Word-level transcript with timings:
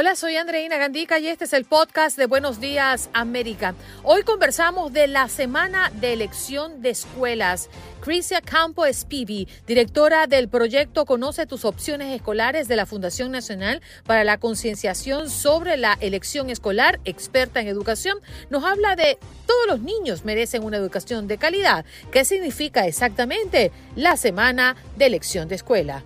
Hola, 0.00 0.16
soy 0.16 0.34
Andreina 0.36 0.78
Gandica 0.78 1.18
y 1.18 1.28
este 1.28 1.44
es 1.44 1.52
el 1.52 1.66
podcast 1.66 2.16
de 2.16 2.24
Buenos 2.24 2.58
Días 2.58 3.10
América. 3.12 3.74
Hoy 4.02 4.22
conversamos 4.22 4.94
de 4.94 5.06
la 5.06 5.28
semana 5.28 5.92
de 6.00 6.14
elección 6.14 6.80
de 6.80 6.88
escuelas. 6.88 7.68
Crisia 8.00 8.40
Campo 8.40 8.86
Spivi, 8.90 9.46
directora 9.66 10.26
del 10.26 10.48
proyecto 10.48 11.04
Conoce 11.04 11.44
tus 11.44 11.66
opciones 11.66 12.14
escolares 12.14 12.66
de 12.66 12.76
la 12.76 12.86
Fundación 12.86 13.30
Nacional 13.30 13.82
para 14.06 14.24
la 14.24 14.38
Concienciación 14.38 15.28
sobre 15.28 15.76
la 15.76 15.98
Elección 16.00 16.48
Escolar, 16.48 16.98
experta 17.04 17.60
en 17.60 17.68
educación, 17.68 18.16
nos 18.48 18.64
habla 18.64 18.96
de 18.96 19.18
todos 19.46 19.66
los 19.66 19.80
niños 19.80 20.24
merecen 20.24 20.64
una 20.64 20.78
educación 20.78 21.28
de 21.28 21.36
calidad. 21.36 21.84
¿Qué 22.10 22.24
significa 22.24 22.86
exactamente 22.86 23.70
la 23.96 24.16
semana 24.16 24.76
de 24.96 25.04
elección 25.04 25.46
de 25.48 25.56
escuela? 25.56 26.02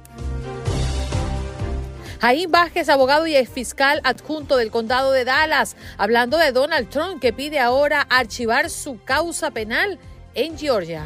Jaime 2.24 2.46
Vázquez, 2.46 2.88
abogado 2.88 3.26
y 3.26 3.34
fiscal 3.44 4.00
adjunto 4.02 4.56
del 4.56 4.70
condado 4.70 5.12
de 5.12 5.26
Dallas, 5.26 5.76
hablando 5.98 6.38
de 6.38 6.52
Donald 6.52 6.88
Trump 6.88 7.20
que 7.20 7.34
pide 7.34 7.60
ahora 7.60 8.00
archivar 8.08 8.70
su 8.70 8.98
causa 9.04 9.50
penal 9.50 9.98
en 10.32 10.56
Georgia. 10.56 11.04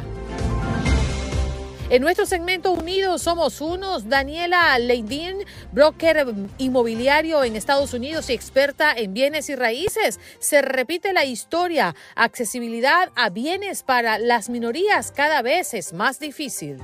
En 1.89 2.01
nuestro 2.03 2.25
segmento 2.25 2.71
Unidos 2.71 3.23
Somos 3.23 3.59
Unos, 3.59 4.07
Daniela 4.07 4.79
Leidin, 4.79 5.39
broker 5.73 6.25
inmobiliario 6.57 7.43
en 7.43 7.57
Estados 7.57 7.93
Unidos 7.93 8.29
y 8.29 8.33
experta 8.33 8.93
en 8.93 9.13
bienes 9.13 9.49
y 9.49 9.55
raíces. 9.55 10.21
Se 10.39 10.61
repite 10.61 11.11
la 11.11 11.25
historia. 11.25 11.95
Accesibilidad 12.15 13.11
a 13.15 13.29
bienes 13.29 13.83
para 13.83 14.19
las 14.19 14.49
minorías 14.49 15.11
cada 15.11 15.41
vez 15.41 15.73
es 15.73 15.91
más 15.91 16.17
difícil. 16.21 16.77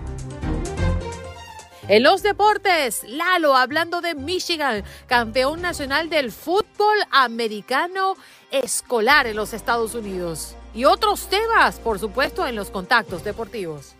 En 1.87 2.01
los 2.01 2.23
deportes, 2.23 3.03
Lalo 3.07 3.55
hablando 3.55 4.01
de 4.01 4.15
Michigan, 4.15 4.83
campeón 5.05 5.61
nacional 5.61 6.09
del 6.09 6.31
fútbol 6.31 6.97
americano 7.11 8.15
escolar 8.49 9.27
en 9.27 9.35
los 9.35 9.53
Estados 9.53 9.93
Unidos. 9.93 10.55
Y 10.73 10.85
otros 10.85 11.27
temas, 11.27 11.79
por 11.79 11.99
supuesto, 11.99 12.47
en 12.47 12.55
los 12.55 12.71
contactos 12.71 13.23
deportivos. 13.23 13.93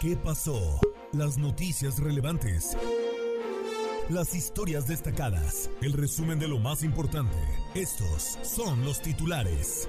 ¿Qué 0.00 0.14
pasó? 0.14 0.78
Las 1.12 1.38
noticias 1.38 1.98
relevantes. 1.98 2.76
Las 4.10 4.34
historias 4.34 4.86
destacadas. 4.86 5.70
El 5.80 5.94
resumen 5.94 6.38
de 6.38 6.48
lo 6.48 6.58
más 6.58 6.82
importante. 6.82 7.36
Estos 7.74 8.38
son 8.42 8.84
los 8.84 9.00
titulares. 9.00 9.88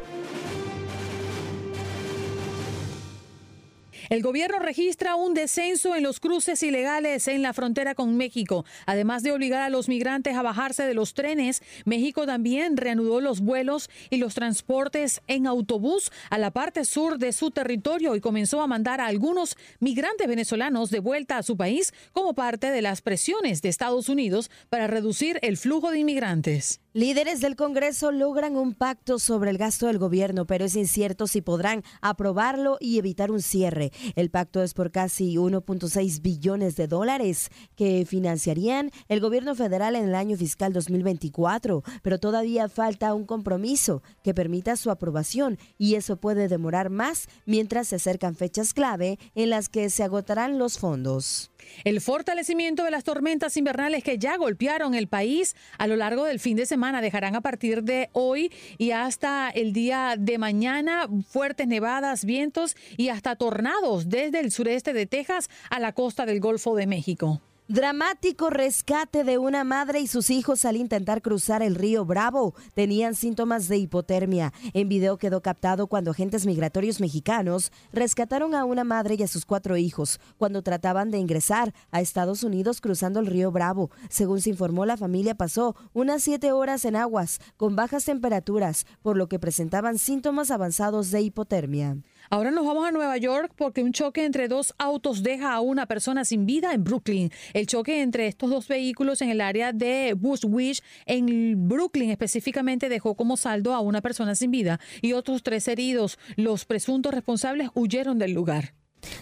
El 4.12 4.24
gobierno 4.24 4.60
registra 4.60 5.16
un 5.16 5.34
descenso 5.34 5.96
en 5.96 6.04
los 6.04 6.20
cruces 6.20 6.62
ilegales 6.64 7.30
en 7.30 7.42
la 7.42 7.54
frontera 7.54 7.96
con 7.96 8.18
México. 8.18 8.66
Además 8.86 9.24
de 9.24 9.32
obligar 9.32 9.62
a 9.62 9.70
los 9.70 9.88
migrantes 9.88 10.36
a 10.36 10.42
bajarse 10.42 10.84
de 10.84 10.94
los 10.94 11.14
trenes, 11.14 11.64
México 11.86 12.26
también 12.26 12.76
reanudó 12.76 13.22
los 13.22 13.40
vuelos 13.40 13.90
y 14.10 14.18
los 14.18 14.34
transportes 14.34 15.22
en 15.28 15.48
autobús 15.48 16.12
a 16.30 16.38
la 16.38 16.52
parte 16.52 16.84
sur 16.84 17.20
de 17.20 17.32
su 17.32 17.52
territorio 17.52 18.18
y 18.18 18.20
comenzó 18.20 18.60
a 18.60 18.68
mandar 18.68 19.00
a 19.00 19.08
algunos 19.08 19.56
migrantes 19.80 20.28
venezolanos 20.28 20.90
de 20.90 21.00
vuelta 21.00 21.38
a 21.38 21.44
su 21.44 21.56
país 21.56 21.94
como 22.12 22.34
parte 22.34 22.70
de 22.70 22.82
las 22.82 23.02
presiones 23.02 23.62
de 23.62 23.70
Estados 23.70 24.10
Unidos 24.10 24.52
para 24.68 24.88
reducir 24.88 25.40
el 25.42 25.56
flujo 25.56 25.90
de 25.90 26.00
inmigrantes. 26.00 26.81
Líderes 26.94 27.40
del 27.40 27.56
Congreso 27.56 28.12
logran 28.12 28.58
un 28.58 28.74
pacto 28.74 29.18
sobre 29.18 29.50
el 29.50 29.58
gasto 29.58 29.88
del 29.88 29.98
gobierno, 29.98 30.46
pero 30.46 30.66
es 30.66 30.76
incierto 30.76 31.26
si 31.26 31.42
podrán 31.42 31.86
aprobarlo 32.02 32.76
y 32.82 32.98
evitar 32.98 33.32
un 33.32 33.42
cierre. 33.42 33.94
El 34.18 34.30
pacto 34.30 34.62
es 34.62 34.74
por 34.74 34.92
casi 34.92 35.36
1.6 35.36 36.22
billones 36.22 36.76
de 36.76 36.88
dólares 36.88 37.50
que 37.78 38.06
financiarían 38.06 38.92
el 39.08 39.22
gobierno 39.22 39.56
federal 39.56 39.96
en 39.96 40.10
el 40.10 40.16
año 40.16 40.36
fiscal 40.36 40.74
2024, 40.74 41.82
pero 42.02 42.20
todavía 42.20 42.68
falta 42.68 43.14
un 43.14 43.26
compromiso 43.26 44.04
que 44.22 44.34
permita 44.34 44.76
su 44.76 44.92
aprobación 44.92 45.60
y 45.78 45.96
eso 45.96 46.18
puede 46.18 46.50
demorar 46.50 46.90
más 46.90 47.30
mientras 47.46 47.88
se 47.88 47.96
acercan 47.96 48.36
fechas 48.36 48.74
clave 48.74 49.18
en 49.34 49.50
las 49.50 49.70
que 49.70 49.90
se 49.90 50.04
agotarán 50.04 50.60
los 50.60 50.78
fondos. 50.78 51.52
El 51.84 52.02
fortalecimiento 52.02 52.84
de 52.84 52.92
las 52.92 53.04
tormentas 53.04 53.58
invernales 53.58 54.04
que 54.04 54.18
ya 54.18 54.38
golpearon 54.38 54.94
el 54.94 55.08
país 55.08 55.56
a 55.78 55.88
lo 55.88 55.96
largo 55.96 56.26
del 56.26 56.40
fin 56.40 56.58
de 56.58 56.66
semana 56.66 57.02
dejarán 57.02 57.36
a 57.36 57.42
partir 57.42 57.84
de 57.84 58.10
hoy 58.14 58.52
y 58.78 58.92
hasta 58.92 59.50
el 59.50 59.74
día 59.74 60.16
de 60.18 60.38
mañana 60.38 61.08
fuertes 61.28 61.68
nevadas, 61.68 62.26
vientos 62.26 62.76
y 62.98 63.10
hasta 63.10 63.36
tornados 63.36 64.10
desde 64.10 64.40
el 64.40 64.52
sureste 64.52 64.94
de 64.94 65.06
Texas 65.06 65.50
a 65.70 65.80
la 65.80 65.94
costa 65.94 66.26
del 66.26 66.40
Golfo 66.40 66.76
de 66.76 66.88
México. 66.88 67.42
Dramático 67.68 68.50
rescate 68.50 69.24
de 69.24 69.38
una 69.38 69.64
madre 69.64 70.02
y 70.02 70.08
sus 70.08 70.30
hijos 70.30 70.66
al 70.66 70.76
intentar 70.76 71.22
cruzar 71.22 71.62
el 71.62 71.76
río 71.76 72.04
Bravo. 72.04 72.54
Tenían 72.74 73.16
síntomas 73.16 73.70
de 73.70 73.78
hipotermia. 73.78 74.52
En 74.74 74.90
video 74.90 75.18
quedó 75.18 75.42
captado 75.42 75.88
cuando 75.88 76.12
agentes 76.12 76.46
migratorios 76.46 77.00
mexicanos 77.00 77.72
rescataron 77.94 78.56
a 78.56 78.66
una 78.66 78.84
madre 78.84 79.16
y 79.18 79.24
a 79.24 79.28
sus 79.28 79.46
cuatro 79.46 79.78
hijos 79.78 80.20
cuando 80.38 80.64
trataban 80.64 81.12
de 81.12 81.20
ingresar 81.20 81.74
a 81.92 82.02
Estados 82.02 82.44
Unidos 82.44 82.82
cruzando 82.82 83.22
el 83.22 83.28
río 83.28 83.52
Bravo. 83.52 83.90
Según 84.10 84.42
se 84.42 84.50
informó, 84.50 84.86
la 84.86 84.98
familia 84.98 85.36
pasó 85.36 85.78
unas 85.94 86.24
siete 86.24 86.52
horas 86.52 86.84
en 86.84 86.98
aguas 86.98 87.40
con 87.56 87.78
bajas 87.78 88.04
temperaturas, 88.04 88.86
por 89.02 89.16
lo 89.16 89.30
que 89.30 89.40
presentaban 89.40 89.98
síntomas 89.98 90.52
avanzados 90.52 91.10
de 91.12 91.22
hipotermia. 91.22 91.98
Ahora 92.34 92.50
nos 92.50 92.66
vamos 92.66 92.88
a 92.88 92.94
Nueva 92.94 93.18
York 93.18 93.52
porque 93.58 93.84
un 93.84 93.92
choque 93.92 94.24
entre 94.24 94.48
dos 94.48 94.74
autos 94.78 95.22
deja 95.22 95.54
a 95.54 95.60
una 95.60 95.86
persona 95.86 96.24
sin 96.24 96.46
vida 96.46 96.74
en 96.74 96.86
Brooklyn. 96.86 97.30
El 97.54 97.68
choque 97.68 98.02
entre 98.02 98.28
estos 98.28 98.50
dos 98.50 98.70
vehículos 98.70 99.22
en 99.22 99.30
el 99.32 99.42
área 99.42 99.74
de 99.74 100.14
Bushwick, 100.18 100.82
en 101.08 101.68
Brooklyn 101.68 102.10
específicamente, 102.10 102.88
dejó 102.88 103.16
como 103.16 103.36
saldo 103.36 103.74
a 103.74 103.82
una 103.82 104.00
persona 104.00 104.34
sin 104.36 104.50
vida 104.50 104.80
y 105.02 105.12
otros 105.12 105.44
tres 105.44 105.68
heridos. 105.68 106.18
Los 106.38 106.64
presuntos 106.64 107.14
responsables 107.14 107.68
huyeron 107.74 108.18
del 108.18 108.32
lugar. 108.32 108.76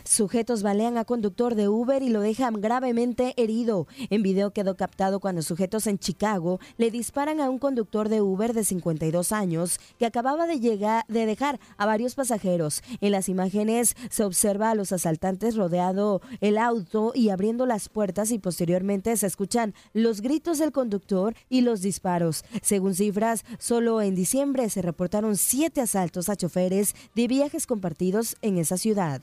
Sujetos 0.04 0.64
balean 0.64 0.98
a 0.98 1.06
conductor 1.06 1.56
de 1.56 1.68
Uber 1.68 2.02
y 2.04 2.10
lo 2.10 2.22
dejan 2.22 2.62
gravemente 2.62 3.34
herido. 3.38 3.88
En 4.10 4.24
video 4.24 4.52
quedó 4.52 4.76
captado 4.76 5.20
cuando 5.20 5.42
sujetos 5.42 5.88
en 5.88 6.00
Chicago 6.00 6.60
le 6.78 6.92
disparan 6.92 7.40
a 7.42 7.50
un 7.50 7.60
conductor 7.60 8.10
de 8.10 8.22
Uber 8.22 8.54
de 8.54 8.64
52 8.64 9.31
años 9.31 9.80
que 9.98 10.06
acababa 10.06 10.48
de 10.48 10.60
llegar 10.60 11.06
de 11.08 11.26
dejar 11.26 11.60
a 11.78 11.86
varios 11.86 12.16
pasajeros. 12.16 12.81
En 13.02 13.12
las 13.12 13.30
imágenes 13.30 13.96
se 14.10 14.24
observa 14.24 14.72
a 14.72 14.76
los 14.76 14.92
asaltantes 14.92 15.56
rodeado 15.56 16.22
el 16.42 16.58
auto 16.58 17.12
y 17.16 17.30
abriendo 17.30 17.66
las 17.66 17.90
puertas 17.90 18.31
y 18.31 18.40
posteriormente 18.40 19.16
se 19.18 19.28
escuchan 19.28 19.74
los 19.94 20.22
gritos 20.22 20.58
del 20.58 20.72
conductor 20.72 21.36
y 21.50 21.62
los 21.62 21.81
disparos. 21.81 22.44
Según 22.62 22.96
cifras, 22.96 23.46
solo 23.58 24.02
en 24.02 24.16
diciembre 24.16 24.70
se 24.70 24.81
reportaron 24.81 25.38
siete 25.38 25.81
asaltos 25.81 26.30
a 26.30 26.36
choferes 26.36 26.96
de 27.16 27.28
viajes 27.28 27.68
compartidos 27.68 28.38
en 28.42 28.58
esa 28.58 28.78
ciudad. 28.78 29.22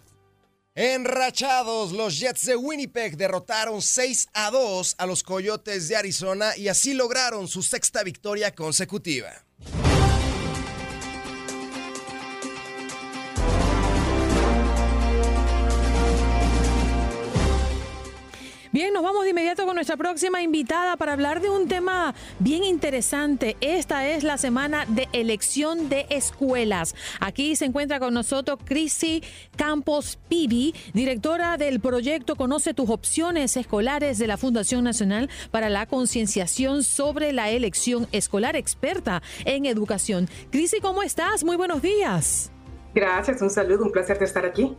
Enrachados, 0.79 1.93
los 1.93 2.19
Jets 2.19 2.45
de 2.45 2.55
Winnipeg 2.55 3.17
derrotaron 3.17 3.81
6 3.81 4.29
a 4.35 4.51
2 4.51 4.97
a 4.99 5.07
los 5.07 5.23
Coyotes 5.23 5.89
de 5.89 5.97
Arizona 5.97 6.55
y 6.55 6.69
así 6.69 6.93
lograron 6.93 7.49
su 7.49 7.63
sexta 7.63 8.03
victoria 8.03 8.55
consecutiva. 8.55 9.46
Bien, 18.77 18.93
nos 18.93 19.03
vamos 19.03 19.25
de 19.25 19.31
inmediato 19.31 19.65
con 19.65 19.75
nuestra 19.75 19.97
próxima 19.97 20.43
invitada 20.43 20.99
para 20.99 21.15
hablar 21.15 21.41
de 21.41 21.49
un 21.49 21.67
tema 21.67 22.15
bien 22.41 22.63
interesante. 22.63 23.57
Esta 23.63 24.07
es 24.07 24.23
la 24.23 24.37
semana 24.37 24.85
de 24.89 25.09
elección 25.15 25.89
de 25.89 26.05
escuelas. 26.11 26.95
Aquí 27.19 27.57
se 27.57 27.65
encuentra 27.65 27.99
con 28.01 28.13
nosotros 28.13 28.59
Crisi 28.63 29.23
Campos 29.57 30.19
Pibi, 30.29 30.75
directora 30.93 31.57
del 31.57 31.81
proyecto 31.81 32.37
Conoce 32.37 32.75
tus 32.75 32.91
opciones 32.91 33.57
escolares 33.57 34.19
de 34.19 34.27
la 34.27 34.37
Fundación 34.37 34.85
Nacional 34.85 35.31
para 35.51 35.71
la 35.71 35.87
Concienciación 35.87 36.83
sobre 36.83 37.33
la 37.33 37.49
Elección 37.49 38.07
Escolar, 38.13 38.57
experta 38.57 39.23
en 39.47 39.65
educación. 39.65 40.29
Crisi, 40.51 40.81
¿cómo 40.83 41.03
estás? 41.03 41.45
Muy 41.45 41.57
buenos 41.57 41.81
días. 41.81 42.53
Gracias, 42.95 43.41
un 43.41 43.49
saludo, 43.49 43.85
un 43.87 43.93
placer 43.93 44.19
de 44.19 44.27
estar 44.27 44.45
aquí. 44.45 44.77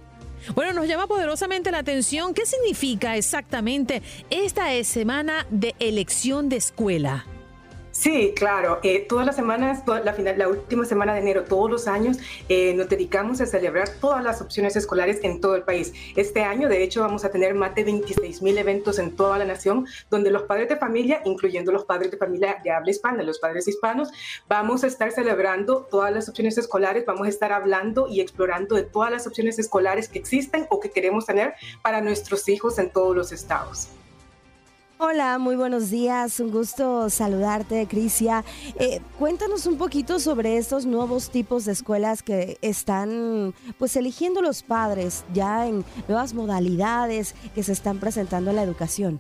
Bueno, 0.56 0.74
nos 0.74 0.88
llama 0.88 1.08
poderosamente 1.08 1.72
la 1.72 1.80
atención 1.80 2.34
qué 2.34 2.46
significa 2.46 3.18
exactamente 3.18 4.02
esta 4.30 4.68
semana 4.84 5.46
de 5.50 5.76
elección 5.80 6.50
de 6.50 6.58
escuela. 6.58 7.26
Sí, 8.00 8.32
claro. 8.36 8.80
Eh, 8.84 9.08
todas 9.10 9.26
las 9.26 9.36
semanas, 9.36 9.82
la, 9.88 10.14
final, 10.14 10.38
la 10.38 10.48
última 10.48 10.86
semana 10.86 11.16
de 11.16 11.22
enero, 11.22 11.46
todos 11.46 11.72
los 11.72 11.88
años, 11.88 12.18
eh, 12.48 12.76
nos 12.76 12.88
dedicamos 12.88 13.42
a 13.42 13.48
celebrar 13.48 13.90
todas 14.00 14.24
las 14.24 14.40
opciones 14.40 14.76
escolares 14.76 15.20
en 15.24 15.42
todo 15.42 15.56
el 15.56 15.64
país. 15.64 15.92
Este 16.16 16.44
año, 16.44 16.70
de 16.70 16.84
hecho, 16.84 17.02
vamos 17.02 17.26
a 17.26 17.32
tener 17.32 17.56
más 17.56 17.74
de 17.74 17.86
26 17.86 18.44
mil 18.44 18.56
eventos 18.60 19.00
en 19.00 19.16
toda 19.16 19.40
la 19.40 19.46
nación, 19.46 19.88
donde 20.12 20.30
los 20.30 20.44
padres 20.44 20.70
de 20.70 20.78
familia, 20.78 21.24
incluyendo 21.26 21.72
los 21.72 21.86
padres 21.86 22.12
de 22.12 22.18
familia 22.18 22.62
de 22.64 22.70
habla 22.70 22.92
hispana, 22.92 23.24
los 23.24 23.40
padres 23.40 23.68
hispanos, 23.68 24.10
vamos 24.48 24.84
a 24.84 24.88
estar 24.88 25.12
celebrando 25.12 25.88
todas 25.90 26.14
las 26.14 26.30
opciones 26.30 26.56
escolares, 26.60 27.04
vamos 27.04 27.26
a 27.26 27.30
estar 27.32 27.52
hablando 27.52 28.08
y 28.08 28.22
explorando 28.22 28.76
de 28.76 28.84
todas 28.84 29.10
las 29.10 29.26
opciones 29.26 29.58
escolares 29.58 30.08
que 30.08 30.20
existen 30.20 30.68
o 30.70 30.80
que 30.80 30.92
queremos 30.92 31.26
tener 31.26 31.56
para 31.82 32.00
nuestros 32.02 32.48
hijos 32.48 32.78
en 32.78 32.92
todos 32.92 33.16
los 33.16 33.32
estados. 33.32 33.90
Hola, 35.00 35.38
muy 35.38 35.56
buenos 35.56 35.92
días. 35.92 36.40
Un 36.40 36.50
gusto 36.50 37.12
saludarte, 37.12 37.86
Crisia. 37.86 38.44
Eh, 38.80 39.00
cuéntanos 39.20 39.68
un 39.68 39.78
poquito 39.78 40.20
sobre 40.20 40.58
estos 40.58 40.88
nuevos 40.88 41.30
tipos 41.30 41.66
de 41.66 41.74
escuelas 41.74 42.24
que 42.24 42.58
están 42.64 43.54
pues 43.78 43.96
eligiendo 43.96 44.42
los 44.42 44.64
padres 44.64 45.24
ya 45.36 45.68
en 45.68 45.86
nuevas 46.08 46.34
modalidades 46.34 47.36
que 47.54 47.62
se 47.62 47.74
están 47.74 48.00
presentando 48.00 48.50
en 48.50 48.56
la 48.56 48.64
educación. 48.64 49.20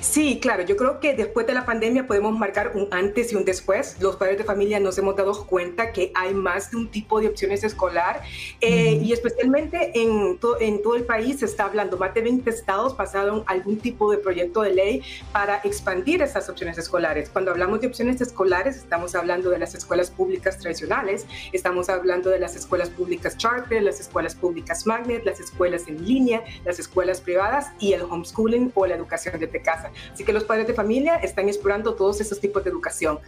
Sí, 0.00 0.38
claro, 0.40 0.62
yo 0.64 0.76
creo 0.76 1.00
que 1.00 1.14
después 1.14 1.46
de 1.46 1.54
la 1.54 1.64
pandemia 1.64 2.06
podemos 2.06 2.36
marcar 2.38 2.72
un 2.74 2.88
antes 2.90 3.32
y 3.32 3.36
un 3.36 3.44
después. 3.44 3.96
Los 4.00 4.16
padres 4.16 4.38
de 4.38 4.44
familia 4.44 4.80
nos 4.80 4.96
hemos 4.98 5.16
dado 5.16 5.46
cuenta 5.46 5.92
que 5.92 6.12
hay 6.14 6.34
más 6.34 6.70
de 6.70 6.76
un 6.76 6.88
tipo 6.88 7.20
de 7.20 7.28
opciones 7.28 7.64
escolar 7.64 8.22
eh, 8.60 9.00
y 9.02 9.12
especialmente 9.12 9.92
en, 9.94 10.38
en 10.60 10.82
todo 10.82 10.96
el 10.96 11.04
país 11.04 11.40
se 11.40 11.46
está 11.46 11.64
hablando, 11.64 11.96
más 11.96 12.14
de 12.14 12.22
20 12.22 12.48
estados 12.50 12.94
pasaron 12.94 13.44
algún 13.46 13.78
tipo 13.78 14.10
de 14.10 14.18
proyecto 14.18 14.62
de 14.62 14.74
ley 14.74 15.02
para 15.32 15.60
expandir 15.64 16.22
esas 16.22 16.48
opciones 16.48 16.78
escolares. 16.78 17.30
Cuando 17.30 17.50
hablamos 17.50 17.80
de 17.80 17.86
opciones 17.86 18.20
escolares, 18.20 18.76
estamos 18.76 19.14
hablando 19.14 19.50
de 19.50 19.58
las 19.58 19.74
escuelas 19.74 20.10
públicas 20.10 20.58
tradicionales, 20.58 21.26
estamos 21.52 21.88
hablando 21.88 22.30
de 22.30 22.38
las 22.38 22.56
escuelas 22.56 22.90
públicas 22.90 23.36
charter, 23.36 23.82
las 23.82 24.00
escuelas 24.00 24.34
públicas 24.34 24.86
magnet, 24.86 25.24
las 25.24 25.40
escuelas 25.40 25.86
en 25.88 26.04
línea, 26.04 26.42
las 26.64 26.78
escuelas 26.78 27.20
privadas 27.20 27.72
y 27.78 27.92
el 27.92 28.02
homeschooling 28.02 28.72
o 28.74 28.86
la 28.86 28.94
educación 28.94 29.38
de 29.38 29.62
casa. 29.62 29.79
Así 30.12 30.24
que 30.24 30.32
los 30.32 30.44
padres 30.44 30.66
de 30.66 30.74
familia 30.74 31.16
están 31.16 31.48
explorando 31.48 31.94
todos 31.94 32.20
esos 32.20 32.40
tipos 32.40 32.64
de 32.64 32.70
educación. 32.70 33.18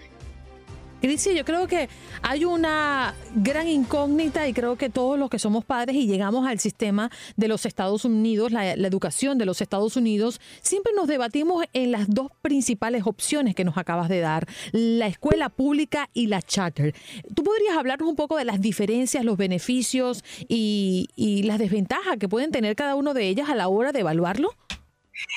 Cristi, 1.03 1.35
yo 1.35 1.45
creo 1.45 1.67
que 1.67 1.89
hay 2.23 2.45
una 2.45 3.17
gran 3.35 3.67
incógnita 3.67 4.47
y 4.47 4.53
creo 4.53 4.77
que 4.77 4.89
todos 4.89 5.19
los 5.19 5.31
que 5.31 5.41
somos 5.41 5.65
padres 5.65 5.97
y 5.97 6.07
llegamos 6.07 6.47
al 6.47 6.61
sistema 6.61 7.11
de 7.37 7.49
los 7.49 7.67
Estados 7.67 8.05
Unidos, 8.05 8.53
la, 8.53 8.71
educación 8.75 9.37
de 9.37 9.45
los 9.45 9.61
Estados 9.61 9.97
Unidos, 9.97 10.41
siempre 10.61 10.93
nos 10.95 11.09
debatimos 11.09 11.65
en 11.73 11.91
las 11.91 12.09
dos 12.09 12.31
principales 12.41 13.03
opciones 13.05 13.57
que 13.57 13.65
nos 13.65 13.79
acabas 13.79 14.09
de 14.09 14.21
dar, 14.21 14.47
la 14.71 15.09
escuela 15.09 15.49
pública 15.49 16.09
y 16.15 16.29
la 16.29 16.41
charter. 16.41 16.95
¿Tú 17.35 17.43
podrías 17.43 17.77
hablarnos 17.77 18.09
un 18.09 18.15
poco 18.15 18.37
de 18.37 18.45
las 18.45 18.61
diferencias, 18.61 19.25
los 19.25 19.37
beneficios 19.37 20.23
y, 20.47 21.09
y 21.17 21.43
las 21.43 21.59
desventajas 21.59 22.17
que 22.17 22.29
pueden 22.29 22.53
tener 22.53 22.77
cada 22.77 22.95
uno 22.95 23.13
de 23.13 23.27
ellas 23.27 23.51
a 23.51 23.57
la 23.57 23.67
hora 23.67 23.91
de 23.91 23.99
evaluarlo? 23.99 24.55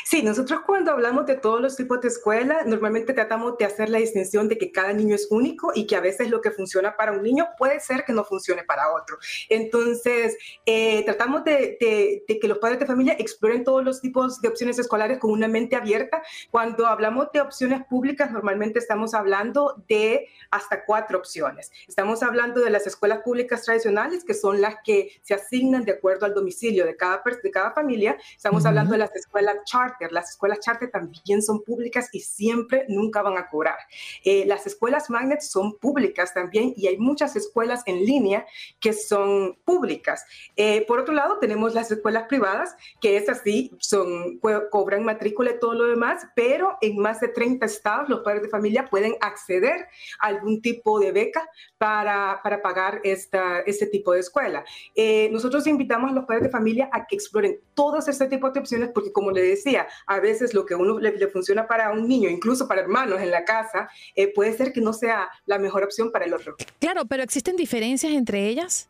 Sí, 0.06 0.24
nosotros 0.24 0.62
cuando 0.66 0.92
hablamos 0.92 1.26
de 1.26 1.36
todos 1.36 1.60
los 1.60 1.76
tipos 1.76 2.00
de 2.00 2.08
escuela, 2.08 2.64
normalmente 2.66 3.14
tratamos 3.14 3.58
de 3.58 3.66
hacer 3.66 3.90
la 3.90 3.98
distinción 3.98 4.48
de 4.48 4.58
que 4.58 4.72
cada 4.72 4.94
niño 4.94 5.16
es 5.16 5.28
único 5.30 5.72
y 5.76 5.86
que 5.86 5.98
a 5.98 6.00
veces 6.00 6.30
lo 6.30 6.40
que 6.42 6.52
funciona 6.52 6.96
para 6.96 7.12
un 7.12 7.24
niño 7.24 7.48
puede 7.58 7.80
ser 7.82 8.06
que 8.06 8.14
no 8.14 8.24
funcione 8.24 8.64
para 8.64 8.94
otro. 8.94 9.18
Entonces, 9.50 10.38
eh, 10.66 11.04
tratamos 11.04 11.44
de, 11.44 11.78
que 11.80 12.48
los 12.48 12.60
padres 12.60 12.80
de 12.80 12.86
familia 12.86 13.16
exploren 13.20 13.64
todos 13.64 13.84
los 13.84 14.00
tipos 14.00 14.42
de 14.42 14.48
opciones 14.48 14.80
escolares 14.80 15.20
con 15.20 15.32
una 15.32 15.48
mente 15.48 15.76
abierta. 15.76 16.24
Cuando 16.52 16.88
hablamos 16.88 17.32
de 17.34 17.42
opciones 17.42 17.84
públicas, 17.86 18.32
normalmente 18.32 18.80
estamos 18.80 19.14
hablando 19.14 19.84
de 19.90 20.28
hasta 20.52 20.86
cuatro 20.86 21.18
opciones. 21.18 21.72
Estamos 21.88 22.24
hablando 22.24 22.62
de 22.62 22.70
las 22.70 22.88
escuelas 22.88 23.20
públicas 23.24 23.64
tradicionales, 23.64 24.24
que 24.24 24.34
son 24.34 24.62
las 24.62 24.76
que 24.86 25.20
se 25.22 25.34
asignan 25.34 25.84
de 25.84 25.94
acuerdo 25.94 26.26
al 26.26 26.34
domicilio 26.34 26.86
de 26.86 26.96
cada, 26.96 27.22
de 27.44 27.52
cada 27.52 27.72
familia. 27.72 28.18
Estamos 28.36 28.66
hablando 28.66 28.94
de 28.94 29.00
las 29.00 29.14
escuelas 29.16 29.58
charter. 29.66 30.12
Las 30.12 30.32
escuelas 30.32 30.60
charter 30.60 30.90
también 30.90 31.42
son 31.42 31.64
públicas 31.64 32.10
y 32.12 32.20
siempre, 32.20 32.86
nunca 32.88 33.22
van 33.22 33.38
a 33.38 33.50
cobrar. 33.50 33.78
Eh, 34.24 34.46
las 34.46 34.66
escuelas 34.66 35.10
magnet 35.10 35.42
son 35.42 35.78
públicas 35.78 36.34
también 36.34 36.74
y 36.76 36.88
hay 36.88 36.98
muchas 36.98 37.36
escuelas 37.36 37.84
en 37.86 38.06
línea 38.06 38.46
que 38.80 38.94
son 38.94 39.58
públicas. 39.66 40.26
Eh, 40.56 40.86
por 40.88 41.00
otro 41.00 41.14
lado, 41.14 41.40
tenemos 41.40 41.74
las 41.74 41.92
escuelas 41.92 42.26
privadas, 42.28 42.76
que 43.02 43.18
es 43.18 43.30
así, 43.30 43.72
son, 43.80 44.40
cobran 44.70 45.04
matrícula 45.04 45.52
y 45.52 45.60
todo 45.60 45.74
lo 45.74 45.86
demás, 45.88 46.28
pero 46.36 46.78
en 46.82 46.98
más 46.98 47.20
de 47.20 47.28
30 47.28 47.66
estados 47.66 48.10
los 48.10 48.22
padres 48.22 48.44
de 48.44 48.50
familia 48.50 48.88
pueden 48.90 49.16
acceder 49.22 49.88
a 50.20 50.28
algún 50.28 50.62
tipo 50.62 51.00
de 51.00 51.12
beca 51.12 51.48
para, 51.78 52.40
para 52.44 52.62
pagar 52.62 53.02
esta, 53.04 53.60
este 53.62 53.88
tipo 53.88 54.14
de 54.14 54.20
escuela. 54.20 54.64
Eh, 54.96 55.30
nosotros 55.32 55.68
invitamos 55.68 56.12
a 56.12 56.14
los 56.14 56.26
padres 56.26 56.44
de 56.44 56.50
familia 56.50 56.90
a 56.92 57.06
que 57.06 57.16
exploren 57.16 57.60
todos 57.74 58.08
este 58.08 58.28
tipo 58.28 58.50
de 58.50 58.60
opciones 58.60 58.90
porque 58.94 59.12
como 59.12 59.32
le 59.32 59.42
decía, 59.56 59.88
a 60.06 60.20
veces 60.20 60.54
lo 60.54 60.66
que 60.66 60.76
uno 60.76 61.00
le, 61.00 61.28
funciona 61.28 61.68
para 61.68 61.92
un 61.92 62.08
niño, 62.08 62.30
incluso 62.30 62.68
para 62.68 62.82
hermanos 62.82 63.22
en 63.22 63.32
la 63.32 63.44
casa, 63.44 63.90
eh, 64.16 64.32
puede 64.34 64.54
ser 64.54 64.72
que 64.72 64.82
no 64.82 64.94
sea 64.94 65.30
la 65.46 65.58
mejor 65.58 65.84
opción 65.84 66.12
para 66.12 66.26
el 66.26 66.34
otro. 66.34 66.56
Claro, 66.80 67.06
pero 67.06 67.24
¿existen 67.24 67.56
diferencias 67.56 68.14
entre 68.14 68.48
ellas? 68.48 68.90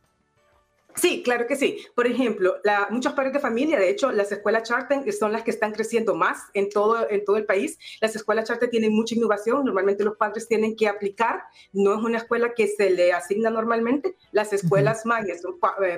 Sí, 0.96 1.24
claro 1.24 1.48
que 1.48 1.56
sí. 1.56 1.86
Por 1.96 2.08
ejemplo, 2.08 2.58
la, 2.64 2.88
muchos 2.90 3.14
padres 3.14 3.34
de 3.34 3.40
familia, 3.40 3.80
de 3.80 3.90
hecho, 3.90 4.12
las 4.12 4.32
escuelas 4.32 4.64
charter 4.64 5.12
son 5.14 5.32
las 5.32 5.44
que 5.44 5.52
están 5.52 5.72
creciendo 5.72 6.16
más 6.16 6.44
en 6.54 6.70
todo, 6.70 7.10
en 7.10 7.25
todo 7.25 7.38
el 7.38 7.46
país. 7.46 7.78
Las 8.02 8.16
escuelas 8.16 8.48
charter 8.48 8.70
tienen 8.70 8.94
mucha 8.94 9.16
innovación. 9.16 9.66
Normalmente 9.66 10.04
los 10.04 10.16
padres 10.16 10.48
tienen 10.48 10.75
que 10.75 10.88
aplicar. 10.88 11.44
No 11.74 11.98
es 11.98 12.04
una 12.04 12.20
escuela 12.20 12.54
que 12.54 12.68
se 12.68 12.90
le 12.90 13.14
asigna 13.14 13.50
normalmente. 13.50 14.16
Las 14.32 14.54
escuelas 14.54 15.04
uh 15.06 15.16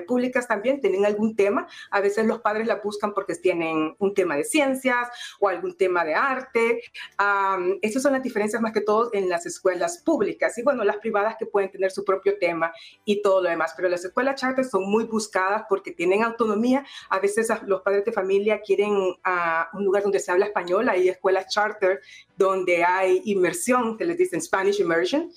públicas 0.06 0.48
también 0.48 0.80
tienen 0.80 1.04
algún 1.04 1.36
tema. 1.36 1.66
A 1.90 2.00
veces 2.00 2.26
los 2.26 2.40
padres 2.40 2.66
la 2.66 2.76
buscan 2.76 3.12
porque 3.12 3.34
tienen 3.34 3.94
un 3.98 4.14
tema 4.14 4.36
de 4.36 4.44
ciencias 4.44 5.08
o 5.40 5.48
algún 5.48 5.76
tema 5.76 6.04
de 6.04 6.14
arte. 6.14 6.82
esas 7.82 8.02
son 8.02 8.12
las 8.12 8.22
diferencias 8.22 8.60
más 8.62 8.72
que 8.72 8.80
todo 8.80 9.10
en 9.12 9.28
las 9.28 9.46
escuelas 9.46 10.02
públicas. 10.04 10.56
Y 10.58 10.62
bueno, 10.62 10.82
las 10.84 10.96
privadas 10.96 11.36
que 11.38 11.46
pueden 11.46 11.70
tener 11.70 11.90
su 11.90 12.04
propio 12.04 12.38
tema 12.38 12.72
y 13.04 13.22
todo 13.22 13.42
lo 13.42 13.50
demás. 13.50 13.74
Pero 13.76 13.88
las 13.88 14.04
escuelas 14.04 14.40
charter 14.40 14.64
son 14.64 14.78
son 14.78 14.87
muy 14.88 15.04
buscadas 15.04 15.64
porque 15.68 15.92
tienen 15.92 16.22
autonomía. 16.22 16.84
A 17.10 17.18
veces 17.18 17.48
los 17.66 17.82
padres 17.82 18.04
de 18.04 18.12
familia 18.12 18.60
quieren 18.60 18.92
un 18.92 19.84
lugar 19.84 20.02
donde 20.02 20.20
se 20.20 20.32
habla 20.32 20.46
español, 20.46 20.88
hay 20.88 21.08
escuelas 21.08 21.46
charter 21.48 22.00
donde 22.36 22.84
hay 22.84 23.20
inmersión, 23.24 23.98
que 23.98 24.04
les 24.04 24.16
dicen 24.16 24.40
Spanish 24.40 24.80
immersion, 24.80 25.30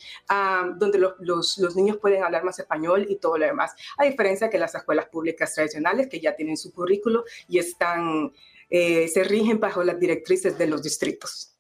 donde 0.78 1.00
los, 1.00 1.14
los, 1.20 1.58
los, 1.58 1.76
niños 1.76 1.98
pueden 1.98 2.24
hablar 2.24 2.44
más 2.44 2.60
español 2.60 3.08
y 3.10 3.16
todo 3.16 3.38
lo 3.38 3.46
demás. 3.46 3.74
A 3.98 4.06
diferencia 4.06 4.50
que 4.50 4.60
las 4.60 4.76
escuelas 4.76 5.08
públicas 5.08 5.54
tradicionales, 5.54 6.08
que 6.08 6.20
ya 6.20 6.36
tienen 6.36 6.58
su 6.58 6.72
currículo 6.72 7.24
y 7.48 7.58
están, 7.58 8.32
eh, 8.70 9.08
se 9.08 9.24
rigen 9.24 9.60
bajo 9.60 9.84
las 9.84 10.00
directrices 10.00 10.58
de 10.58 10.68
los 10.68 10.84
distritos. 10.84 11.52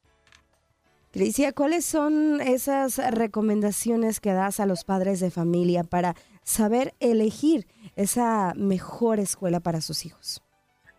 Crisia, 1.12 1.51
¿cuáles 1.51 1.83
son 1.83 2.39
esas 2.39 2.98
recomendaciones 3.13 4.21
que 4.21 4.31
das 4.31 4.62
a 4.62 4.65
los 4.65 4.86
padres 4.86 5.19
de 5.19 5.29
familia 5.29 5.83
para 5.83 6.15
saber 6.51 6.93
elegir 7.00 7.67
esa 7.96 8.53
mejor 8.55 9.20
escuela 9.20 9.60
para 9.60 9.81
sus 9.81 10.05
hijos? 10.05 10.43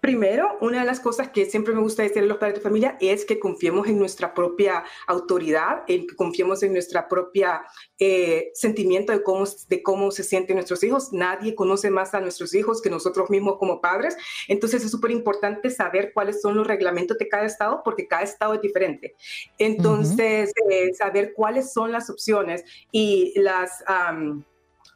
Primero, 0.02 0.58
una 0.60 0.80
de 0.80 0.84
las 0.84 0.98
cosas 0.98 1.28
que 1.28 1.46
siempre 1.46 1.72
me 1.72 1.80
gusta 1.80 2.02
decir 2.02 2.24
a 2.24 2.26
los 2.26 2.38
padres 2.38 2.56
de 2.56 2.60
familia 2.60 2.96
es 3.00 3.24
que 3.24 3.38
confiemos 3.38 3.86
en 3.86 4.00
nuestra 4.00 4.34
propia 4.34 4.82
autoridad, 5.06 5.84
en 5.86 6.08
que 6.08 6.16
confiemos 6.16 6.64
en 6.64 6.72
nuestra 6.72 7.06
propia 7.06 7.62
eh, 8.00 8.50
sentimiento 8.52 9.12
de 9.12 9.22
cómo, 9.22 9.44
de 9.68 9.80
cómo 9.80 10.10
se 10.10 10.24
sienten 10.24 10.56
nuestros 10.56 10.82
hijos. 10.82 11.12
Nadie 11.12 11.54
conoce 11.54 11.88
más 11.88 12.14
a 12.14 12.20
nuestros 12.20 12.52
hijos 12.52 12.82
que 12.82 12.90
nosotros 12.90 13.30
mismos 13.30 13.58
como 13.58 13.80
padres. 13.80 14.16
Entonces 14.48 14.84
es 14.84 14.90
súper 14.90 15.12
importante 15.12 15.70
saber 15.70 16.10
cuáles 16.12 16.42
son 16.42 16.56
los 16.56 16.66
reglamentos 16.66 17.16
de 17.16 17.28
cada 17.28 17.46
estado 17.46 17.82
porque 17.84 18.08
cada 18.08 18.24
estado 18.24 18.54
es 18.54 18.60
diferente. 18.60 19.14
Entonces, 19.56 20.52
eh, 20.68 20.92
saber 20.94 21.32
cuáles 21.32 21.72
son 21.72 21.92
las 21.92 22.10
opciones 22.10 22.64
y 22.90 23.38
las 23.38 23.84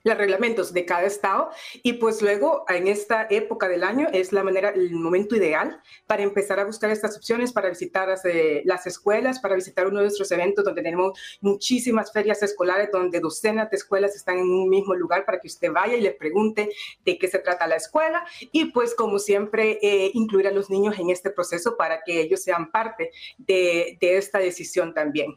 los 0.06 0.16
reglamentos 0.16 0.72
de 0.72 0.84
cada 0.84 1.02
estado 1.02 1.50
y 1.82 1.94
pues 1.94 2.22
luego 2.22 2.64
en 2.68 2.86
esta 2.86 3.26
época 3.28 3.68
del 3.68 3.82
año 3.82 4.06
es 4.12 4.32
la 4.32 4.44
manera, 4.44 4.70
el 4.70 4.92
momento 4.92 5.34
ideal 5.34 5.80
para 6.06 6.22
empezar 6.22 6.60
a 6.60 6.64
buscar 6.64 6.90
estas 6.90 7.16
opciones, 7.16 7.52
para 7.52 7.68
visitar 7.68 8.08
las, 8.08 8.25
eh, 8.25 8.62
las 8.64 8.86
escuelas, 8.86 9.40
para 9.40 9.56
visitar 9.56 9.86
uno 9.86 9.98
de 9.98 10.04
nuestros 10.04 10.30
eventos 10.30 10.64
donde 10.64 10.82
tenemos 10.82 11.18
muchísimas 11.40 12.12
ferias 12.12 12.40
escolares 12.42 12.90
donde 12.92 13.18
docenas 13.18 13.68
de 13.68 13.76
escuelas 13.76 14.14
están 14.14 14.38
en 14.38 14.48
un 14.48 14.68
mismo 14.68 14.94
lugar 14.94 15.25
para 15.25 15.40
que 15.40 15.48
usted 15.48 15.72
vaya 15.72 15.96
y 15.96 16.00
le 16.00 16.12
pregunte 16.12 16.70
de 17.04 17.18
qué 17.18 17.26
se 17.26 17.40
trata 17.40 17.66
la 17.66 17.76
escuela 17.76 18.25
y 18.52 18.66
pues 18.66 18.94
como 18.94 19.18
siempre 19.18 19.80
eh, 19.82 20.12
incluir 20.14 20.46
a 20.46 20.52
los 20.52 20.70
niños 20.70 20.96
en 21.00 21.10
este 21.10 21.30
proceso 21.30 21.76
para 21.76 22.02
que 22.04 22.20
ellos 22.20 22.42
sean 22.42 22.70
parte 22.70 23.10
de, 23.38 23.98
de 24.00 24.16
esta 24.18 24.38
decisión 24.38 24.94
también. 24.94 25.36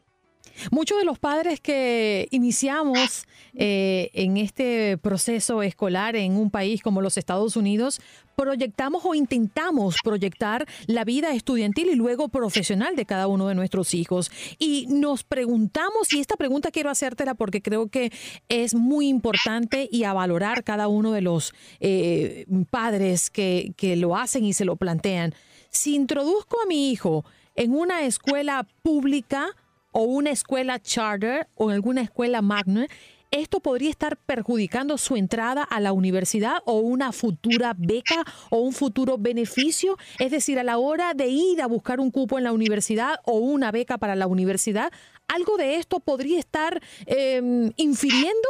Muchos 0.70 0.98
de 0.98 1.04
los 1.04 1.18
padres 1.18 1.60
que 1.60 2.28
iniciamos 2.30 3.26
eh, 3.54 4.10
en 4.12 4.36
este 4.36 4.98
proceso 4.98 5.62
escolar 5.62 6.16
en 6.16 6.36
un 6.36 6.50
país 6.50 6.82
como 6.82 7.00
los 7.00 7.16
Estados 7.16 7.56
Unidos, 7.56 8.00
proyectamos 8.36 9.04
o 9.04 9.14
intentamos 9.14 9.96
proyectar 10.04 10.66
la 10.86 11.04
vida 11.04 11.34
estudiantil 11.34 11.88
y 11.88 11.94
luego 11.94 12.28
profesional 12.28 12.96
de 12.96 13.06
cada 13.06 13.26
uno 13.26 13.48
de 13.48 13.54
nuestros 13.54 13.94
hijos. 13.94 14.30
Y 14.58 14.86
nos 14.88 15.24
preguntamos, 15.24 16.12
y 16.12 16.20
esta 16.20 16.36
pregunta 16.36 16.70
quiero 16.70 16.90
hacértela 16.90 17.34
porque 17.34 17.62
creo 17.62 17.88
que 17.88 18.12
es 18.48 18.74
muy 18.74 19.08
importante 19.08 19.88
y 19.90 20.04
a 20.04 20.12
valorar 20.12 20.62
cada 20.64 20.88
uno 20.88 21.12
de 21.12 21.22
los 21.22 21.52
eh, 21.80 22.46
padres 22.70 23.30
que, 23.30 23.72
que 23.76 23.96
lo 23.96 24.16
hacen 24.16 24.44
y 24.44 24.52
se 24.52 24.64
lo 24.64 24.76
plantean. 24.76 25.34
Si 25.70 25.94
introduzco 25.94 26.60
a 26.62 26.66
mi 26.66 26.90
hijo 26.90 27.24
en 27.56 27.74
una 27.74 28.02
escuela 28.02 28.66
pública, 28.82 29.54
o 29.92 30.02
una 30.02 30.30
escuela 30.30 30.78
charter 30.80 31.48
o 31.54 31.70
alguna 31.70 32.02
escuela 32.02 32.42
magna, 32.42 32.86
esto 33.30 33.60
podría 33.60 33.90
estar 33.90 34.16
perjudicando 34.16 34.98
su 34.98 35.14
entrada 35.14 35.62
a 35.62 35.78
la 35.78 35.92
universidad 35.92 36.58
o 36.64 36.80
una 36.80 37.12
futura 37.12 37.74
beca 37.78 38.24
o 38.50 38.58
un 38.58 38.72
futuro 38.72 39.18
beneficio. 39.18 39.96
Es 40.18 40.32
decir, 40.32 40.58
a 40.58 40.64
la 40.64 40.78
hora 40.78 41.14
de 41.14 41.28
ir 41.28 41.62
a 41.62 41.66
buscar 41.66 42.00
un 42.00 42.10
cupo 42.10 42.38
en 42.38 42.44
la 42.44 42.52
universidad 42.52 43.20
o 43.24 43.34
una 43.34 43.70
beca 43.70 43.98
para 43.98 44.16
la 44.16 44.26
universidad, 44.26 44.90
¿algo 45.28 45.56
de 45.56 45.76
esto 45.76 46.00
podría 46.00 46.40
estar 46.40 46.82
em, 47.06 47.70
infiriendo? 47.76 48.48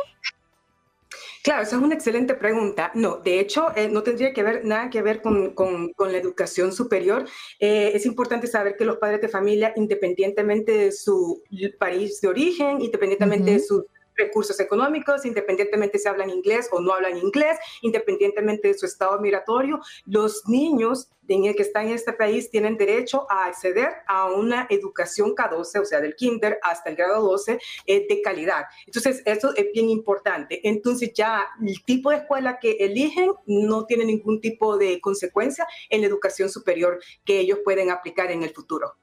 Claro, 1.43 1.63
esa 1.63 1.77
es 1.77 1.83
una 1.83 1.95
excelente 1.95 2.35
pregunta. 2.35 2.91
No, 2.95 3.17
de 3.17 3.41
hecho, 3.41 3.75
eh, 3.75 3.89
no 3.89 4.03
tendría 4.03 4.35
que 4.35 4.43
ver 4.43 4.65
nada 4.65 4.91
que 4.91 5.01
ver 5.01 5.23
con, 5.23 5.55
con, 5.55 5.91
la 5.99 6.19
educación 6.19 6.73
superior. 6.73 7.27
Eh, 7.59 7.93
es 7.95 8.05
importante 8.05 8.47
saber 8.47 8.77
que 8.77 8.85
los 8.85 8.99
padres 8.99 9.23
de 9.23 9.29
familia, 9.29 9.73
independientemente 9.77 10.73
de 10.73 10.93
su 10.93 11.43
país 11.79 12.21
de 12.21 12.29
origen, 12.29 12.83
independientemente 12.83 13.53
de 13.53 13.61
sus 13.61 13.85
recursos 14.21 14.61
económicos, 14.61 15.25
independientemente 15.25 15.99
si 15.99 16.09
hablan 16.09 16.31
inglés 16.31 16.69
o 16.71 16.81
no 16.81 16.93
hablan 16.93 17.17
inglés, 17.17 17.59
independientemente 17.83 18.69
de 18.69 18.75
su 18.75 18.87
estado 18.87 19.19
migratorio, 19.21 19.81
los 20.07 20.43
niños 20.47 21.11
que 21.31 21.63
están 21.63 21.87
en 21.87 21.95
este 21.95 22.13
país 22.13 22.51
tienen 22.51 22.77
derecho 22.77 23.25
a 23.31 23.45
acceder 23.47 23.89
a 24.09 24.27
una 24.33 24.67
educación 24.69 25.33
K12, 25.37 25.81
o 25.81 25.85
sea, 25.85 26.01
del 26.01 26.17
kinder 26.17 26.59
hasta 26.61 26.91
el 26.91 26.97
grado 26.97 27.23
12, 27.23 27.61
eh, 27.87 28.07
de 28.09 28.21
calidad. 28.21 28.65
Entonces, 28.85 29.23
eso 29.25 29.55
es 29.55 29.67
bien 29.73 29.89
importante. 29.89 30.61
Entonces, 30.69 31.13
ya 31.15 31.47
el 31.65 31.85
tipo 31.85 32.11
de 32.11 32.17
escuela 32.17 32.59
que 32.59 32.73
eligen 32.81 33.33
no 33.47 33.87
tiene 33.87 34.05
ningún 34.07 34.41
tipo 34.41 34.77
de 34.77 35.01
consecuencia 35.01 35.69
en 35.89 36.01
la 36.01 36.09
educación 36.09 36.49
superior 36.49 37.01
que 37.25 37.39
ellos 37.39 37.61
pueden 37.65 37.91
aplicar 37.91 38.33
en 38.33 38.43
el 38.43 38.51
futuro. 38.51 38.97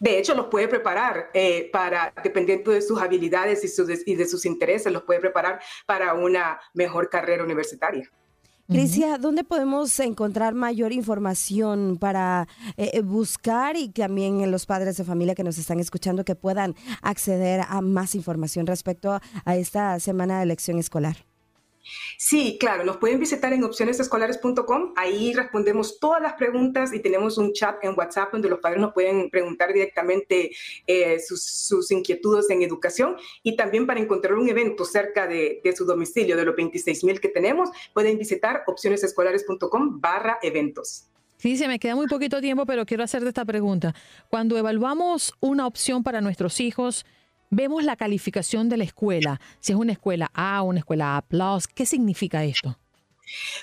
De 0.00 0.18
hecho, 0.18 0.34
los 0.34 0.46
puede 0.46 0.68
preparar 0.68 1.30
eh, 1.34 1.68
para, 1.72 2.12
dependiendo 2.22 2.70
de 2.70 2.82
sus 2.82 3.00
habilidades 3.00 3.64
y, 3.64 4.10
y 4.12 4.14
de 4.14 4.28
sus 4.28 4.46
intereses, 4.46 4.92
los 4.92 5.02
puede 5.02 5.20
preparar 5.20 5.60
para 5.86 6.14
una 6.14 6.60
mejor 6.72 7.10
carrera 7.10 7.42
universitaria. 7.42 8.10
Crisia, 8.70 9.16
¿dónde 9.16 9.44
podemos 9.44 9.98
encontrar 9.98 10.52
mayor 10.52 10.92
información 10.92 11.96
para 11.98 12.46
eh, 12.76 12.90
eh, 12.92 13.00
buscar 13.00 13.76
y 13.76 13.88
también 13.88 14.50
los 14.50 14.66
padres 14.66 14.98
de 14.98 15.04
familia 15.04 15.34
que 15.34 15.42
nos 15.42 15.56
están 15.56 15.80
escuchando 15.80 16.22
que 16.22 16.34
puedan 16.34 16.74
acceder 17.00 17.62
a 17.66 17.80
más 17.80 18.14
información 18.14 18.66
respecto 18.66 19.20
a 19.46 19.56
esta 19.56 19.98
semana 20.00 20.36
de 20.36 20.42
elección 20.42 20.78
escolar? 20.78 21.27
Sí, 22.16 22.56
claro, 22.58 22.84
nos 22.84 22.96
pueden 22.96 23.20
visitar 23.20 23.52
en 23.52 23.64
opcionesescolares.com. 23.64 24.92
Ahí 24.96 25.32
respondemos 25.32 25.98
todas 25.98 26.20
las 26.20 26.34
preguntas 26.34 26.92
y 26.92 27.00
tenemos 27.00 27.38
un 27.38 27.52
chat 27.52 27.82
en 27.84 27.94
WhatsApp 27.96 28.32
donde 28.32 28.48
los 28.48 28.60
padres 28.60 28.80
nos 28.80 28.92
pueden 28.92 29.30
preguntar 29.30 29.72
directamente 29.72 30.50
eh, 30.86 31.18
sus, 31.20 31.90
inquietudes 31.90 32.50
en 32.50 32.62
educación. 32.62 33.16
Y 33.42 33.56
también 33.56 33.86
para 33.86 34.00
encontrar 34.00 34.34
un 34.34 34.48
evento 34.48 34.84
cerca 34.84 35.26
de, 35.26 35.60
su 35.76 35.84
domicilio, 35.84 36.36
de 36.36 36.44
los 36.44 36.56
26 36.56 37.04
mil 37.04 37.20
que 37.20 37.28
tenemos, 37.28 37.70
pueden 37.94 38.18
visitar 38.18 38.62
opcionesescolares.com 38.66 40.00
barra 40.00 40.38
eventos. 40.42 41.08
Sí, 41.36 41.56
se 41.56 41.68
me 41.68 41.78
queda 41.78 41.94
muy 41.94 42.08
poquito 42.08 42.40
tiempo, 42.40 42.66
pero 42.66 42.84
quiero 42.84 43.04
hacerte 43.04 43.28
esta 43.28 43.44
pregunta. 43.44 43.94
Cuando 44.28 44.58
evaluamos 44.58 45.32
una 45.38 45.68
opción 45.68 46.02
para 46.02 46.20
nuestros 46.20 46.58
hijos, 46.58 47.06
vemos 47.50 47.84
la 47.84 47.96
calificación 47.96 48.68
de 48.68 48.76
la 48.76 48.84
escuela, 48.84 49.40
si 49.60 49.72
es 49.72 49.78
una 49.78 49.92
escuela 49.92 50.30
A, 50.34 50.62
una 50.62 50.80
escuela 50.80 51.16
A, 51.16 51.24
¿qué 51.74 51.86
significa 51.86 52.44
esto? 52.44 52.78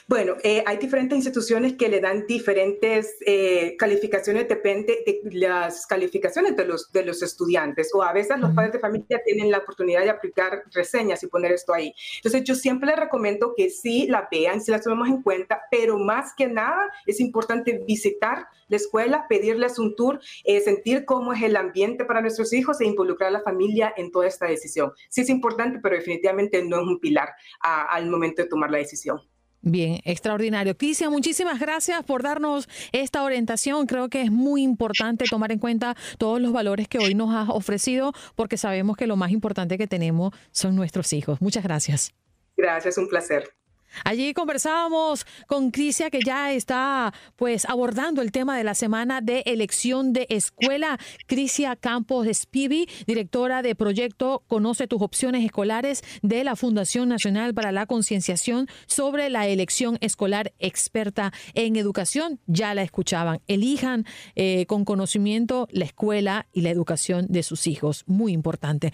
Bueno, 0.08 0.36
eh, 0.44 0.64
hay 0.66 0.78
diferentes 0.78 1.16
instituciones 1.16 1.74
que 1.74 1.90
le 1.90 2.00
dan 2.00 2.26
diferentes 2.28 3.16
eh, 3.26 3.76
calificaciones, 3.78 4.48
depende 4.48 5.04
de 5.06 5.22
las 5.32 5.86
calificaciones 5.88 6.56
de 6.56 6.66
los, 6.66 6.92
de 6.92 7.06
los 7.06 7.22
estudiantes, 7.22 7.92
o 7.94 8.04
a 8.04 8.14
veces 8.14 8.40
los 8.40 8.52
padres 8.54 8.74
de 8.74 8.80
familia 8.80 9.22
tienen 9.26 9.52
la 9.52 9.60
oportunidad 9.60 10.04
de 10.04 10.10
aplicar 10.10 10.64
reseñas 10.72 11.24
y 11.24 11.28
poner 11.28 11.52
esto 11.52 11.74
ahí. 11.74 11.94
Entonces, 12.18 12.44
yo 12.44 12.56
siempre 12.56 12.88
les 12.88 12.98
recomiendo 12.98 13.54
que 13.56 13.70
sí 13.70 14.08
la 14.08 14.28
vean, 14.32 14.62
si 14.62 14.72
la 14.72 14.80
tomemos 14.80 15.08
en 15.08 15.22
cuenta, 15.22 15.62
pero 15.72 15.98
más 15.98 16.34
que 16.36 16.48
nada 16.48 16.92
es 17.06 17.20
importante 17.20 17.82
visitar 17.86 18.48
la 18.68 18.78
escuela, 18.78 19.28
pedirles 19.28 19.80
un 19.80 19.96
tour, 19.96 20.20
eh, 20.44 20.60
sentir 20.62 21.06
cómo 21.06 21.34
es 21.34 21.42
el 21.44 21.56
ambiente 21.56 22.06
para 22.06 22.22
nuestros 22.22 22.54
hijos 22.54 22.82
e 22.82 22.86
involucrar 22.86 23.30
a 23.30 23.34
la 23.34 23.42
familia 23.42 23.94
en 23.96 24.12
toda 24.12 24.28
esta 24.28 24.48
decisión. 24.48 24.92
Sí 25.10 25.22
es 25.22 25.30
importante, 25.30 25.80
pero 25.82 25.96
definitivamente 25.96 26.64
no 26.64 26.78
es 26.78 26.84
un 26.84 27.00
pilar 27.00 27.30
al 27.60 28.08
momento 28.10 28.42
de 28.42 28.48
tomar 28.48 28.72
la 28.72 28.78
decisión. 28.78 29.22
Bien, 29.68 30.00
extraordinario. 30.04 30.78
Cristian, 30.78 31.12
muchísimas 31.12 31.60
gracias 31.60 32.04
por 32.04 32.22
darnos 32.22 32.70
esta 32.92 33.24
orientación. 33.24 33.88
Creo 33.88 34.10
que 34.10 34.22
es 34.22 34.32
muy 34.32 34.62
importante 34.62 35.26
tomar 35.28 35.52
en 35.52 35.58
cuenta 35.58 35.98
todos 36.20 36.40
los 36.40 36.54
valores 36.54 36.88
que 36.88 37.00
hoy 37.00 37.16
nos 37.16 37.34
has 37.34 37.50
ofrecido 37.50 38.14
porque 38.36 38.58
sabemos 38.58 38.96
que 38.96 39.08
lo 39.08 39.16
más 39.16 39.32
importante 39.32 39.80
que 39.80 39.88
tenemos 39.88 40.36
son 40.52 40.76
nuestros 40.76 41.12
hijos. 41.14 41.42
Muchas 41.42 41.64
gracias. 41.64 42.14
Gracias, 42.56 43.00
un 43.00 43.10
placer. 43.10 43.56
Allí 44.04 44.34
conversábamos 44.34 45.26
con 45.48 45.72
Crisia 45.72 46.10
que 46.10 46.20
ya 46.26 46.52
está 46.52 47.14
pues 47.36 47.66
abordando 47.66 48.22
el 48.22 48.32
tema 48.32 48.58
de 48.58 48.64
la 48.64 48.76
semana 48.76 49.22
de 49.22 49.44
elección 49.46 50.14
de 50.14 50.28
escuela. 50.30 51.00
Crisia 51.28 51.76
Campos 51.76 52.28
Spivi, 52.28 52.88
directora 53.08 53.62
de 53.62 53.76
proyecto 53.76 54.44
Conoce 54.48 54.88
tus 54.88 55.02
opciones 55.02 55.44
escolares 55.44 56.04
de 56.22 56.44
la 56.44 56.56
Fundación 56.56 57.10
Nacional 57.10 57.54
para 57.54 57.72
la 57.72 57.86
Concienciación 57.86 58.68
sobre 58.88 59.30
la 59.30 59.48
elección 59.48 59.98
escolar 60.02 60.54
experta 60.60 61.32
en 61.54 61.76
educación. 61.76 62.40
Ya 62.48 62.74
la 62.74 62.84
escuchaban. 62.84 63.42
Elijan 63.48 64.06
eh, 64.36 64.66
con 64.66 64.86
conocimiento 64.86 65.68
la 65.72 65.86
escuela 65.86 66.48
y 66.52 66.62
la 66.62 66.70
educación 66.70 67.28
de 67.30 67.44
sus 67.44 67.68
hijos. 67.68 68.04
Muy 68.08 68.34
importante. 68.34 68.94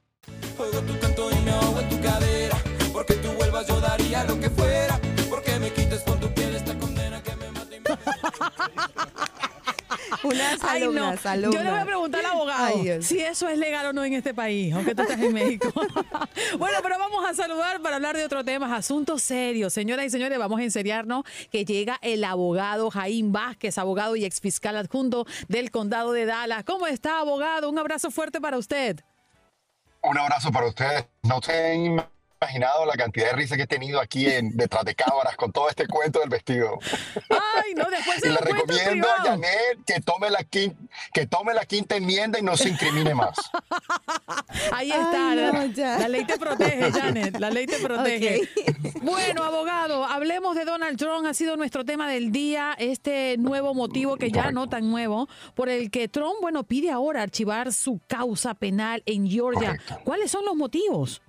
Unas 10.23 10.63
Ay, 10.63 10.81
no. 10.81 11.07
alumnas, 11.07 11.23
Yo 11.23 11.63
le 11.63 11.71
voy 11.71 11.79
a 11.79 11.85
preguntar 11.85 12.25
al 12.25 12.31
abogado 12.31 12.75
Ay, 12.75 13.01
si 13.01 13.19
eso 13.19 13.47
es 13.47 13.57
legal 13.57 13.87
o 13.87 13.93
no 13.93 14.03
en 14.03 14.13
este 14.13 14.33
país, 14.33 14.73
aunque 14.73 14.93
tú 14.93 15.01
estás 15.01 15.19
en 15.19 15.33
México. 15.33 15.71
bueno, 16.59 16.77
pero 16.83 16.99
vamos 16.99 17.25
a 17.25 17.33
saludar 17.33 17.81
para 17.81 17.95
hablar 17.95 18.15
de 18.15 18.23
otro 18.23 18.43
tema, 18.43 18.75
asuntos 18.75 19.23
serios. 19.23 19.73
Señoras 19.73 20.05
y 20.05 20.09
señores, 20.09 20.37
vamos 20.37 20.59
a 20.59 20.63
enseriarnos 20.63 21.23
que 21.51 21.65
llega 21.65 21.97
el 22.01 22.23
abogado 22.23 22.91
Jaime 22.91 23.31
Vázquez, 23.31 23.77
abogado 23.77 24.15
y 24.15 24.25
exfiscal 24.25 24.77
adjunto 24.77 25.25
del 25.47 25.71
condado 25.71 26.11
de 26.11 26.25
Dallas. 26.25 26.63
¿Cómo 26.63 26.87
está, 26.87 27.19
abogado? 27.19 27.69
Un 27.69 27.79
abrazo 27.79 28.11
fuerte 28.11 28.39
para 28.39 28.57
usted. 28.57 29.01
Un 30.03 30.17
abrazo 30.17 30.51
para 30.51 30.67
ustedes. 30.67 31.05
No 31.23 31.41
se 31.41 31.51
han 31.73 32.03
imaginado 32.41 32.85
la 32.87 32.93
cantidad 32.93 33.27
de 33.27 33.33
risa 33.33 33.55
que 33.55 33.63
he 33.63 33.67
tenido 33.67 34.01
aquí 34.01 34.27
en, 34.27 34.57
detrás 34.57 34.83
de 34.83 34.95
cámaras 34.95 35.35
con 35.35 35.51
todo 35.51 35.69
este 35.69 35.85
cuento 35.85 36.19
del 36.21 36.29
vestido. 36.29 36.79
Ay, 37.29 37.75
no, 37.75 37.85
después 37.87 38.19
se 38.19 38.29
Y 38.29 38.31
lo 38.31 38.39
le 38.39 38.51
recomiendo 38.51 39.07
a. 39.07 39.21
Janet 39.21 39.85
que 39.85 40.01
tome, 40.01 40.29
la 40.31 40.43
quinta, 40.43 40.75
que 41.13 41.27
tome 41.27 41.53
la 41.53 41.65
quinta 41.65 41.95
enmienda 41.97 42.39
y 42.39 42.41
no 42.41 42.57
se 42.57 42.69
incrimine 42.69 43.13
más. 43.13 43.37
Ahí 44.71 44.89
está. 44.89 45.31
Ay, 45.31 45.37
no, 45.37 45.83
la, 45.83 45.97
la 45.99 46.07
ley 46.07 46.25
te 46.25 46.39
protege, 46.39 46.91
Janet. 46.91 47.39
La 47.39 47.51
ley 47.51 47.67
te 47.67 47.77
protege. 47.77 48.41
Bueno, 49.01 49.43
abogado, 49.43 50.05
hablemos 50.05 50.55
de 50.55 50.63
Donald 50.63 50.97
Trump. 50.97 51.25
Ha 51.25 51.33
sido 51.33 51.57
nuestro 51.57 51.85
tema 51.85 52.09
del 52.09 52.31
día, 52.31 52.75
este 52.77 53.35
nuevo 53.37 53.73
motivo 53.73 54.15
que 54.17 54.31
ya 54.31 54.51
no 54.51 54.69
tan 54.69 54.89
nuevo, 54.89 55.27
por 55.55 55.69
el 55.69 55.89
que 55.89 56.07
Trump, 56.07 56.35
bueno, 56.39 56.63
pide 56.63 56.91
ahora 56.91 57.21
archivar 57.21 57.73
su 57.73 57.99
causa 58.07 58.53
penal 58.53 59.01
en 59.05 59.29
Georgia. 59.29 59.69
Correcto. 59.71 59.99
¿Cuáles 60.03 60.31
son 60.31 60.45
los 60.45 60.55
motivos? 60.55 61.21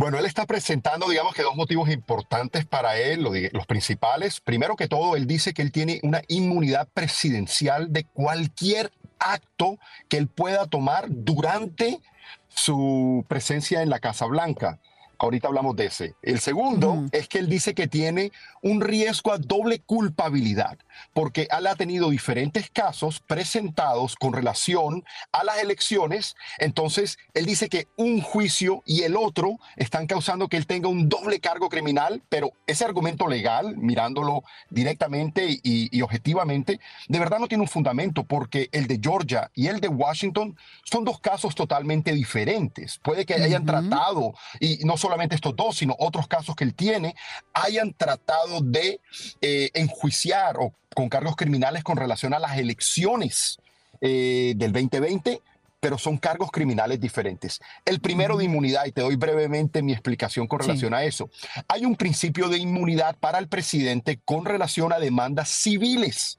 Bueno, 0.00 0.18
él 0.18 0.24
está 0.24 0.46
presentando, 0.46 1.10
digamos 1.10 1.34
que 1.34 1.42
dos 1.42 1.54
motivos 1.56 1.90
importantes 1.90 2.64
para 2.64 2.96
él, 2.96 3.22
los 3.52 3.66
principales. 3.66 4.40
Primero 4.40 4.74
que 4.74 4.88
todo, 4.88 5.14
él 5.14 5.26
dice 5.26 5.52
que 5.52 5.60
él 5.60 5.72
tiene 5.72 6.00
una 6.02 6.22
inmunidad 6.26 6.88
presidencial 6.88 7.92
de 7.92 8.04
cualquier 8.04 8.90
acto 9.18 9.78
que 10.08 10.16
él 10.16 10.26
pueda 10.26 10.64
tomar 10.64 11.04
durante 11.10 12.00
su 12.48 13.26
presencia 13.28 13.82
en 13.82 13.90
la 13.90 13.98
Casa 13.98 14.24
Blanca. 14.24 14.78
Ahorita 15.22 15.48
hablamos 15.48 15.76
de 15.76 15.84
ese. 15.84 16.14
El 16.22 16.40
segundo 16.40 17.04
es 17.12 17.28
que 17.28 17.38
él 17.38 17.48
dice 17.50 17.74
que 17.74 17.86
tiene 17.86 18.32
un 18.62 18.80
riesgo 18.80 19.32
a 19.32 19.38
doble 19.38 19.80
culpabilidad, 19.80 20.78
porque 21.12 21.46
él 21.50 21.66
ha 21.66 21.74
tenido 21.74 22.08
diferentes 22.08 22.70
casos 22.70 23.20
presentados 23.20 24.16
con 24.16 24.32
relación 24.32 25.04
a 25.30 25.44
las 25.44 25.58
elecciones. 25.58 26.36
Entonces, 26.58 27.18
él 27.34 27.44
dice 27.44 27.68
que 27.68 27.86
un 27.96 28.22
juicio 28.22 28.82
y 28.86 29.02
el 29.02 29.14
otro 29.14 29.58
están 29.76 30.06
causando 30.06 30.48
que 30.48 30.56
él 30.56 30.66
tenga 30.66 30.88
un 30.88 31.10
doble 31.10 31.38
cargo 31.38 31.68
criminal, 31.68 32.22
pero 32.30 32.52
ese 32.66 32.86
argumento 32.86 33.28
legal, 33.28 33.76
mirándolo 33.76 34.42
directamente 34.70 35.50
y, 35.62 35.94
y 35.94 36.00
objetivamente, 36.00 36.80
de 37.08 37.18
verdad 37.18 37.40
no 37.40 37.48
tiene 37.48 37.62
un 37.62 37.68
fundamento, 37.68 38.24
porque 38.24 38.70
el 38.72 38.86
de 38.86 38.98
Georgia 39.02 39.50
y 39.54 39.66
el 39.66 39.80
de 39.80 39.88
Washington 39.88 40.56
son 40.84 41.04
dos 41.04 41.20
casos 41.20 41.54
totalmente 41.54 42.12
diferentes. 42.12 42.98
Puede 43.02 43.26
que 43.26 43.34
hayan 43.34 43.66
tratado, 43.66 44.32
y 44.58 44.78
no 44.84 44.96
solamente 45.10 45.34
estos 45.34 45.56
dos, 45.56 45.76
sino 45.76 45.96
otros 45.98 46.28
casos 46.28 46.54
que 46.54 46.62
él 46.62 46.74
tiene, 46.74 47.16
hayan 47.52 47.92
tratado 47.92 48.60
de 48.60 49.00
eh, 49.40 49.70
enjuiciar 49.74 50.56
o 50.58 50.72
con 50.94 51.08
cargos 51.08 51.34
criminales 51.34 51.82
con 51.82 51.96
relación 51.96 52.32
a 52.32 52.38
las 52.38 52.56
elecciones 52.58 53.58
eh, 54.00 54.54
del 54.56 54.72
2020 54.72 55.42
pero 55.82 55.96
son 55.96 56.18
cargos 56.18 56.50
criminales 56.50 57.00
diferentes. 57.00 57.58
El 57.86 58.00
primero 58.00 58.36
de 58.36 58.44
inmunidad, 58.44 58.84
y 58.84 58.92
te 58.92 59.00
doy 59.00 59.16
brevemente 59.16 59.80
mi 59.80 59.92
explicación 59.92 60.46
con 60.46 60.60
Sí. 60.60 60.66
relación 60.66 60.92
a 60.92 61.04
eso. 61.04 61.30
Hay 61.68 61.86
un 61.86 61.96
principio 61.96 62.50
de 62.50 62.58
inmunidad 62.58 63.16
para 63.16 63.38
el 63.38 63.48
presidente 63.48 64.20
con 64.26 64.44
relación 64.44 64.92
a 64.92 64.98
demandas 64.98 65.48
civiles. 65.48 66.38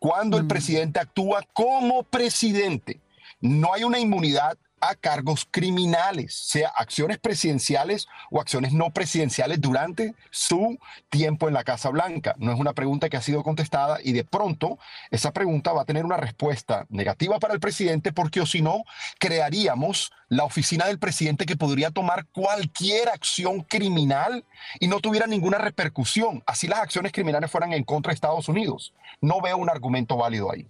Cuando 0.00 0.36
el 0.36 0.48
presidente 0.48 0.98
actúa 0.98 1.44
como 1.52 2.02
presidente, 2.02 2.98
no 3.40 3.72
hay 3.72 3.84
una 3.84 4.00
inmunidad 4.00 4.58
a 4.82 4.96
cargos 4.96 5.46
criminales, 5.48 6.34
sea 6.34 6.68
acciones 6.76 7.18
presidenciales 7.18 8.08
o 8.30 8.40
acciones 8.40 8.72
no 8.72 8.90
presidenciales 8.90 9.60
durante 9.60 10.14
su 10.30 10.76
tiempo 11.08 11.46
en 11.46 11.54
la 11.54 11.62
Casa 11.62 11.88
Blanca. 11.90 12.34
No 12.38 12.52
es 12.52 12.58
una 12.58 12.72
pregunta 12.72 13.08
que 13.08 13.16
ha 13.16 13.22
sido 13.22 13.44
contestada 13.44 13.98
y 14.02 14.12
de 14.12 14.24
pronto 14.24 14.78
esa 15.12 15.32
pregunta 15.32 15.72
va 15.72 15.82
a 15.82 15.84
tener 15.84 16.04
una 16.04 16.16
respuesta 16.16 16.84
negativa 16.90 17.38
para 17.38 17.54
el 17.54 17.60
presidente 17.60 18.12
porque 18.12 18.40
o 18.40 18.46
si 18.46 18.60
no, 18.60 18.82
crearíamos 19.20 20.10
la 20.28 20.44
oficina 20.44 20.86
del 20.86 20.98
presidente 20.98 21.46
que 21.46 21.56
podría 21.56 21.92
tomar 21.92 22.26
cualquier 22.32 23.08
acción 23.08 23.60
criminal 23.60 24.44
y 24.80 24.88
no 24.88 24.98
tuviera 24.98 25.28
ninguna 25.28 25.58
repercusión. 25.58 26.42
Así 26.44 26.66
las 26.66 26.80
acciones 26.80 27.12
criminales 27.12 27.50
fueran 27.50 27.72
en 27.72 27.84
contra 27.84 28.10
de 28.10 28.14
Estados 28.14 28.48
Unidos. 28.48 28.92
No 29.20 29.40
veo 29.40 29.58
un 29.58 29.70
argumento 29.70 30.16
válido 30.16 30.50
ahí. 30.50 30.66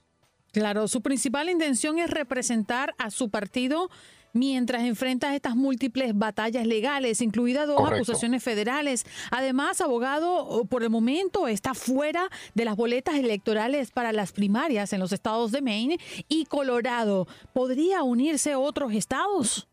Claro, 0.53 0.87
su 0.87 1.01
principal 1.01 1.49
intención 1.49 1.99
es 1.99 2.11
representar 2.11 2.95
a 2.99 3.11
su 3.11 3.31
partido 3.31 3.91
mientras 4.35 4.83
enfrenta 4.83 5.35
estas 5.35 5.57
múltiples 5.57 6.17
batallas 6.17 6.67
legales, 6.67 7.21
incluidas 7.21 7.67
dos 7.67 7.77
Correcto. 7.77 7.97
acusaciones 7.97 8.43
federales. 8.43 9.05
Además, 9.31 9.81
abogado, 9.81 10.65
por 10.69 10.83
el 10.83 10.91
momento 10.91 11.49
está 11.49 11.75
fuera 11.75 12.29
de 12.55 12.65
las 12.65 12.77
boletas 12.77 13.15
electorales 13.17 13.91
para 13.91 14.13
las 14.13 14.33
primarias 14.33 14.93
en 14.93 15.01
los 15.01 15.13
estados 15.13 15.53
de 15.53 15.63
Maine 15.63 15.99
y 16.29 16.45
Colorado. 16.47 17.27
¿Podría 17.53 18.03
unirse 18.03 18.53
a 18.53 18.59
otros 18.59 18.93
estados? 18.93 19.69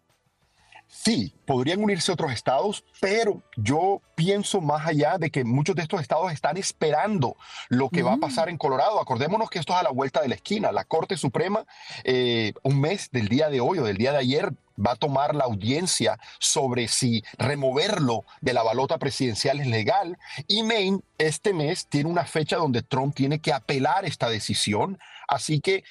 Sí, 0.91 1.35
podrían 1.45 1.83
unirse 1.83 2.11
otros 2.11 2.31
estados, 2.31 2.83
pero 2.99 3.43
yo 3.55 4.01
pienso 4.15 4.59
más 4.59 4.87
allá 4.87 5.19
de 5.19 5.29
que 5.29 5.43
muchos 5.43 5.75
de 5.75 5.83
estos 5.83 6.01
estados 6.01 6.31
están 6.33 6.57
esperando 6.57 7.37
lo 7.69 7.89
que 7.89 8.01
va 8.01 8.13
a 8.13 8.17
pasar 8.17 8.49
en 8.49 8.57
Colorado. 8.57 8.99
Acordémonos 8.99 9.51
que 9.51 9.59
esto 9.59 9.73
es 9.73 9.79
a 9.79 9.83
la 9.83 9.91
vuelta 9.91 10.19
de 10.19 10.29
la 10.29 10.35
esquina. 10.35 10.71
La 10.71 10.85
Corte 10.85 11.15
Suprema, 11.15 11.63
eh, 12.03 12.53
un 12.63 12.81
mes 12.81 13.11
del 13.11 13.27
día 13.27 13.49
de 13.49 13.61
hoy 13.61 13.77
o 13.77 13.83
del 13.83 13.97
día 13.97 14.11
de 14.13 14.17
ayer, 14.17 14.51
va 14.83 14.93
a 14.93 14.95
tomar 14.95 15.35
la 15.35 15.43
audiencia 15.43 16.17
sobre 16.39 16.87
si 16.87 17.23
removerlo 17.37 18.25
de 18.41 18.53
la 18.53 18.63
balota 18.63 18.97
presidencial 18.97 19.59
es 19.59 19.67
legal. 19.67 20.17
Y 20.47 20.63
Maine 20.63 21.01
este 21.19 21.53
mes 21.53 21.85
tiene 21.87 22.09
una 22.09 22.25
fecha 22.25 22.57
donde 22.57 22.81
Trump 22.81 23.13
tiene 23.13 23.39
que 23.39 23.53
apelar 23.53 24.05
esta 24.05 24.27
decisión. 24.27 24.97
Así 25.27 25.59
que 25.61 25.83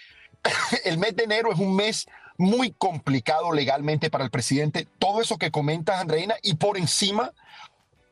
el 0.84 0.98
mes 0.98 1.14
de 1.14 1.22
enero 1.22 1.52
es 1.52 1.58
un 1.60 1.76
mes 1.76 2.08
muy 2.38 2.70
complicado 2.70 3.52
legalmente 3.52 4.10
para 4.10 4.24
el 4.24 4.30
presidente. 4.30 4.86
Todo 4.98 5.20
eso 5.20 5.36
que 5.36 5.50
comentas, 5.50 6.00
Andreina, 6.00 6.36
y 6.42 6.54
por 6.54 6.78
encima, 6.78 7.32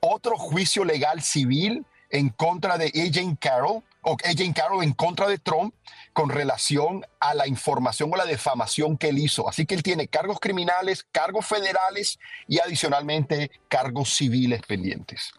otro 0.01 0.37
juicio 0.37 0.85
legal 0.85 1.23
civil 1.23 1.87
en 2.11 2.29
contra 2.31 2.77
de 2.77 2.87
AJ 2.87 3.39
Carroll, 3.41 3.83
o 4.03 4.17
AJ 4.25 4.53
Carroll 4.55 4.85
en 4.85 4.93
contra 4.93 5.29
de 5.29 5.39
Trump 5.39 5.75
con 6.13 6.29
relación 6.29 7.05
a 7.21 7.35
la 7.35 7.47
información 7.47 8.11
o 8.13 8.17
la 8.17 8.25
defamación 8.25 8.97
que 8.97 9.09
él 9.09 9.19
hizo. 9.19 9.49
Así 9.49 9.65
que 9.65 9.75
él 9.75 9.83
tiene 9.83 10.09
cargos 10.09 10.39
criminales, 10.41 11.07
cargos 11.11 11.47
federales 11.47 12.19
y 12.49 12.59
adicionalmente 12.59 13.51
cargos 13.69 14.15
civiles 14.15 14.61
pendientes. 14.67 15.33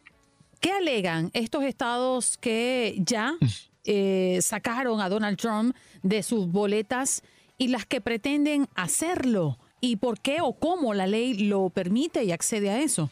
¿Qué 0.59 0.71
alegan 0.71 1.29
estos 1.33 1.63
estados 1.63 2.37
que 2.37 2.95
ya 2.99 3.35
eh, 3.83 4.39
sacaron 4.41 5.01
a 5.01 5.09
Donald 5.09 5.37
Trump 5.37 5.75
de 6.03 6.23
sus 6.23 6.47
boletas 6.47 7.21
y 7.57 7.69
las 7.69 7.85
que 7.85 8.01
pretenden 8.01 8.67
hacerlo? 8.75 9.57
¿Y 9.79 9.97
por 9.97 10.19
qué 10.19 10.41
o 10.41 10.53
cómo 10.53 10.93
la 10.93 11.07
ley 11.07 11.35
lo 11.35 11.69
permite 11.69 12.23
y 12.23 12.31
accede 12.31 12.69
a 12.69 12.79
eso? 12.79 13.09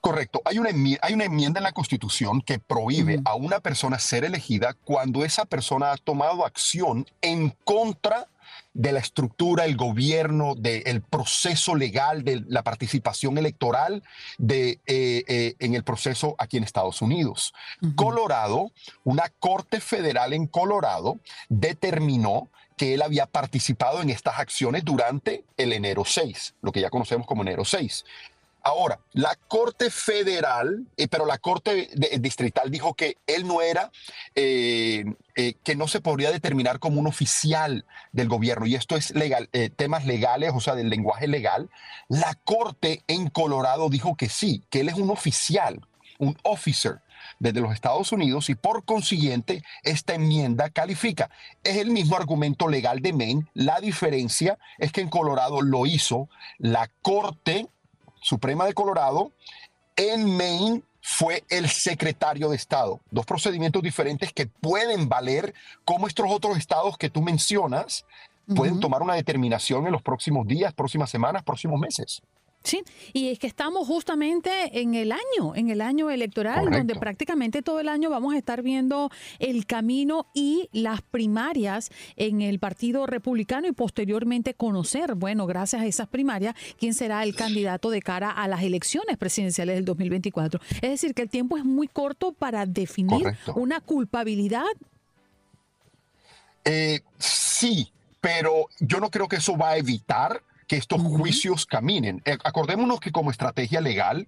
Correcto. 0.00 0.42
Hay 0.44 0.58
una, 0.58 0.70
hay 1.00 1.14
una 1.14 1.24
enmienda 1.24 1.60
en 1.60 1.64
la 1.64 1.72
Constitución 1.72 2.42
que 2.42 2.58
prohíbe 2.58 3.20
a 3.24 3.36
una 3.36 3.60
persona 3.60 4.00
ser 4.00 4.24
elegida 4.24 4.74
cuando 4.84 5.24
esa 5.24 5.44
persona 5.44 5.92
ha 5.92 5.96
tomado 5.96 6.44
acción 6.44 7.06
en 7.20 7.54
contra 7.64 8.26
de 8.74 8.92
la 8.92 8.98
estructura, 8.98 9.64
el 9.64 9.76
gobierno, 9.76 10.54
del 10.54 11.02
proceso 11.02 11.74
legal, 11.74 12.24
de 12.24 12.42
la 12.48 12.62
participación 12.62 13.38
electoral 13.38 14.02
de, 14.38 14.80
eh, 14.86 15.24
eh, 15.28 15.54
en 15.58 15.74
el 15.74 15.84
proceso 15.84 16.34
aquí 16.38 16.56
en 16.56 16.64
Estados 16.64 17.02
Unidos. 17.02 17.52
Colorado, 17.94 18.72
una 19.04 19.28
corte 19.38 19.80
federal 19.80 20.32
en 20.32 20.46
Colorado 20.46 21.18
determinó 21.48 22.48
que 22.82 22.94
él 22.94 23.02
había 23.02 23.26
participado 23.26 24.02
en 24.02 24.10
estas 24.10 24.40
acciones 24.40 24.84
durante 24.84 25.44
el 25.56 25.72
enero 25.72 26.04
6, 26.04 26.56
lo 26.62 26.72
que 26.72 26.80
ya 26.80 26.90
conocemos 26.90 27.28
como 27.28 27.42
enero 27.42 27.64
6. 27.64 28.04
Ahora, 28.60 28.98
la 29.12 29.38
Corte 29.46 29.88
Federal, 29.88 30.84
eh, 30.96 31.06
pero 31.06 31.24
la 31.24 31.38
Corte 31.38 31.88
Distrital 32.18 32.72
dijo 32.72 32.94
que 32.94 33.18
él 33.28 33.46
no 33.46 33.62
era, 33.62 33.92
eh, 34.34 35.04
eh, 35.36 35.54
que 35.62 35.76
no 35.76 35.86
se 35.86 36.00
podría 36.00 36.32
determinar 36.32 36.80
como 36.80 36.98
un 36.98 37.06
oficial 37.06 37.84
del 38.10 38.26
gobierno, 38.26 38.66
y 38.66 38.74
esto 38.74 38.96
es 38.96 39.12
legal, 39.14 39.48
temas 39.76 40.04
legales, 40.04 40.50
o 40.52 40.58
sea, 40.58 40.74
del 40.74 40.90
lenguaje 40.90 41.28
legal. 41.28 41.70
La 42.08 42.34
Corte 42.42 43.04
en 43.06 43.30
Colorado 43.30 43.90
dijo 43.90 44.16
que 44.16 44.28
sí, 44.28 44.64
que 44.70 44.80
él 44.80 44.88
es 44.88 44.96
un 44.96 45.10
oficial, 45.10 45.86
un 46.18 46.36
officer 46.42 47.00
desde 47.42 47.60
los 47.60 47.72
Estados 47.72 48.12
Unidos 48.12 48.48
y 48.50 48.54
por 48.54 48.84
consiguiente 48.84 49.64
esta 49.82 50.14
enmienda 50.14 50.70
califica. 50.70 51.28
Es 51.64 51.76
el 51.76 51.90
mismo 51.90 52.16
argumento 52.16 52.68
legal 52.68 53.00
de 53.02 53.12
Maine, 53.12 53.48
la 53.52 53.80
diferencia 53.80 54.58
es 54.78 54.92
que 54.92 55.00
en 55.00 55.08
Colorado 55.08 55.60
lo 55.60 55.84
hizo 55.84 56.28
la 56.58 56.88
Corte 57.02 57.66
Suprema 58.20 58.64
de 58.64 58.74
Colorado, 58.74 59.32
en 59.96 60.36
Maine 60.36 60.82
fue 61.00 61.42
el 61.50 61.68
secretario 61.68 62.48
de 62.48 62.54
Estado. 62.54 63.00
Dos 63.10 63.26
procedimientos 63.26 63.82
diferentes 63.82 64.32
que 64.32 64.46
pueden 64.46 65.08
valer 65.08 65.52
como 65.84 66.06
estos 66.06 66.26
otros 66.30 66.56
estados 66.56 66.96
que 66.96 67.10
tú 67.10 67.22
mencionas 67.22 68.06
pueden 68.54 68.78
tomar 68.78 69.02
una 69.02 69.14
determinación 69.14 69.86
en 69.86 69.92
los 69.92 70.02
próximos 70.02 70.46
días, 70.46 70.72
próximas 70.74 71.10
semanas, 71.10 71.42
próximos 71.42 71.80
meses. 71.80 72.22
Sí, 72.64 72.82
y 73.12 73.28
es 73.28 73.38
que 73.38 73.46
estamos 73.48 73.86
justamente 73.88 74.80
en 74.80 74.94
el 74.94 75.10
año, 75.10 75.54
en 75.54 75.70
el 75.70 75.80
año 75.80 76.10
electoral, 76.10 76.70
donde 76.70 76.94
prácticamente 76.94 77.60
todo 77.62 77.80
el 77.80 77.88
año 77.88 78.08
vamos 78.08 78.34
a 78.34 78.38
estar 78.38 78.62
viendo 78.62 79.10
el 79.40 79.66
camino 79.66 80.26
y 80.32 80.68
las 80.72 81.02
primarias 81.02 81.90
en 82.16 82.40
el 82.40 82.60
Partido 82.60 83.06
Republicano 83.06 83.66
y 83.66 83.72
posteriormente 83.72 84.54
conocer, 84.54 85.14
bueno, 85.14 85.46
gracias 85.46 85.82
a 85.82 85.86
esas 85.86 86.08
primarias, 86.08 86.54
quién 86.78 86.94
será 86.94 87.24
el 87.24 87.34
candidato 87.34 87.90
de 87.90 88.00
cara 88.00 88.30
a 88.30 88.46
las 88.46 88.62
elecciones 88.62 89.16
presidenciales 89.18 89.74
del 89.74 89.84
2024. 89.84 90.60
Es 90.74 90.90
decir, 90.90 91.14
que 91.14 91.22
el 91.22 91.30
tiempo 91.30 91.56
es 91.56 91.64
muy 91.64 91.88
corto 91.88 92.32
para 92.32 92.64
definir 92.66 93.36
una 93.56 93.80
culpabilidad. 93.80 94.62
Eh, 96.64 97.00
sí, 97.18 97.90
pero 98.20 98.66
yo 98.78 99.00
no 99.00 99.10
creo 99.10 99.26
que 99.26 99.36
eso 99.36 99.56
va 99.56 99.70
a 99.70 99.76
evitar 99.76 100.42
que 100.72 100.78
estos 100.78 101.02
juicios 101.02 101.66
caminen. 101.66 102.22
Eh, 102.24 102.38
acordémonos 102.44 102.98
que 102.98 103.12
como 103.12 103.30
estrategia 103.30 103.82
legal, 103.82 104.26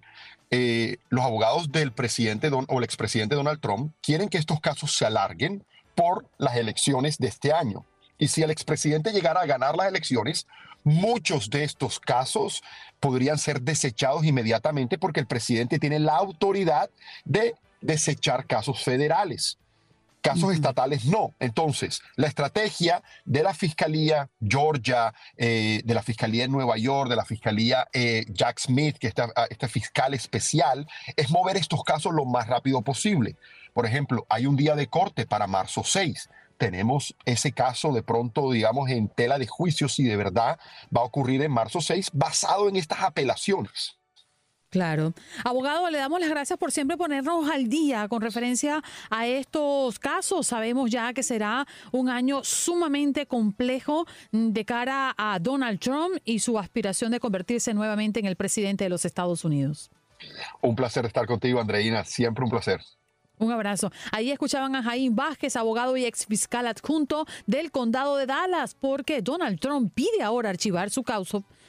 eh, 0.51 0.97
los 1.09 1.25
abogados 1.25 1.71
del 1.71 1.91
presidente 1.91 2.51
o 2.51 2.77
el 2.77 2.83
expresidente 2.83 3.33
Donald 3.33 3.59
Trump 3.59 3.93
quieren 3.99 4.29
que 4.29 4.37
estos 4.37 4.59
casos 4.59 4.95
se 4.95 5.07
alarguen 5.07 5.65
por 5.95 6.29
las 6.37 6.55
elecciones 6.55 7.17
de 7.17 7.29
este 7.29 7.51
año. 7.51 7.83
Y 8.19 8.27
si 8.27 8.43
el 8.43 8.51
expresidente 8.51 9.11
llegara 9.11 9.41
a 9.41 9.47
ganar 9.47 9.75
las 9.75 9.87
elecciones, 9.87 10.45
muchos 10.83 11.49
de 11.49 11.63
estos 11.63 11.99
casos 11.99 12.61
podrían 12.99 13.39
ser 13.39 13.63
desechados 13.63 14.23
inmediatamente 14.23 14.99
porque 14.99 15.21
el 15.21 15.25
presidente 15.25 15.79
tiene 15.79 15.97
la 15.97 16.15
autoridad 16.15 16.91
de 17.23 17.55
desechar 17.81 18.45
casos 18.45 18.83
federales. 18.83 19.57
Casos 20.25 20.53
estatales 20.53 21.05
no. 21.05 21.35
Entonces, 21.39 22.01
la 22.15 22.25
estrategia 22.25 23.03
de 23.25 23.43
la 23.43 23.53
Fiscalía 23.53 24.27
Georgia, 24.41 25.13
eh, 25.37 25.81
de 25.85 25.93
la 25.93 26.01
Fiscalía 26.01 26.43
de 26.43 26.49
Nueva 26.49 26.77
York, 26.77 27.11
de 27.11 27.15
la 27.15 27.25
Fiscalía 27.25 27.87
eh, 27.93 28.25
Jack 28.29 28.59
Smith, 28.59 28.97
que 28.97 29.07
es 29.07 29.13
este 29.51 29.67
fiscal 29.67 30.15
especial, 30.15 30.87
es 31.15 31.29
mover 31.29 31.57
estos 31.57 31.83
casos 31.83 32.11
lo 32.11 32.25
más 32.25 32.47
rápido 32.47 32.81
posible. 32.81 33.35
Por 33.71 33.85
ejemplo, 33.85 34.25
hay 34.27 34.47
un 34.47 34.55
día 34.55 34.75
de 34.75 34.87
corte 34.87 35.27
para 35.27 35.45
marzo 35.45 35.83
6 35.83 36.29
tenemos 36.57 37.15
ese 37.25 37.51
caso 37.51 37.91
de 37.91 38.01
pronto, 38.01 38.49
digamos, 38.51 38.89
en 38.89 39.09
tela 39.09 39.37
de 39.37 39.45
juicio 39.45 39.89
si 39.89 40.03
de 40.03 40.15
verdad 40.15 40.57
va 40.95 41.01
a 41.01 41.03
ocurrir 41.03 41.41
en 41.41 41.51
marzo 41.51 41.81
6, 41.81 42.11
basado 42.13 42.69
en 42.69 42.77
estas 42.77 43.01
apelaciones. 43.01 43.97
Claro. 44.75 45.13
Abogado, 45.45 45.89
le 45.89 45.99
damos 45.99 46.19
las 46.19 46.29
gracias 46.29 46.59
por 46.59 46.69
siempre 46.69 46.97
ponernos 46.97 47.49
al 47.49 47.69
día 47.69 48.09
con 48.09 48.19
referencia 48.21 48.83
a 49.09 49.25
estos 49.25 49.99
casos. 49.99 50.47
Sabemos 50.47 50.91
ya 50.91 51.13
que 51.13 51.23
será 51.23 51.65
un 51.93 52.09
año 52.09 52.43
sumamente 52.43 53.25
complejo 53.25 54.05
de 54.33 54.65
cara 54.65 55.15
a 55.17 55.39
Donald 55.39 55.79
Trump 55.79 56.17
y 56.25 56.39
su 56.39 56.59
aspiración 56.59 57.13
de 57.13 57.21
convertirse 57.21 57.73
nuevamente 57.73 58.19
en 58.19 58.25
el 58.25 58.35
presidente 58.35 58.83
de 58.83 58.89
los 58.89 59.05
Estados 59.05 59.45
Unidos. 59.45 59.91
Un 60.61 60.75
placer 60.75 61.05
estar 61.05 61.25
contigo, 61.25 61.61
Andreina. 61.61 62.03
Siempre 62.03 62.43
un 62.43 62.49
placer. 62.49 62.81
Un 63.37 63.53
abrazo. 63.53 63.93
Ahí 64.11 64.29
escuchaban 64.29 64.75
a 64.75 64.83
Jaime 64.83 65.15
Vázquez, 65.15 65.55
abogado 65.55 65.95
y 65.95 66.03
ex 66.03 66.25
fiscal 66.25 66.67
adjunto 66.67 67.25
del 67.47 67.71
condado 67.71 68.17
de 68.17 68.25
Dallas, 68.25 68.75
porque 68.75 69.21
Donald 69.21 69.57
Trump 69.57 69.93
pide 69.93 70.21
ahora 70.21 70.49
archivar 70.49 70.89
su 70.89 71.03
causa 71.03 71.43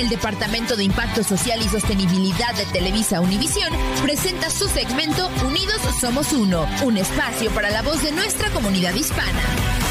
El 0.00 0.08
Departamento 0.08 0.76
de 0.76 0.84
Impacto 0.84 1.22
Social 1.22 1.60
y 1.60 1.68
Sostenibilidad 1.68 2.54
de 2.54 2.64
Televisa 2.66 3.20
Univisión 3.20 3.70
presenta 4.02 4.48
su 4.48 4.66
segmento 4.66 5.28
Unidos 5.46 5.78
Somos 6.00 6.32
Uno, 6.32 6.66
un 6.82 6.96
espacio 6.96 7.50
para 7.50 7.70
la 7.70 7.82
voz 7.82 8.02
de 8.02 8.12
nuestra 8.12 8.48
comunidad 8.50 8.94
hispana. 8.94 9.89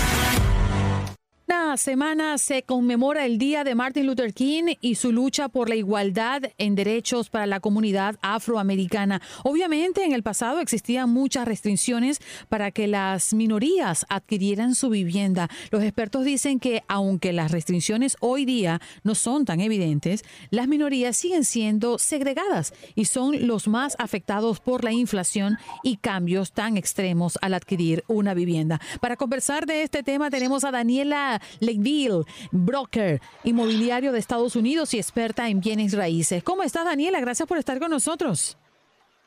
Esta 1.69 1.77
semana 1.77 2.39
se 2.39 2.63
conmemora 2.63 3.27
el 3.27 3.38
Día 3.38 3.63
de 3.63 3.75
Martin 3.75 4.08
Luther 4.08 4.34
King 4.34 4.73
y 4.82 4.95
su 4.95 5.12
lucha 5.12 5.49
por 5.49 5.69
la 5.69 5.75
igualdad 5.75 6.41
en 6.58 6.73
derechos 6.73 7.29
para 7.29 7.45
la 7.45 7.60
comunidad 7.60 8.15
afroamericana. 8.23 9.21
Obviamente 9.43 10.03
en 10.03 10.13
el 10.13 10.23
pasado 10.23 10.62
existían 10.62 11.12
muchas 11.12 11.47
restricciones 11.47 12.21
para 12.47 12.71
que 12.71 12.88
las 12.88 13.36
minorías 13.36 14.08
adquirieran 14.10 14.73
su 14.73 14.89
vivienda. 14.89 15.47
Los 15.69 15.84
expertos 15.84 16.25
dicen 16.25 16.60
que 16.60 16.82
aunque 16.88 17.34
las 17.34 17.51
restricciones 17.51 18.17
hoy 18.19 18.45
día 18.45 18.82
no 19.03 19.13
son 19.13 19.45
tan 19.45 19.62
evidentes, 19.62 20.25
las 20.49 20.67
minorías 20.67 21.17
siguen 21.17 21.45
siendo 21.45 21.99
segregadas 21.99 22.73
y 22.95 23.05
son 23.05 23.45
los 23.45 23.67
más 23.67 23.95
afectados 23.99 24.60
por 24.60 24.84
la 24.84 24.91
inflación 24.91 25.60
y 25.84 25.97
cambios 25.97 26.51
tan 26.51 26.77
extremos 26.77 27.38
al 27.43 27.53
adquirir 27.53 28.03
una 28.08 28.34
vivienda. 28.34 28.82
Para 29.01 29.17
conversar 29.17 29.67
de 29.67 29.84
este 29.84 30.01
tema 30.01 30.32
tenemos 30.32 30.63
a 30.63 30.71
Daniela 30.71 31.39
Lakeville, 31.60 32.24
broker 32.52 33.19
inmobiliario 33.43 34.12
de 34.12 34.19
Estados 34.19 34.56
Unidos 34.56 34.93
y 34.93 34.98
experta 34.98 35.50
en 35.50 35.60
bienes 35.60 35.95
raíces. 35.95 36.43
¿Cómo 36.43 36.63
estás, 36.63 36.86
Daniela? 36.86 37.19
Gracias 37.19 37.48
por 37.48 37.58
estar 37.58 37.80
con 37.80 37.91
nosotros. 37.91 38.58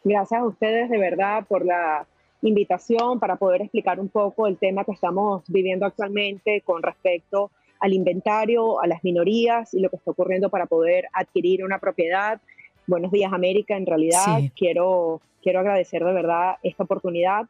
Gracias 0.05 0.41
a 0.41 0.45
ustedes 0.45 0.91
de 0.91 0.99
verdad 0.99 1.45
por 1.47 1.65
la 1.65 2.07
invitación 2.43 3.21
para 3.21 3.37
poder 3.37 3.63
explicar 3.63 4.01
un 4.01 4.09
poco 4.09 4.47
el 4.49 4.57
tema 4.59 4.85
que 4.85 4.93
estamos 4.93 5.45
viviendo 5.47 5.87
actualmente 5.87 6.61
con 6.63 6.83
respecto 6.83 7.51
al 7.79 7.93
inventario, 7.93 8.81
a 8.81 8.87
las 8.87 9.03
minorías 9.05 9.75
y 9.75 9.81
lo 9.81 9.91
que 9.91 9.97
está 9.97 10.11
ocurriendo 10.11 10.51
para 10.51 10.67
poder 10.67 11.07
adquirir 11.13 11.65
una 11.65 11.79
propiedad. 11.79 12.41
Buenos 12.87 13.13
días, 13.13 13.33
América. 13.33 13.77
En 13.77 13.87
realidad, 13.87 14.39
Sí. 14.39 14.51
quiero, 14.57 15.21
quiero 15.43 15.61
agradecer 15.61 16.05
de 16.05 16.13
verdad 16.13 16.57
esta 16.63 16.83
oportunidad. 16.85 17.47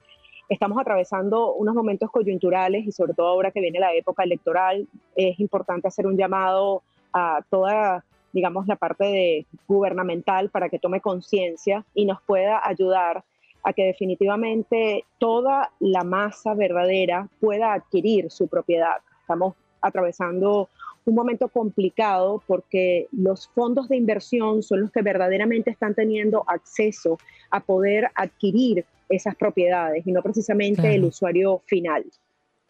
Estamos 0.48 0.78
atravesando 0.78 1.54
unos 1.54 1.74
momentos 1.74 2.10
coyunturales 2.10 2.86
y 2.86 2.92
sobre 2.92 3.14
todo 3.14 3.28
ahora 3.28 3.50
que 3.50 3.60
viene 3.60 3.80
la 3.80 3.94
época 3.94 4.22
electoral, 4.22 4.86
es 5.16 5.40
importante 5.40 5.88
hacer 5.88 6.06
un 6.06 6.16
llamado 6.16 6.82
a 7.12 7.42
toda, 7.48 8.04
digamos, 8.32 8.66
la 8.66 8.76
parte 8.76 9.04
de 9.04 9.46
gubernamental 9.66 10.50
para 10.50 10.68
que 10.68 10.78
tome 10.78 11.00
conciencia 11.00 11.84
y 11.94 12.04
nos 12.04 12.20
pueda 12.22 12.60
ayudar 12.62 13.24
a 13.64 13.72
que 13.72 13.84
definitivamente 13.84 15.04
toda 15.18 15.70
la 15.78 16.02
masa 16.02 16.54
verdadera 16.54 17.28
pueda 17.40 17.72
adquirir 17.72 18.30
su 18.30 18.48
propiedad. 18.48 18.96
Estamos 19.20 19.54
atravesando 19.80 20.68
un 21.04 21.14
momento 21.14 21.48
complicado 21.48 22.42
porque 22.46 23.08
los 23.12 23.48
fondos 23.48 23.88
de 23.88 23.96
inversión 23.96 24.62
son 24.62 24.82
los 24.82 24.92
que 24.92 25.02
verdaderamente 25.02 25.70
están 25.70 25.94
teniendo 25.94 26.44
acceso 26.46 27.18
a 27.50 27.60
poder 27.60 28.10
adquirir 28.14 28.84
esas 29.12 29.36
propiedades 29.36 30.06
y 30.06 30.12
no 30.12 30.22
precisamente 30.22 30.80
Claro. 30.82 30.94
el 30.96 31.04
usuario 31.04 31.62
final. 31.66 32.04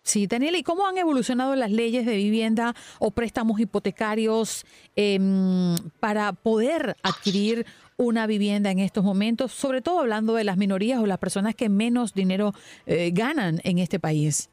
Sí, 0.05 0.27
Daniela, 0.27 0.59
¿y 0.59 0.65
cómo 0.65 0.87
han 0.87 0.99
evolucionado 0.99 1.55
las 1.55 1.71
leyes 1.71 2.05
de 2.05 2.17
vivienda 2.17 2.75
o 2.99 3.13
préstamos 3.13 3.61
hipotecarios 3.61 4.67
em, 4.97 5.77
para 6.01 6.33
poder 6.33 6.97
adquirir 7.05 7.67
una 7.97 8.27
vivienda 8.27 8.73
en 8.73 8.81
estos 8.81 9.05
momentos, 9.05 9.53
sobre 9.53 9.81
todo 9.81 10.01
hablando 10.01 10.35
de 10.35 10.43
las 10.43 10.57
minorías 10.57 10.99
o 10.99 11.07
las 11.07 11.19
personas 11.19 11.55
que 11.55 11.69
menos 11.69 12.15
dinero 12.15 12.53
eh, 12.87 13.11
ganan 13.15 13.61
en 13.63 13.79
este 13.79 14.01
país? 14.01 14.51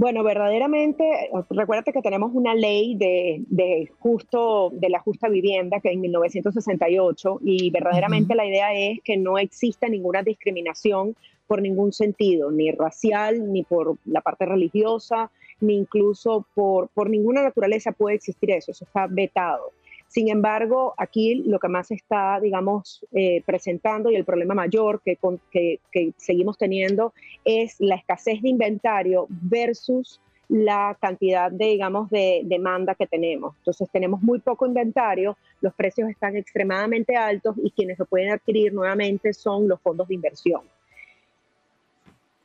Bueno, 0.00 0.24
verdaderamente, 0.24 1.04
recuérdate 1.50 1.92
que 1.92 2.00
tenemos 2.00 2.30
una 2.32 2.54
ley 2.54 2.94
de, 2.94 3.44
de 3.48 3.92
justo, 3.98 4.70
de 4.72 4.88
la 4.88 4.98
justa 4.98 5.28
vivienda 5.28 5.78
que 5.78 5.90
en 5.90 6.00
1968 6.00 7.40
y 7.42 7.68
verdaderamente 7.68 8.34
la 8.34 8.46
idea 8.46 8.72
es 8.72 9.00
que 9.04 9.18
no 9.18 9.36
exista 9.36 9.90
ninguna 9.90 10.22
discriminación 10.22 11.14
por 11.46 11.60
ningún 11.60 11.92
sentido, 11.92 12.50
ni 12.50 12.72
racial, 12.72 13.52
ni 13.52 13.62
por 13.62 13.98
la 14.06 14.22
parte 14.22 14.46
religiosa, 14.46 15.30
ni 15.60 15.76
incluso 15.76 16.46
por, 16.54 16.88
por 16.88 17.10
ninguna 17.10 17.42
naturaleza 17.42 17.92
puede 17.92 18.16
existir 18.16 18.52
eso, 18.52 18.70
eso 18.70 18.86
está 18.86 19.06
vetado. 19.06 19.70
Sin 20.10 20.28
embargo, 20.28 20.92
aquí 20.96 21.36
lo 21.46 21.60
que 21.60 21.68
más 21.68 21.92
está, 21.92 22.40
digamos, 22.40 23.06
eh, 23.12 23.44
presentando 23.46 24.10
y 24.10 24.16
el 24.16 24.24
problema 24.24 24.54
mayor 24.54 25.00
que, 25.04 25.14
con- 25.14 25.40
que- 25.52 25.78
que 25.92 26.12
seguimos 26.16 26.58
teniendo 26.58 27.12
es 27.44 27.76
la 27.78 27.94
escasez 27.94 28.42
de 28.42 28.48
inventario 28.48 29.28
versus 29.28 30.20
la 30.48 30.98
cantidad 31.00 31.48
de, 31.52 31.64
digamos, 31.66 32.10
de 32.10 32.40
demanda 32.44 32.96
que 32.96 33.06
tenemos. 33.06 33.54
Entonces 33.58 33.88
tenemos 33.92 34.20
muy 34.20 34.40
poco 34.40 34.66
inventario, 34.66 35.36
los 35.60 35.72
precios 35.74 36.10
están 36.10 36.34
extremadamente 36.34 37.14
altos 37.14 37.54
y 37.62 37.70
quienes 37.70 37.96
lo 37.96 38.04
pueden 38.04 38.32
adquirir 38.32 38.74
nuevamente 38.74 39.32
son 39.32 39.68
los 39.68 39.80
fondos 39.80 40.08
de 40.08 40.14
inversión. 40.16 40.62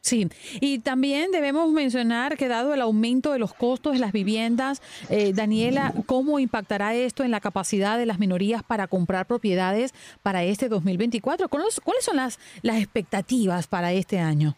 Sí, 0.05 0.29
y 0.61 0.77
también 0.77 1.31
debemos 1.31 1.71
mencionar 1.71 2.37
que 2.37 2.47
dado 2.47 2.75
el 2.75 2.81
aumento 2.81 3.31
de 3.31 3.39
los 3.39 3.55
costos 3.55 3.93
de 3.93 3.99
las 3.99 4.11
viviendas, 4.11 4.83
eh, 5.09 5.33
Daniela, 5.33 5.95
¿cómo 6.05 6.37
impactará 6.37 6.93
esto 6.93 7.23
en 7.23 7.31
la 7.31 7.39
capacidad 7.39 7.97
de 7.97 8.05
las 8.05 8.19
minorías 8.19 8.61
para 8.61 8.85
comprar 8.85 9.25
propiedades 9.25 9.95
para 10.21 10.43
este 10.43 10.69
2024? 10.69 11.49
¿Cuáles 11.49 11.79
cuáles 11.79 12.05
son 12.05 12.17
las, 12.17 12.37
las 12.61 12.77
expectativas 12.77 13.65
para 13.65 13.93
este 13.93 14.19
año? 14.19 14.55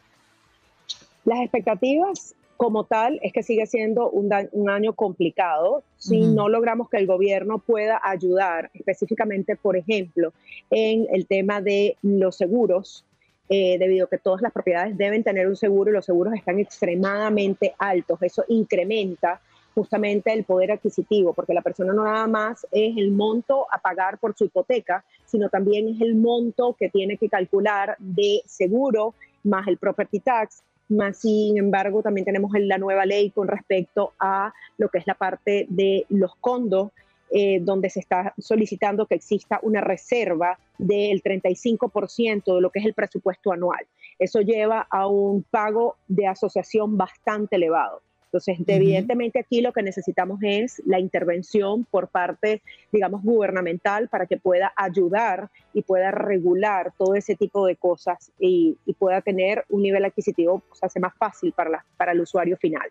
Las 1.24 1.40
expectativas 1.40 2.36
como 2.58 2.84
tal 2.84 3.18
es 3.24 3.32
que 3.32 3.42
sigue 3.42 3.68
siendo 3.68 4.10
un, 4.10 4.30
un 4.52 4.70
año 4.70 4.96
complicado 4.96 5.84
si 5.98 6.20
no 6.20 6.50
logramos 6.50 6.90
que 6.90 6.98
el 6.98 7.08
gobierno 7.08 7.60
pueda 7.60 8.02
ayudar 8.04 8.70
específicamente, 8.74 9.56
por 9.56 9.78
ejemplo, 9.78 10.34
en 10.72 11.08
el 11.10 11.26
tema 11.26 11.62
de 11.62 11.96
los 12.02 12.36
seguros, 12.36 13.06
eh, 13.50 13.78
debido 13.80 14.06
a 14.06 14.10
que 14.10 14.18
todas 14.18 14.42
las 14.42 14.52
propiedades 14.52 14.98
deben 14.98 15.24
tener 15.24 15.48
un 15.48 15.56
seguro 15.56 15.90
y 15.90 15.94
los 15.94 16.06
seguros 16.06 16.34
están 16.34 16.60
extremadamente 16.60 17.74
altos. 17.78 18.22
Eso 18.22 18.44
incrementa 18.50 19.40
justamente 19.74 20.34
el 20.34 20.44
poder 20.44 20.72
adquisitivo, 20.72 21.34
porque 21.34 21.54
la 21.54 21.62
persona 21.62 21.94
no 21.94 22.04
nada 22.04 22.26
más 22.26 22.66
es 22.72 22.98
el 22.98 23.12
monto 23.12 23.68
a 23.72 23.78
pagar 23.78 24.18
por 24.18 24.36
su 24.36 24.46
hipoteca, 24.46 25.06
sino 25.26 25.50
también 25.50 25.88
es 25.88 26.02
el 26.02 26.16
monto 26.16 26.76
que 26.78 26.90
tiene 26.90 27.18
que 27.18 27.30
calcular 27.30 27.96
de 28.00 28.42
seguro 28.46 29.14
más 29.44 29.68
el 29.68 29.78
property 29.78 30.20
tax, 30.20 30.64
más 30.90 31.18
sin 31.18 31.58
embargo 31.58 32.02
también 32.02 32.26
tenemos 32.26 32.56
en 32.56 32.68
la 32.68 32.78
nueva 32.78 33.06
ley 33.06 33.30
con 33.30 33.48
respecto 33.48 34.14
a 34.20 34.52
lo 34.78 34.90
que 34.90 34.98
es 34.98 35.08
la 35.08 35.14
parte 35.14 35.68
de 35.70 36.06
los 36.10 36.36
condos, 36.38 36.92
eh, 37.32 37.60
donde 37.62 37.90
se 37.90 38.00
está 38.00 38.34
solicitando 38.38 39.06
que 39.06 39.16
exista 39.16 39.60
una 39.62 39.82
reserva 39.82 40.58
del 40.78 41.22
35% 41.22 42.56
de 42.56 42.62
lo 42.62 42.70
que 42.70 42.80
es 42.80 42.86
el 42.86 42.94
presupuesto 42.94 43.52
anual. 43.52 43.86
Eso 44.20 44.42
lleva 44.42 44.88
a 44.90 45.08
un 45.08 45.44
pago 45.44 45.96
de 46.08 46.28
asociación 46.28 46.98
bastante 46.98 47.56
elevado. 47.58 48.02
Entonces, 48.26 48.58
evidentemente 48.68 49.40
aquí 49.40 49.62
lo 49.62 49.72
que 49.72 49.82
necesitamos 49.82 50.40
es 50.44 50.82
la 50.86 51.00
intervención 51.00 51.86
por 51.86 52.10
parte, 52.10 52.62
digamos, 52.92 53.24
gubernamental 53.24 54.10
para 54.10 54.26
que 54.26 54.36
pueda 54.38 54.74
ayudar 54.76 55.50
y 55.74 55.82
pueda 55.82 56.12
regular 56.12 56.92
todo 56.98 57.16
ese 57.16 57.36
tipo 57.36 57.66
de 57.66 57.78
cosas 57.78 58.32
y, 58.38 58.78
y 58.86 58.94
pueda 58.94 59.22
tener 59.22 59.64
un 59.70 59.82
nivel 59.82 60.04
adquisitivo, 60.04 60.62
o 60.70 60.76
sea, 60.76 60.90
sea 60.90 61.00
más 61.02 61.16
fácil 61.18 61.54
para, 61.54 61.70
la- 61.70 61.86
para 61.96 62.12
el 62.12 62.20
usuario 62.20 62.58
final. 62.58 62.90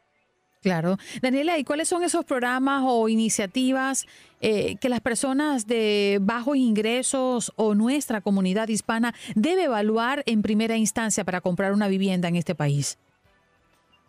Claro. 0.67 0.97
Daniela, 1.23 1.59
¿y 1.59 1.63
cuáles 1.63 1.87
son 1.87 2.03
esos 2.03 2.25
programas 2.25 2.83
o 2.85 3.09
iniciativas 3.09 4.05
eh, 4.41 4.75
que 4.81 4.89
las 4.89 4.99
personas 5.01 5.69
de 5.69 6.19
bajos 6.21 6.57
ingresos 6.57 7.53
o 7.55 7.77
nuestra 7.77 8.21
comunidad 8.21 8.67
hispana 8.67 9.15
debe 9.37 9.67
evaluar 9.67 10.25
en 10.27 10.43
primera 10.43 10.77
instancia 10.77 11.23
para 11.23 11.41
comprar 11.41 11.73
una 11.73 11.87
vivienda 11.87 12.27
en 12.27 12.35
este 12.35 12.57
país? 12.57 12.99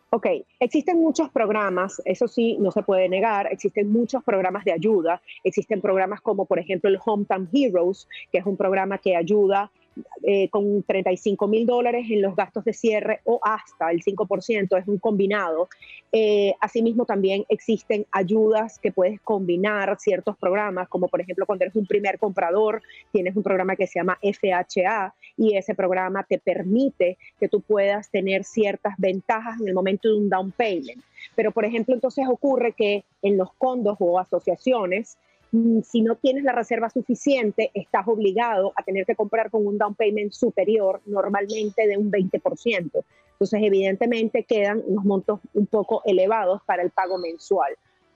Ok, 0.09 0.25
existen 0.59 0.97
muchos 0.97 1.29
programas, 1.29 2.01
eso 2.05 2.27
sí, 2.27 2.57
no 2.59 2.71
se 2.71 2.81
puede 2.81 3.07
negar, 3.07 3.45
existen 3.51 3.91
muchos 3.91 4.23
programas 4.23 4.65
de 4.65 4.71
ayuda, 4.71 5.21
existen 5.43 5.79
programas 5.79 6.21
como 6.21 6.45
por 6.45 6.57
ejemplo 6.57 6.89
el 6.89 6.97
Hometown 7.05 7.49
Heroes, 7.53 8.07
que 8.31 8.39
es 8.39 8.47
un 8.47 8.57
programa 8.57 8.97
que 8.97 9.15
ayuda 9.15 9.69
eh, 10.23 10.49
con 10.49 10.83
35 10.83 11.47
mil 11.47 11.65
dólares 11.65 12.05
en 12.09 12.21
los 12.21 12.35
gastos 12.35 12.65
de 12.65 12.73
cierre 12.73 13.21
o 13.23 13.39
hasta 13.43 13.91
el 13.91 14.03
5%, 14.03 14.77
es 14.77 14.87
un 14.87 14.97
combinado. 14.97 15.69
Eh, 16.11 16.53
asimismo, 16.59 17.05
también 17.05 17.45
existen 17.49 18.05
ayudas 18.11 18.79
que 18.79 18.91
puedes 18.91 19.19
combinar 19.21 19.97
ciertos 19.99 20.37
programas, 20.37 20.87
como 20.89 21.07
por 21.07 21.21
ejemplo 21.21 21.45
cuando 21.45 21.65
eres 21.65 21.75
un 21.75 21.85
primer 21.85 22.17
comprador, 22.19 22.81
tienes 23.11 23.35
un 23.35 23.43
programa 23.43 23.75
que 23.75 23.87
se 23.87 23.99
llama 23.99 24.17
FHA 24.21 25.13
y 25.37 25.55
ese 25.55 25.75
programa 25.75 26.23
te 26.23 26.39
permite 26.39 27.17
que 27.39 27.47
tú 27.47 27.61
puedas 27.61 28.09
tener 28.09 28.43
ciertas 28.43 28.95
ventajas 28.97 29.59
en 29.61 29.67
el 29.67 29.73
momento 29.73 30.09
de 30.09 30.15
un 30.15 30.29
down 30.29 30.51
payment. 30.51 31.03
Pero, 31.35 31.51
por 31.51 31.65
ejemplo, 31.65 31.93
entonces 31.93 32.25
ocurre 32.27 32.73
que 32.73 33.03
en 33.21 33.37
los 33.37 33.53
condos 33.53 33.97
o 33.99 34.19
asociaciones, 34.19 35.17
si 35.83 36.01
no 36.01 36.15
tienes 36.15 36.43
la 36.43 36.51
reserva 36.51 36.89
suficiente, 36.89 37.71
estás 37.73 38.07
obligado 38.07 38.73
a 38.75 38.83
tener 38.83 39.05
que 39.05 39.15
comprar 39.15 39.49
con 39.49 39.65
un 39.65 39.77
down 39.77 39.95
payment 39.95 40.33
superior, 40.33 41.01
normalmente 41.05 41.87
de 41.87 41.97
un 41.97 42.11
20%. 42.11 42.91
Entonces, 43.31 43.61
evidentemente, 43.63 44.43
quedan 44.43 44.83
unos 44.85 45.05
montos 45.05 45.39
un 45.53 45.67
poco 45.67 46.01
elevados 46.05 46.61
para 46.65 46.83
el 46.83 46.89
pago 46.89 47.17
mensual. 47.17 47.75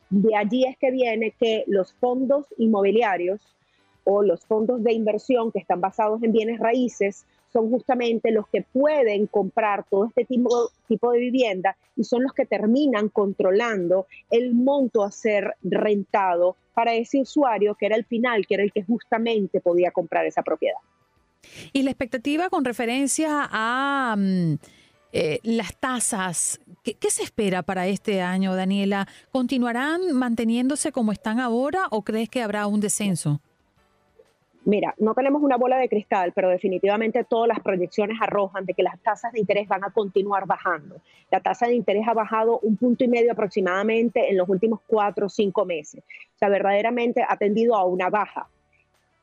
De 0.10 0.36
allí 0.36 0.66
es 0.66 0.78
que 0.78 0.92
viene 0.92 1.32
que 1.40 1.64
los 1.68 1.94
fondos 1.94 2.48
inmobiliarios 2.58 3.40
o 4.04 4.24
los 4.24 4.46
fondos 4.46 4.84
de 4.84 4.94
inversión 4.94 5.52
que 5.52 5.60
están 5.60 5.80
basados 5.80 6.22
en 6.24 6.34
bienes 6.34 6.60
raíces 6.60 7.26
son 7.54 7.70
justamente 7.70 8.32
los 8.32 8.48
que 8.48 8.62
pueden 8.62 9.28
comprar 9.28 9.86
todo 9.90 10.06
este 10.06 10.26
tipo, 10.26 10.72
tipo 10.88 11.12
de 11.12 11.20
vivienda 11.20 11.78
y 11.96 12.04
son 12.04 12.24
los 12.24 12.34
que 12.34 12.46
terminan 12.46 13.10
controlando 13.10 14.08
el 14.30 14.54
monto 14.54 15.04
a 15.04 15.12
ser 15.12 15.56
rentado 15.62 16.56
para 16.74 16.94
ese 16.94 17.20
usuario 17.20 17.76
que 17.76 17.86
era 17.86 17.96
el 17.96 18.06
final, 18.06 18.46
que 18.48 18.56
era 18.56 18.64
el 18.64 18.72
que 18.72 18.84
justamente 18.84 19.62
podía 19.62 19.92
comprar 19.92 20.26
esa 20.26 20.42
propiedad. 20.42 20.80
Y 21.74 21.84
la 21.84 21.92
expectativa 21.92 22.50
con 22.50 22.66
referencia 22.66 23.50
a 23.52 24.16
mm, 24.18 24.54
eh, 25.14 25.40
las 25.44 25.76
tasas, 25.78 26.62
¿qué, 26.84 26.94
¿qué 26.94 27.10
se 27.10 27.24
espera 27.24 27.64
para 27.64 27.88
este 27.88 28.22
año, 28.22 28.56
Daniela? 28.56 29.08
¿Continuarán 29.32 30.14
manteniéndose 30.14 30.92
como 30.92 31.12
están 31.12 31.40
ahora 31.40 31.88
o 31.92 32.04
crees 32.04 32.30
que 32.30 32.42
habrá 32.42 32.68
un 32.68 32.80
descenso? 32.80 33.42
Mira, 34.64 34.94
no 35.00 35.16
tenemos 35.16 35.42
una 35.42 35.58
bola 35.58 35.78
de 35.78 35.90
cristal, 35.90 36.34
pero 36.36 36.50
definitivamente 36.50 37.24
todas 37.24 37.48
las 37.48 37.60
proyecciones 37.62 38.18
arrojan 38.22 38.66
de 38.66 38.76
que 38.76 38.84
las 38.84 39.00
tasas 39.02 39.34
de 39.34 39.40
interés 39.40 39.68
van 39.68 39.84
a 39.84 39.90
continuar 39.90 40.46
bajando. 40.46 40.98
La 41.32 41.40
tasa 41.40 41.66
de 41.66 41.74
interés 41.74 42.08
ha 42.08 42.14
bajado 42.14 42.60
un 42.60 42.78
punto 42.78 43.04
y 43.04 43.08
medio 43.08 43.32
aproximadamente 43.32 44.30
en 44.30 44.38
los 44.38 44.48
últimos 44.48 44.80
cuatro 44.86 45.26
o 45.26 45.30
cinco 45.30 45.66
meses. 45.66 46.04
O 46.36 46.38
sea, 46.38 46.50
verdaderamente 46.50 47.26
ha 47.28 47.38
tendido 47.38 47.76
a 47.76 47.86
una 47.86 48.12
baja. 48.12 48.48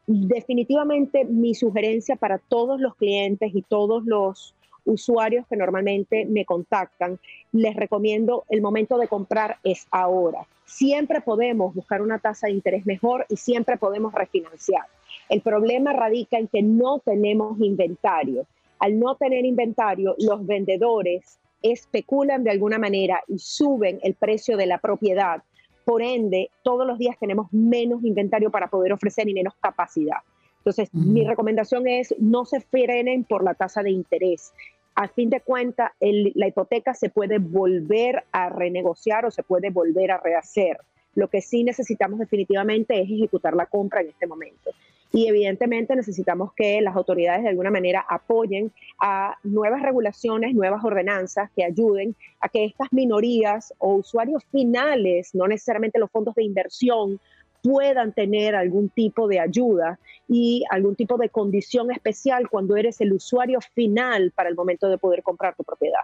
Definitivamente 0.09 1.25
mi 1.25 1.55
sugerencia 1.55 2.17
para 2.17 2.39
todos 2.39 2.81
los 2.81 2.97
clientes 2.97 3.55
y 3.55 3.63
todos 3.63 4.05
los 4.07 4.55
usuarios 4.87 5.47
que 5.47 5.57
normalmente 5.57 6.25
me 6.25 6.47
contactan, 6.47 7.21
les 7.53 7.77
recomiendo 7.77 8.45
el 8.49 8.61
momento 8.61 8.99
de 8.99 9.07
comprar 9.07 9.59
es 9.63 9.87
ahora. 9.91 10.47
Siempre 10.65 11.21
podemos 11.21 11.75
buscar 11.75 12.03
una 12.03 12.19
tasa 12.19 12.47
de 12.47 12.55
interés 12.55 12.87
mejor 12.87 13.27
y 13.29 13.37
siempre 13.37 13.77
podemos 13.77 14.13
refinanciar. 14.13 14.87
El 15.29 15.41
problema 15.43 15.93
radica 15.93 16.39
en 16.39 16.49
que 16.49 16.63
no 16.63 17.01
tenemos 17.01 17.61
inventario. 17.61 18.47
Al 18.79 18.99
no 18.99 19.17
tener 19.17 19.45
inventario, 19.45 20.15
los 20.19 20.47
vendedores 20.47 21.39
especulan 21.63 22.45
de 22.45 22.51
alguna 22.51 22.79
manera 22.79 23.23
y 23.27 23.39
suben 23.39 23.99
el 24.03 24.15
precio 24.15 24.57
de 24.57 24.67
la 24.67 24.79
propiedad. 24.79 25.43
Por 25.85 26.03
ende, 26.03 26.51
todos 26.63 26.87
los 26.87 26.99
días 26.99 27.17
tenemos 27.19 27.53
menos 27.53 28.05
inventario 28.05 28.51
para 28.51 28.69
poder 28.69 28.93
ofrecer 28.93 29.29
y 29.29 29.35
menos 29.35 29.55
capacidad. 29.61 30.19
Entonces, 30.59 30.93
mi 30.93 31.25
recomendación 31.25 31.89
es 31.89 32.15
no 32.19 32.45
se 32.45 32.61
frenen 32.61 33.25
por 33.25 33.43
la 33.43 33.55
tasa 33.55 33.83
de 33.83 33.91
interés. 33.91 34.53
A 34.95 35.09
fin 35.09 35.31
de 35.31 35.41
cuentas, 35.41 35.93
la 36.01 36.49
hipoteca 36.49 36.93
se 36.93 37.09
puede 37.09 37.39
volver 37.39 38.25
a 38.33 38.49
renegociar 38.49 39.25
o 39.25 39.31
se 39.31 39.43
puede 39.43 39.71
volver 39.71 40.11
a 40.11 40.19
rehacer. 40.19 40.79
Lo 41.15 41.29
que 41.29 41.41
sí 41.41 41.65
necesitamos 41.65 42.19
definitivamente 42.19 43.01
es 43.01 43.11
ejecutar 43.11 43.55
la 43.55 43.67
compra 43.67 44.01
en 44.01 44.09
este 44.09 44.27
momento. 44.27 44.71
Y 45.13 45.27
evidentemente 45.27 45.97
necesitamos 45.97 46.53
que 46.53 46.81
las 46.83 46.95
autoridades 46.95 47.43
de 47.43 47.49
alguna 47.49 47.71
manera 47.71 48.05
apoyen 48.09 48.71
a 49.01 49.37
nuevas 49.43 49.81
regulaciones, 49.81 50.55
nuevas 50.55 50.85
ordenanzas 50.85 51.51
que 51.57 51.65
ayuden 51.65 52.15
a 52.41 52.49
que 52.49 52.67
estas 52.67 52.93
minorías 52.93 53.73
o 53.79 53.95
usuarios 53.95 54.45
finales, 54.53 55.35
no 55.35 55.49
necesariamente 55.49 55.99
los 55.99 56.11
fondos 56.11 56.35
de 56.35 56.45
inversión, 56.45 57.19
puedan 57.63 58.13
tener 58.13 58.55
algún 58.55 58.89
tipo 58.91 59.29
de 59.29 59.41
ayuda 59.41 59.99
y 60.29 60.65
algún 60.71 60.95
tipo 60.95 61.17
de 61.17 61.29
condición 61.31 61.91
especial 61.91 62.49
cuando 62.49 62.77
eres 62.77 63.01
el 63.01 63.13
usuario 63.13 63.61
final 63.75 64.33
para 64.33 64.49
el 64.49 64.55
momento 64.55 64.89
de 64.89 64.99
poder 64.99 65.23
comprar 65.23 65.57
tu 65.57 65.65
propiedad. 65.65 66.01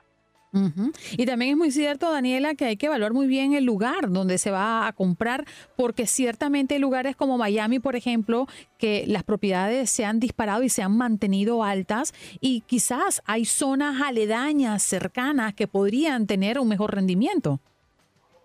Y 1.16 1.26
también 1.26 1.52
es 1.52 1.56
muy 1.56 1.70
cierto, 1.70 2.12
Daniela, 2.12 2.54
que 2.54 2.64
hay 2.64 2.76
que 2.76 2.86
evaluar 2.86 3.12
muy 3.12 3.26
bien 3.26 3.54
el 3.54 3.64
lugar 3.64 4.10
donde 4.10 4.38
se 4.38 4.50
va 4.50 4.86
a 4.86 4.92
comprar, 4.92 5.44
porque 5.76 6.06
ciertamente 6.06 6.74
hay 6.74 6.80
lugares 6.80 7.16
como 7.16 7.38
Miami, 7.38 7.80
por 7.80 7.96
ejemplo, 7.96 8.46
que 8.78 9.04
las 9.06 9.24
propiedades 9.24 9.90
se 9.90 10.04
han 10.04 10.20
disparado 10.20 10.62
y 10.62 10.68
se 10.68 10.82
han 10.82 10.96
mantenido 10.96 11.64
altas 11.64 12.14
y 12.40 12.60
quizás 12.62 13.22
hay 13.26 13.44
zonas 13.44 14.00
aledañas, 14.00 14.82
cercanas, 14.82 15.54
que 15.54 15.66
podrían 15.66 16.26
tener 16.26 16.58
un 16.58 16.68
mejor 16.68 16.94
rendimiento. 16.94 17.60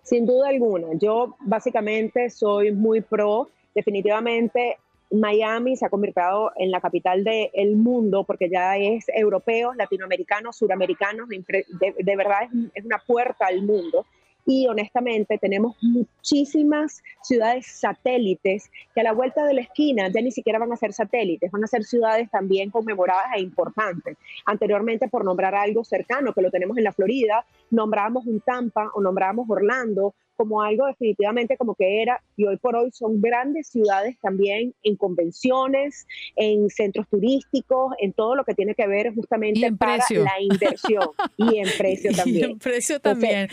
Sin 0.02 0.26
duda 0.26 0.50
alguna, 0.50 0.88
yo 1.00 1.36
básicamente 1.42 2.32
soy 2.32 2.72
muy 2.72 3.02
pro, 3.02 3.50
definitivamente 3.76 4.78
Miami 5.12 5.76
se 5.76 5.86
ha 5.86 5.90
convertido 5.90 6.52
en 6.56 6.72
la 6.72 6.82
capital 6.82 7.24
del 7.24 7.76
mundo 7.76 8.24
porque 8.24 8.50
ya 8.50 8.78
es 8.78 9.06
europeos, 9.10 9.76
latinoamericanos, 9.76 10.56
suramericanos, 10.58 11.28
de, 11.30 11.44
de- 11.48 11.96
de 11.98 12.16
verdad 12.16 12.44
es, 12.44 12.50
es 12.76 12.86
una 12.86 13.00
puerta 13.00 13.48
al 13.48 13.62
mundo. 13.64 14.06
Y 14.46 14.66
honestamente 14.68 15.38
tenemos 15.38 15.76
muchísimas 15.82 17.04
ciudades 17.22 17.68
satélites 17.68 18.72
que 18.96 19.02
a 19.02 19.04
la 19.04 19.12
vuelta 19.14 19.46
de 19.46 19.54
la 19.54 19.62
esquina 19.62 20.08
ya 20.10 20.22
ni 20.22 20.32
siquiera 20.32 20.58
van 20.58 20.72
a 20.72 20.78
ser 20.78 20.92
satélites, 20.94 21.52
van 21.52 21.64
a 21.64 21.68
ser 21.68 21.84
ciudades 21.84 22.32
también 22.32 22.72
conmemoradas 22.72 23.26
e 23.36 23.42
importantes. 23.42 24.18
Anteriormente, 24.46 25.08
por 25.08 25.24
nombrar 25.24 25.54
algo 25.54 25.84
cercano, 25.84 26.34
que 26.34 26.42
lo 26.42 26.50
tenemos 26.50 26.78
en 26.78 26.84
la 26.86 26.94
Florida, 26.94 27.46
nombrábamos 27.70 28.26
un 28.26 28.40
Tampa 28.40 28.90
o 28.96 29.02
nombrábamos 29.02 29.48
Orlando 29.50 30.16
como 30.40 30.62
algo 30.62 30.86
definitivamente 30.88 31.58
como 31.58 31.76
que 31.76 32.02
era, 32.02 32.24
y 32.38 32.46
hoy 32.46 32.56
por 32.56 32.74
hoy 32.78 32.90
son 32.94 33.20
grandes 33.22 33.68
ciudades 33.68 34.18
también 34.22 34.74
en 34.84 34.96
convenciones, 34.96 36.08
en 36.38 36.70
centros 36.70 37.06
turísticos, 37.10 37.92
en 38.00 38.14
todo 38.14 38.36
lo 38.36 38.46
que 38.46 38.54
tiene 38.54 38.74
que 38.74 38.88
ver 38.88 39.14
justamente 39.14 39.60
Y 39.60 39.66
en 39.66 39.78
para 39.78 39.96
precio. 39.98 40.24
la 40.24 40.40
inversión 40.42 41.10
y 41.36 41.58
en 41.58 41.68
precio 41.78 42.12
Y 42.12 42.16
también. 42.16 42.52
en 42.52 42.60
precio 42.60 42.96
Entonces, 42.96 43.20
también. 43.22 43.50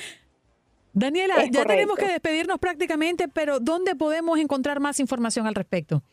Daniela, 0.93 1.45
ya 1.51 1.65
tenemos 1.65 1.97
que 1.99 2.07
despedirnos 2.07 2.61
prácticamente, 2.61 3.27
pero 3.27 3.59
¿dónde 3.59 3.97
podemos 3.97 4.39
encontrar 4.39 4.79
más 4.79 5.01
información 5.01 5.49
al 5.49 5.57
respecto? 5.57 6.05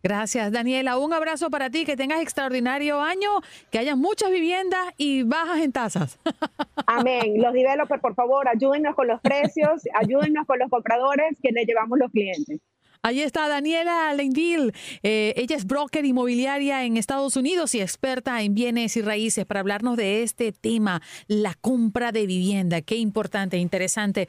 Gracias, 0.03 0.53
Daniela. 0.53 0.99
Un 0.99 1.13
abrazo 1.13 1.51
para 1.51 1.69
ti, 1.69 1.85
que 1.85 1.97
tengas 1.97 2.21
extraordinario 2.21 3.01
año, 3.01 3.41
que 3.73 3.81
haya 3.81 3.97
muchas 3.97 4.31
viviendas 4.31 4.95
y 4.97 5.25
bajas 5.25 5.59
en 5.59 5.73
tasas. 5.73 6.21
Amén. 6.87 7.43
Los 7.43 7.53
developers, 7.53 8.01
por 8.01 8.15
favor, 8.15 8.47
ayúdennos 8.47 8.95
con 8.95 9.09
los 9.09 9.21
precios, 9.21 9.83
ayúdennos 9.95 10.47
con 10.47 10.61
los 10.61 10.71
compradores 10.71 11.37
que 11.43 11.51
le 11.51 11.65
llevamos 11.65 11.99
los 11.99 12.13
clientes. 12.13 12.61
Ahí 13.03 13.21
está 13.21 13.49
Daniela 13.49 14.13
Lendil. 14.15 14.73
Eh, 15.03 15.35
ella 15.37 15.57
es 15.57 15.67
broker 15.67 16.05
inmobiliaria 16.05 16.85
en 16.85 16.97
Estados 16.97 17.37
Unidos 17.37 17.75
y 17.75 17.81
experta 17.81 18.43
en 18.43 18.55
bienes 18.55 18.97
y 18.97 19.03
raíces 19.03 19.45
para 19.47 19.61
hablarnos 19.61 19.97
de 19.97 20.23
este 20.23 20.53
tema, 20.53 21.03
la 21.27 21.55
compra 21.55 22.13
de 22.13 22.27
vivienda. 22.27 22.83
Qué 22.83 22.97
importante, 22.97 23.59
interesante. 23.59 24.29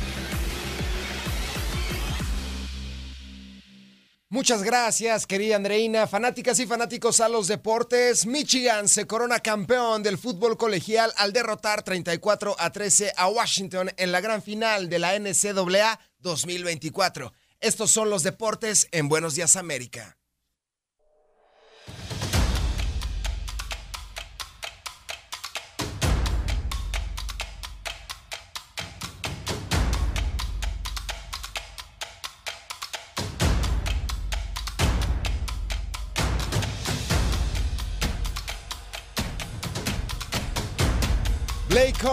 Muchas 4.31 4.63
gracias, 4.63 5.27
querida 5.27 5.57
Andreina. 5.57 6.07
Fanáticas 6.07 6.57
y 6.61 6.65
fanáticos 6.65 7.19
a 7.19 7.27
los 7.27 7.49
deportes, 7.49 8.25
Michigan 8.25 8.87
se 8.87 9.05
corona 9.05 9.41
campeón 9.41 10.03
del 10.03 10.17
fútbol 10.17 10.55
colegial 10.55 11.11
al 11.17 11.33
derrotar 11.33 11.83
34 11.83 12.55
a 12.57 12.69
13 12.71 13.11
a 13.17 13.27
Washington 13.27 13.91
en 13.97 14.13
la 14.13 14.21
gran 14.21 14.41
final 14.41 14.87
de 14.87 14.99
la 14.99 15.19
NCAA 15.19 15.99
2024. 16.19 17.33
Estos 17.59 17.91
son 17.91 18.09
los 18.09 18.23
deportes 18.23 18.87
en 18.93 19.09
Buenos 19.09 19.35
Días 19.35 19.57
América. 19.57 20.20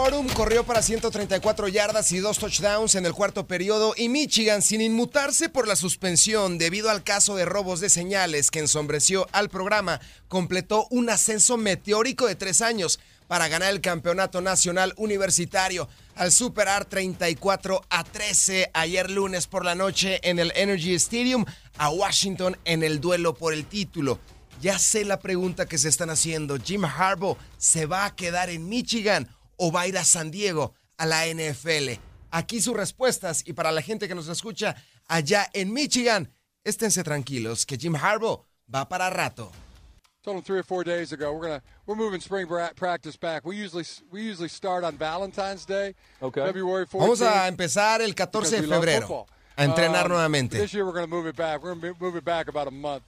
Corum 0.01 0.29
corrió 0.29 0.63
para 0.63 0.81
134 0.81 1.67
yardas 1.67 2.13
y 2.13 2.19
dos 2.19 2.39
touchdowns 2.39 2.95
en 2.95 3.05
el 3.05 3.11
cuarto 3.11 3.47
periodo 3.47 3.93
y 3.97 4.07
Michigan, 4.07 4.61
sin 4.61 4.79
inmutarse 4.79 5.49
por 5.49 5.67
la 5.67 5.75
suspensión 5.75 6.57
debido 6.57 6.89
al 6.89 7.03
caso 7.03 7.35
de 7.35 7.43
robos 7.43 7.81
de 7.81 7.89
señales 7.89 8.49
que 8.49 8.59
ensombreció 8.59 9.27
al 9.33 9.49
programa, 9.49 9.99
completó 10.29 10.87
un 10.89 11.09
ascenso 11.09 11.57
meteórico 11.57 12.27
de 12.27 12.35
tres 12.35 12.61
años 12.61 13.01
para 13.27 13.49
ganar 13.49 13.73
el 13.73 13.81
campeonato 13.81 14.39
nacional 14.39 14.93
universitario 14.95 15.89
al 16.15 16.31
superar 16.31 16.85
34 16.85 17.81
a 17.89 18.03
13 18.05 18.71
ayer 18.73 19.11
lunes 19.11 19.47
por 19.47 19.65
la 19.65 19.75
noche 19.75 20.21
en 20.23 20.39
el 20.39 20.53
Energy 20.55 20.93
Stadium 20.93 21.43
a 21.77 21.89
Washington 21.89 22.55
en 22.63 22.83
el 22.83 23.01
duelo 23.01 23.33
por 23.33 23.53
el 23.53 23.65
título. 23.65 24.17
Ya 24.61 24.79
sé 24.79 25.03
la 25.03 25.19
pregunta 25.19 25.65
que 25.65 25.77
se 25.77 25.89
están 25.89 26.09
haciendo. 26.09 26.57
Jim 26.57 26.85
Harbaugh 26.85 27.37
se 27.57 27.85
va 27.85 28.05
a 28.05 28.15
quedar 28.15 28.49
en 28.49 28.67
Michigan 28.69 29.27
o 29.59 29.71
va 29.71 29.81
a 29.81 29.87
ir 29.87 29.97
a 29.97 30.03
San 30.03 30.31
Diego 30.31 30.73
a 30.97 31.05
la 31.05 31.25
NFL. 31.27 31.99
Aquí 32.31 32.61
sus 32.61 32.75
respuestas 32.75 33.43
y 33.45 33.53
para 33.53 33.71
la 33.71 33.81
gente 33.81 34.07
que 34.07 34.15
nos 34.15 34.27
escucha 34.27 34.75
allá 35.07 35.47
en 35.53 35.73
Michigan, 35.73 36.31
esténse 36.63 37.03
tranquilos 37.03 37.65
que 37.65 37.77
Jim 37.77 37.95
Harbaugh 37.95 38.45
va 38.73 38.87
para 38.87 39.09
rato. 39.09 39.51
told 40.21 40.43
three 40.43 40.59
or 40.59 40.63
four 40.65 40.83
days 40.83 41.11
ago 41.13 41.31
we're 41.31 41.47
gonna 41.47 41.61
we're 41.87 41.95
moving 41.95 42.19
spring 42.21 42.45
bra- 42.47 42.71
practice 42.75 43.17
back. 43.17 43.45
We 43.45 43.55
usually 43.55 43.85
we 44.11 44.21
usually 44.21 44.49
start 44.49 44.83
on 44.83 44.97
Valentine's 44.97 45.65
Day, 45.65 45.95
February 46.19 46.85
14th. 46.85 46.99
Vamos 46.99 47.21
a 47.21 47.47
empezar 47.47 48.01
el 48.01 48.13
14 48.13 48.61
de 48.61 48.67
febrero 48.67 49.25
a 49.55 49.63
entrenar 49.63 50.05
Um, 50.05 50.11
nuevamente. 50.11 50.57
This 50.59 50.73
year 50.73 50.85
we're 50.85 50.93
gonna 50.93 51.07
move 51.07 51.27
it 51.27 51.35
back. 51.37 51.63
We're 51.63 51.73
gonna 51.73 51.95
move 51.99 52.17
it 52.17 52.23
back 52.25 52.47
about 52.49 52.67
a 52.67 52.71
month. 52.71 53.03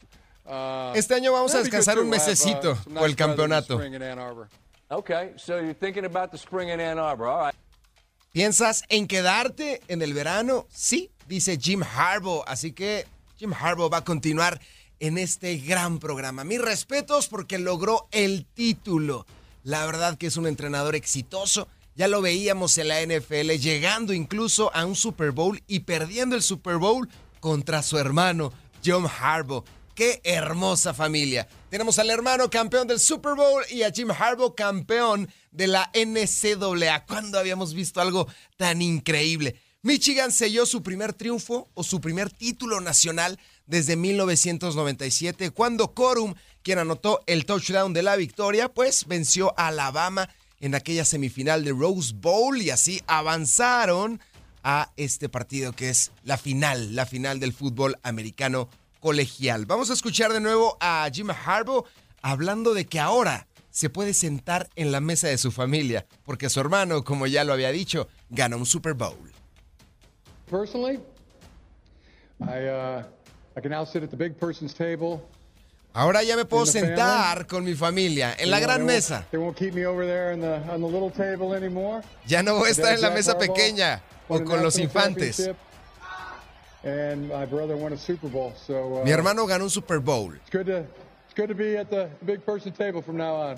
Uh, 0.46 0.94
Este 0.96 1.14
año 1.14 1.32
vamos 1.34 1.54
a 1.54 1.60
descansar 1.60 2.00
un 2.00 2.08
uh, 2.08 2.10
mesecito 2.10 2.76
por 2.94 3.06
el 3.06 3.16
campeonato. 3.16 3.78
Okay, 4.92 5.32
so 5.38 5.58
you're 5.58 5.74
thinking 5.74 6.04
about 6.04 6.32
the 6.32 6.38
spring 6.38 6.68
in 6.68 6.82
Ann 6.82 7.00
Arbor. 7.00 7.28
All 7.28 7.46
right. 7.46 7.56
¿Piensas 8.34 8.84
en 8.90 9.08
quedarte 9.08 9.82
en 9.88 10.02
el 10.02 10.14
verano? 10.14 10.68
Sí, 10.70 11.12
dice 11.30 11.58
Jim 11.58 11.82
Harbaugh. 11.82 12.44
Así 12.46 12.74
que 12.74 13.06
Jim 13.38 13.54
Harbaugh 13.54 13.90
va 13.90 14.00
a 14.00 14.04
continuar 14.04 14.60
en 15.00 15.18
este 15.18 15.56
gran 15.60 16.00
programa. 16.00 16.44
Mis 16.44 16.62
respetos 16.62 17.30
porque 17.30 17.58
logró 17.58 18.10
el 18.12 18.46
título. 18.46 19.26
La 19.64 19.86
verdad 19.86 20.18
que 20.18 20.28
es 20.28 20.36
un 20.36 20.46
entrenador 20.46 20.96
exitoso. 20.96 21.70
Ya 21.96 22.10
lo 22.10 22.22
veíamos 22.22 22.78
en 22.78 22.90
la 22.90 23.02
NFL, 23.02 23.52
llegando 23.60 24.12
incluso 24.12 24.76
a 24.76 24.86
un 24.86 24.98
Super 24.98 25.32
Bowl 25.32 25.64
y 25.68 25.82
perdiendo 25.82 26.36
el 26.36 26.42
Super 26.42 26.76
Bowl 26.76 27.08
contra 27.40 27.82
su 27.82 27.98
hermano, 27.98 28.52
John 28.86 29.06
Harbaugh. 29.08 29.64
Qué 30.02 30.20
hermosa 30.24 30.96
familia. 30.96 31.48
Tenemos 31.70 32.00
al 32.00 32.10
hermano 32.10 32.50
campeón 32.50 32.88
del 32.88 33.00
Super 33.00 33.36
Bowl 33.36 33.64
y 33.70 33.84
a 33.84 33.92
Jim 33.92 34.10
Harbaugh 34.10 34.56
campeón 34.56 35.30
de 35.52 35.68
la 35.68 35.92
NCAA. 35.94 37.06
¿Cuándo 37.06 37.38
habíamos 37.38 37.76
visto 37.76 38.02
algo 38.02 38.28
tan 38.58 38.82
increíble? 38.82 39.62
Michigan 39.84 40.32
selló 40.32 40.66
su 40.66 40.82
primer 40.82 41.14
triunfo 41.14 41.70
o 41.76 41.84
su 41.84 42.02
primer 42.02 42.32
título 42.32 42.82
nacional 42.82 43.38
desde 43.68 43.96
1997, 43.96 45.52
cuando 45.52 45.94
Corum, 45.94 46.34
quien 46.64 46.80
anotó 46.80 47.22
el 47.28 47.46
touchdown 47.46 47.94
de 47.94 48.02
la 48.02 48.16
victoria, 48.16 48.70
pues 48.70 49.06
venció 49.06 49.54
a 49.56 49.68
Alabama 49.68 50.30
en 50.62 50.74
aquella 50.74 51.06
semifinal 51.06 51.64
de 51.64 51.74
Rose 51.74 52.14
Bowl 52.16 52.60
y 52.60 52.72
así 52.72 53.04
avanzaron 53.06 54.20
a 54.64 54.92
este 54.98 55.30
partido 55.30 55.74
que 55.74 55.92
es 55.92 56.12
la 56.24 56.40
final, 56.40 56.96
la 56.96 57.06
final 57.06 57.40
del 57.40 57.54
fútbol 57.54 58.00
americano 58.02 58.68
colegial. 59.02 59.66
Vamos 59.66 59.90
a 59.90 59.94
escuchar 59.94 60.32
de 60.32 60.40
nuevo 60.40 60.78
a 60.80 61.10
Jim 61.12 61.30
Harbaugh 61.30 61.84
hablando 62.22 62.74
de 62.74 62.86
que 62.86 63.00
ahora 63.02 63.48
se 63.70 63.90
puede 63.90 64.14
sentar 64.14 64.70
en 64.76 64.92
la 64.92 65.02
mesa 65.02 65.28
de 65.28 65.38
su 65.38 65.52
familia, 65.52 66.06
porque 66.24 66.50
su 66.50 66.60
hermano, 66.60 67.04
como 67.04 67.28
ya 67.28 67.44
lo 67.44 67.52
había 67.52 67.72
dicho, 67.72 68.08
ganó 68.30 68.58
un 68.58 68.66
Super 68.66 68.94
Bowl. 68.94 69.32
Personally, 70.50 71.00
I 72.42 72.68
uh, 72.68 73.04
I 73.58 73.62
can 73.62 73.72
now 73.72 73.86
sit 73.86 74.04
at 74.04 74.10
the 74.10 74.18
big 74.18 74.38
person's 74.38 74.74
table. 74.74 75.22
Ahora 75.94 76.24
ya 76.24 76.38
me 76.38 76.46
puedo 76.46 76.66
sentar 76.66 77.48
con 77.48 77.66
mi 77.66 77.74
familia 77.74 78.34
en 78.38 78.50
la 78.50 78.60
gran 78.62 78.86
mesa. 78.86 79.28
They 79.32 79.40
won't 79.40 79.58
keep 79.58 79.74
me 79.74 79.86
over 79.86 80.06
there 80.06 80.34
in 80.34 80.40
the, 80.40 80.62
on 80.72 80.80
the 80.80 80.88
little 80.88 81.12
table 81.12 81.54
anymore. 81.54 82.02
Ya 82.26 82.42
no 82.44 82.56
voy 82.56 82.70
a 82.70 82.72
estar 82.72 82.94
en 82.94 83.02
la 83.02 83.10
mesa 83.10 83.38
pequeña 83.38 84.02
o 84.30 84.42
con 84.44 84.62
los 84.62 84.78
infantes. 84.78 85.50
Mi 86.84 86.92
hermano 89.12 89.46
ganó 89.46 89.66
un 89.66 89.70
Super 89.70 90.00
Bowl. 90.00 90.36
It's 90.36 90.50
good 90.52 90.66
to 90.66 90.80
it's 90.80 91.36
good 91.36 91.48
to 91.48 91.56
be 91.56 91.78
at 91.78 91.90
the 91.90 92.10
big 92.22 92.42
person 92.42 92.74
table 92.74 93.02
from 93.02 93.18
now 93.18 93.36
on. 93.36 93.58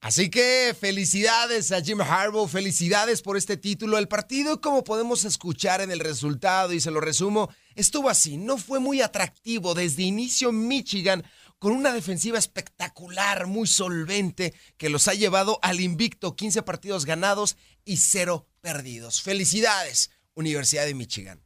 Así 0.00 0.30
que 0.30 0.74
felicidades 0.78 1.70
a 1.70 1.80
Jim 1.80 2.00
Harbaugh, 2.00 2.48
felicidades 2.48 3.22
por 3.22 3.36
este 3.36 3.56
título. 3.56 3.98
El 3.98 4.08
partido, 4.08 4.60
como 4.60 4.82
podemos 4.82 5.24
escuchar 5.24 5.80
en 5.80 5.92
el 5.92 6.00
resultado 6.00 6.72
y 6.72 6.80
se 6.80 6.90
lo 6.90 7.00
resumo, 7.00 7.50
estuvo 7.76 8.08
así. 8.08 8.36
No 8.36 8.58
fue 8.58 8.80
muy 8.80 9.00
atractivo 9.00 9.74
desde 9.74 10.02
inicio 10.02 10.50
Michigan 10.50 11.22
con 11.60 11.70
una 11.70 11.92
defensiva 11.92 12.36
espectacular, 12.36 13.46
muy 13.46 13.68
solvente, 13.68 14.52
que 14.76 14.88
los 14.88 15.06
ha 15.06 15.14
llevado 15.14 15.60
al 15.62 15.80
invicto, 15.80 16.34
15 16.34 16.62
partidos 16.62 17.04
ganados 17.04 17.56
y 17.84 17.98
0 17.98 18.48
perdidos. 18.60 19.22
Felicidades, 19.22 20.10
Universidad 20.34 20.84
de 20.84 20.94
Michigan. 20.94 21.40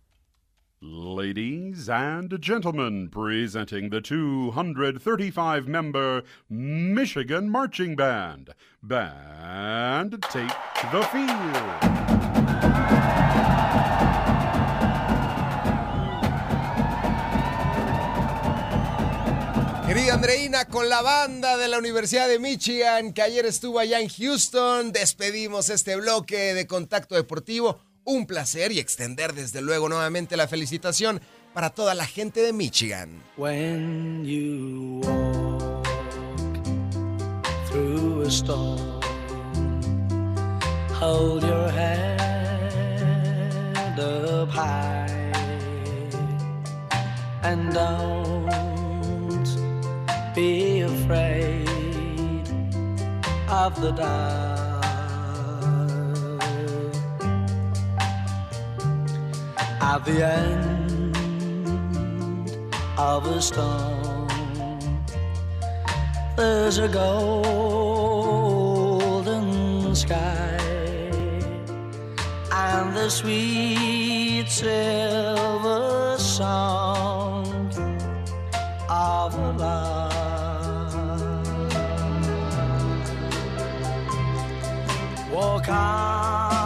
Ladies 0.83 1.89
and 1.89 2.39
gentlemen, 2.39 3.09
presenting 3.09 3.89
the 3.89 4.03
235 4.03 5.67
member 5.67 6.23
Michigan 6.51 7.49
Marching 7.49 7.97
Band. 7.97 8.51
Band, 8.83 10.23
take 10.29 10.53
the 10.93 11.03
field. 11.11 11.97
Querida 19.87 20.13
Andreina, 20.13 20.67
con 20.67 20.91
la 20.91 21.01
banda 21.01 21.57
de 21.57 21.69
la 21.69 21.79
Universidad 21.79 22.29
de 22.29 22.39
Michigan, 22.39 23.15
que 23.15 23.23
ayer 23.23 23.47
estuvo 23.47 23.79
allá 23.79 24.01
en 24.01 24.11
Houston, 24.11 24.93
despedimos 24.93 25.71
este 25.71 25.97
bloque 25.97 26.53
de 26.53 26.67
Contacto 26.67 27.15
Deportivo. 27.15 27.81
Un 28.09 28.25
placer 28.25 28.71
y 28.71 28.79
extender 28.79 29.33
desde 29.33 29.61
luego 29.61 29.89
nuevamente 29.89 30.37
la 30.37 30.47
felicitación 30.47 31.21
para 31.53 31.71
toda 31.71 31.93
la 31.93 32.07
gente 32.07 32.41
de 32.41 32.53
Michigan. 32.53 33.21
When 33.37 34.25
you 34.25 35.01
walk 35.03 35.85
through 37.69 38.23
a 38.23 38.31
storm, 38.31 39.01
hold 40.95 41.43
your 41.43 41.69
head 41.73 42.17
up 43.99 44.51
high 44.51 45.33
and 47.43 47.75
don't 47.75 49.49
be 50.33 50.83
afraid 50.83 51.67
of 53.49 53.81
the 53.81 53.91
dark. 53.91 54.66
At 59.81 60.05
the 60.05 60.27
end 60.27 61.17
of 62.99 63.27
a 63.27 63.41
storm. 63.41 64.29
There's 66.37 66.79
a 66.79 66.89
golden 66.89 67.87
sky 69.95 70.59
and 72.53 72.95
the 72.97 73.09
sweet 73.09 74.49
silver 74.49 76.17
sound 76.19 77.75
of 78.89 79.35
love. 79.57 80.13
Walk 85.33 85.69
on 85.69 86.66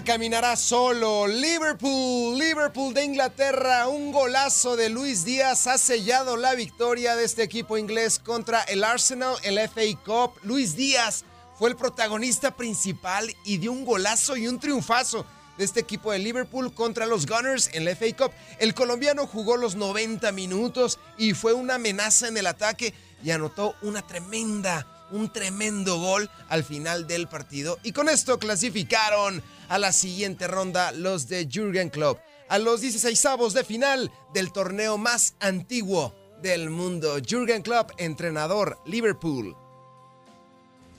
caminará 0.00 0.56
solo. 0.56 1.26
Liverpool, 1.26 2.38
Liverpool 2.38 2.94
de 2.94 3.04
Inglaterra, 3.04 3.88
un 3.88 4.10
golazo 4.10 4.74
de 4.74 4.88
Luis 4.88 5.24
Díaz 5.24 5.66
ha 5.66 5.76
sellado 5.76 6.38
la 6.38 6.54
victoria 6.54 7.14
de 7.14 7.24
este 7.24 7.42
equipo 7.42 7.76
inglés 7.76 8.18
contra 8.18 8.62
el 8.62 8.84
Arsenal 8.84 9.34
en 9.42 9.56
la 9.56 9.68
FA 9.68 9.82
Cup. 10.04 10.38
Luis 10.42 10.74
Díaz 10.76 11.24
fue 11.58 11.68
el 11.68 11.76
protagonista 11.76 12.56
principal 12.56 13.36
y 13.44 13.58
dio 13.58 13.70
un 13.70 13.84
golazo 13.84 14.36
y 14.36 14.48
un 14.48 14.58
triunfazo 14.58 15.26
de 15.58 15.64
este 15.64 15.80
equipo 15.80 16.10
de 16.10 16.20
Liverpool 16.20 16.72
contra 16.72 17.04
los 17.04 17.26
Gunners 17.26 17.68
en 17.74 17.84
la 17.84 17.94
FA 17.94 18.16
Cup. 18.16 18.32
El 18.58 18.74
colombiano 18.74 19.26
jugó 19.26 19.58
los 19.58 19.74
90 19.74 20.32
minutos 20.32 20.98
y 21.18 21.34
fue 21.34 21.52
una 21.52 21.74
amenaza 21.74 22.28
en 22.28 22.38
el 22.38 22.46
ataque 22.46 22.94
y 23.22 23.30
anotó 23.30 23.74
una 23.82 24.00
tremenda 24.00 24.86
un 25.12 25.30
tremendo 25.30 25.98
gol 25.98 26.28
al 26.48 26.64
final 26.64 27.06
del 27.06 27.28
partido. 27.28 27.78
Y 27.82 27.92
con 27.92 28.08
esto 28.08 28.38
clasificaron 28.38 29.42
a 29.72 29.78
la 29.78 29.90
siguiente 29.90 30.48
ronda 30.48 30.92
los 30.92 31.28
de 31.28 31.48
Jürgen 31.50 31.88
Klopp, 31.88 32.18
a 32.50 32.58
los 32.58 32.82
16 32.82 33.54
de 33.54 33.64
final 33.64 34.12
del 34.34 34.52
torneo 34.52 34.98
más 34.98 35.34
antiguo 35.40 36.14
del 36.42 36.68
mundo. 36.68 37.16
Jürgen 37.26 37.62
Klopp, 37.62 37.92
entrenador 37.96 38.76
Liverpool. 38.84 39.56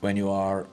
When 0.01 0.17
you 0.17 0.31
are 0.31 0.65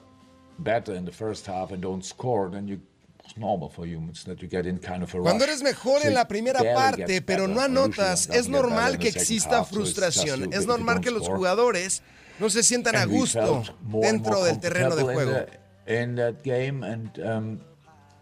better 0.57 0.95
in 0.95 1.05
the 1.05 1.11
first 1.11 1.47
half 1.47 1.71
and 1.71 1.83
don't 1.83 2.03
score, 2.03 2.49
then 2.49 2.67
you 2.67 2.79
it's 3.23 3.37
normal 3.37 3.69
for 3.69 3.85
humans 3.85 4.23
that 4.23 4.41
you 4.41 4.49
get 4.49 4.65
in 4.65 4.79
kind 4.79 5.03
of 5.03 5.13
a 5.13 5.19
Cuando 5.19 5.43
eres 5.43 5.61
mejor 5.61 6.03
en 6.03 6.15
la 6.15 6.27
primera 6.27 6.59
parte, 6.73 7.21
pero 7.21 7.47
no 7.47 7.61
anotas, 7.61 8.29
es 8.33 8.49
normal 8.49 8.97
que 8.97 9.09
exista 9.09 9.63
frustración. 9.63 10.51
Es 10.51 10.65
normal 10.65 11.01
que 11.01 11.11
los 11.11 11.27
jugadores 11.27 12.01
no 12.39 12.49
se 12.49 12.63
sientan 12.63 12.95
a 12.95 13.05
gusto 13.05 13.61
dentro 14.01 14.43
del 14.43 14.59
terreno 14.59 14.95
de 14.95 15.03
juego. 15.03 15.45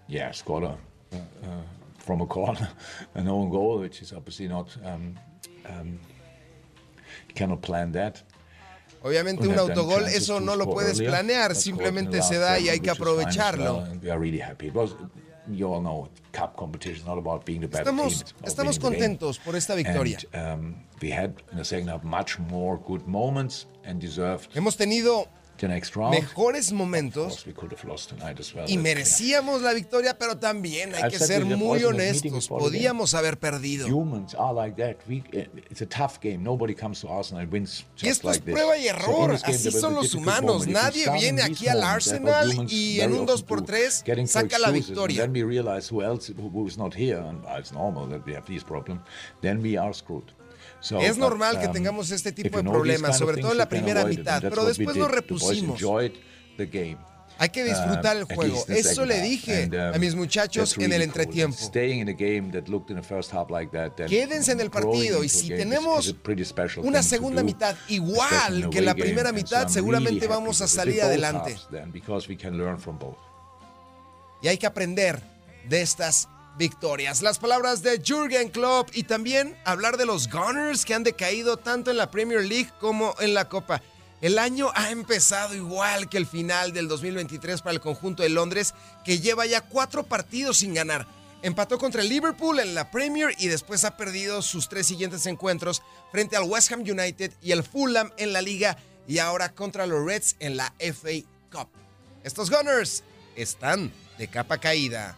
Yeah, 0.09 0.31
scored 0.31 0.63
a, 0.63 0.77
uh, 1.13 1.17
uh, 1.17 1.63
from 1.97 2.21
a 2.21 2.25
corner, 2.25 2.69
an 3.15 3.27
own 3.27 3.49
goal, 3.49 3.79
which 3.79 4.01
is 4.01 4.11
obviously 4.11 4.47
not. 4.47 4.75
Um, 4.83 5.15
um, 5.67 5.99
you 7.27 7.35
cannot 7.35 7.61
plan 7.61 7.91
that. 7.93 8.23
Obviamente 9.01 9.47
un 9.47 9.57
autogol, 9.57 10.07
eso 10.07 10.41
no 10.41 10.55
lo 10.57 10.69
puedes 10.69 10.99
planear, 10.99 11.55
simplemente 11.55 12.21
se 12.21 12.37
da 12.37 12.59
y 12.59 12.67
hay 12.67 12.81
que 12.81 12.89
aprovecharlo. 12.89 13.87
Estamos, 17.71 18.35
estamos 18.43 18.77
contentos 18.77 19.39
por 19.39 19.55
esta 19.55 19.73
victoria. 19.75 20.17
And, 20.33 20.75
we 21.01 21.11
had 21.11 21.33
in 21.51 21.57
the 21.57 21.63
second 21.63 21.87
half 21.87 22.03
much 22.03 22.37
more 22.39 22.77
good 22.77 23.07
moments 23.07 23.67
and 23.85 24.01
deserved 24.01 24.49
Hemos 24.53 24.75
tenido. 24.75 25.27
Mejores 25.67 26.71
momentos 26.71 27.45
We 27.45 27.53
could 27.53 27.73
have 27.73 27.87
lost 27.87 28.09
tonight 28.09 28.39
as 28.39 28.53
well. 28.53 28.65
y 28.67 28.77
merecíamos 28.77 29.61
la 29.61 29.73
victoria, 29.73 30.17
pero 30.17 30.37
también 30.37 30.93
hay 30.95 31.09
que 31.11 31.19
ser 31.19 31.45
muy 31.45 31.83
honestos. 31.83 32.47
Podíamos 32.47 33.13
haber 33.13 33.37
perdido. 33.39 33.87
Just 37.93 38.03
Y 38.03 38.07
esto 38.07 38.31
es 38.31 38.39
prueba 38.39 38.77
y 38.77 38.87
error. 38.87 39.37
Así 39.43 39.71
son 39.71 39.95
los 39.95 40.13
humanos. 40.13 40.67
Nadie 40.67 41.09
viene 41.11 41.41
aquí 41.41 41.67
al 41.67 41.83
Arsenal 41.83 42.65
y 42.69 43.01
en 43.01 43.13
un 43.13 43.25
2 43.25 43.35
often 43.35 43.47
por 43.47 43.59
do, 43.61 43.65
3 43.65 44.03
getting 44.05 44.25
to 44.25 44.31
saca 44.31 44.59
la 44.59 44.71
victoria. 44.71 45.21
then 45.21 45.33
we 45.33 45.43
realize 45.43 45.89
who 45.89 46.01
else 46.01 46.29
who, 46.29 46.67
is 46.67 46.77
not 46.77 46.93
here, 46.93 47.19
and 47.19 47.43
it's 47.57 47.71
normal 47.71 48.07
that 48.07 48.25
we 48.25 48.33
have 48.33 48.45
these 48.45 48.63
problems. 48.63 49.01
Then 49.41 49.61
we 49.61 49.77
are 49.77 49.93
screwed. 49.93 50.31
So, 50.81 50.99
Es 51.01 51.11
but, 51.17 51.19
normal 51.19 51.59
que 51.59 51.67
um, 51.67 51.73
tengamos 51.73 52.09
este 52.11 52.31
tipo 52.31 52.57
de 52.57 52.63
problemas, 52.63 53.17
sobre 53.17 53.41
todo 53.41 53.51
en 53.51 53.57
la 53.57 53.67
primera 53.67 54.05
mitad, 54.05 54.41
pero 54.41 54.65
después 54.65 54.95
nos 54.95 55.11
repusimos. 55.11 55.79
Hay 57.41 57.49
que 57.49 57.63
disfrutar 57.63 58.17
el 58.17 58.23
Uh, 58.23 58.35
juego. 58.35 58.65
the 58.65 58.79
Eso 58.79 59.05
le 59.05 59.21
dije 59.21 59.63
And, 59.63 59.73
um, 59.73 59.95
a 59.95 59.97
mis 59.97 60.13
muchachos 60.13 60.71
that's 60.71 60.77
en 60.83 60.91
el 60.91 60.99
really 60.99 61.05
cool. 61.11 61.21
Entretiempo. 61.21 61.57
Like 63.49 63.71
that, 63.71 64.07
Quédense 64.07 64.51
en 64.51 64.59
el 64.59 64.69
partido 64.69 65.23
y 65.23 65.29
si 65.29 65.47
tenemos 65.47 66.13
una 66.83 67.01
segunda 67.01 67.41
mitad 67.41 67.77
igual 67.87 68.69
que 68.69 68.81
la 68.81 68.93
primera 68.93 69.29
so 69.29 69.35
mitad, 69.35 69.61
I'm 69.63 69.69
seguramente 69.69 70.19
really 70.19 70.27
vamos 70.27 70.61
a 70.61 70.67
salir 70.67 71.01
adelante. 71.01 71.55
then. 71.71 71.93
Y 74.41 74.47
hay 74.49 74.57
que 74.57 74.67
aprender 74.67 75.21
de 75.69 75.81
estas 75.81 76.27
victorias. 76.59 77.23
Las 77.23 77.39
palabras 77.39 77.81
de 77.81 77.99
Jürgen 78.05 78.49
Klopp 78.49 78.89
y 78.93 79.03
también 79.03 79.57
hablar 79.65 79.97
de 79.97 80.05
los 80.05 80.29
Gunners 80.29 80.85
que 80.85 80.93
han 80.93 81.03
decaído 81.03 81.57
tanto 81.57 81.89
en 81.89 81.97
la 81.97 82.11
Premier 82.11 82.43
League 82.43 82.69
como 82.79 83.15
en 83.19 83.33
la 83.33 83.49
Copa. 83.49 83.81
El 84.21 84.37
año 84.37 84.69
ha 84.75 84.91
empezado 84.91 85.55
igual 85.55 86.09
que 86.09 86.17
el 86.17 86.27
final 86.27 86.73
del 86.73 86.89
2023 86.89 87.61
para 87.61 87.73
el 87.73 87.79
conjunto 87.79 88.21
de 88.21 88.29
Londres, 88.29 88.75
que 89.05 89.19
lleva 89.19 89.45
ya 89.45 89.61
cuatro 89.61 90.03
partidos 90.03 90.57
sin 90.57 90.73
ganar. 90.73 91.07
Empató 91.41 91.77
contra 91.77 92.01
el 92.01 92.09
Liverpool 92.09 92.59
en 92.59 92.75
la 92.75 92.91
Premier 92.91 93.33
y 93.39 93.47
después 93.47 93.85
ha 93.85 93.95
perdido 93.95 94.41
sus 94.41 94.67
tres 94.67 94.85
siguientes 94.85 95.25
encuentros 95.25 95.81
frente 96.11 96.35
al 96.35 96.43
West 96.43 96.73
Ham 96.73 96.81
United 96.81 97.31
y 97.41 97.53
el 97.53 97.63
Fulham 97.63 98.11
en 98.17 98.33
la 98.33 98.41
liga 98.41 98.77
y 99.07 99.19
ahora 99.19 99.53
contra 99.55 99.87
los 99.87 100.05
Reds 100.05 100.35
en 100.39 100.57
la 100.57 100.73
FA 100.77 101.25
Cup. 101.49 101.69
Estos 102.25 102.51
Gunners 102.51 103.03
están 103.37 103.93
de 104.17 104.27
capa 104.27 104.57
caída. 104.57 105.17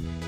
E 0.00 0.27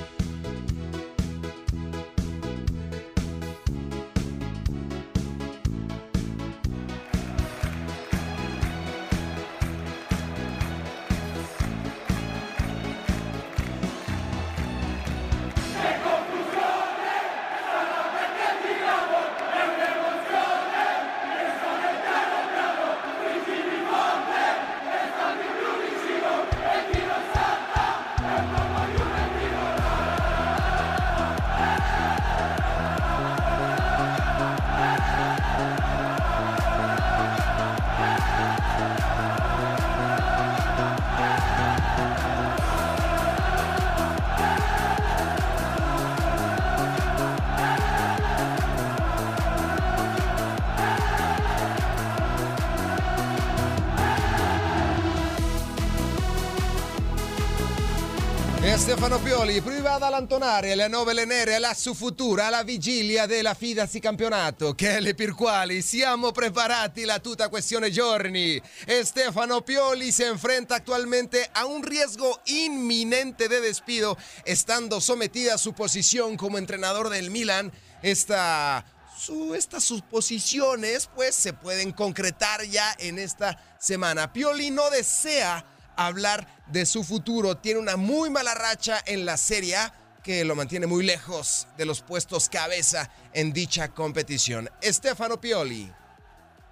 Stefano 59.01 59.23
Pioli 59.23 59.61
prova 59.61 59.93
ad 59.93 60.03
allontanare 60.03 60.75
le 60.75 60.87
nove 60.87 61.25
nere 61.25 61.55
alla 61.55 61.73
su 61.73 61.95
futura 61.95 62.45
alla 62.45 62.61
vigilia 62.61 63.25
della 63.25 63.55
Fidasi 63.55 63.99
campionato, 63.99 64.75
che 64.75 65.15
per 65.15 65.33
quali 65.33 65.81
siamo 65.81 66.31
preparati 66.31 67.03
la 67.03 67.17
tutta 67.17 67.49
questione 67.49 67.89
giorni. 67.89 68.61
E 68.85 69.03
Stefano 69.03 69.61
Pioli 69.61 70.11
se 70.11 70.27
enfrenta 70.27 70.75
actualmente 70.75 71.49
a 71.51 71.65
un 71.65 71.81
riesgo 71.81 72.41
inminente 72.43 73.47
de 73.47 73.59
despido, 73.59 74.15
estando 74.43 74.99
sometida 74.99 75.55
a 75.55 75.57
su 75.57 75.73
posición 75.73 76.37
como 76.37 76.59
entrenador 76.59 77.09
del 77.09 77.31
Milan. 77.31 77.71
Esta 78.03 78.85
su- 79.17 79.55
estas 79.55 79.83
suposiciones 79.83 81.09
pues 81.11 81.33
se 81.33 81.53
pueden 81.53 81.91
concretar 81.91 82.65
ya 82.65 82.95
en 82.99 83.17
esta 83.17 83.57
semana. 83.79 84.31
Pioli 84.31 84.69
no 84.69 84.91
desea 84.91 85.65
hablar 85.95 86.47
de 86.67 86.85
su 86.85 87.03
futuro, 87.03 87.57
tiene 87.57 87.79
una 87.79 87.97
muy 87.97 88.29
mala 88.29 88.53
racha 88.53 89.01
en 89.05 89.25
la 89.25 89.37
Serie 89.37 89.77
que 90.23 90.45
lo 90.45 90.55
mantiene 90.55 90.85
muy 90.85 91.03
lejos 91.03 91.67
de 91.77 91.85
los 91.85 92.01
puestos 92.01 92.47
cabeza 92.49 93.09
en 93.33 93.51
dicha 93.53 93.89
competición. 93.89 94.69
Stefano 94.81 95.39
Pioli. 95.39 95.91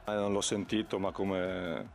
Eh, 0.08 0.12
Non 0.14 0.34
l'ho 0.34 0.42
sentito, 0.42 1.00
ma 1.00 1.12
come 1.12 1.88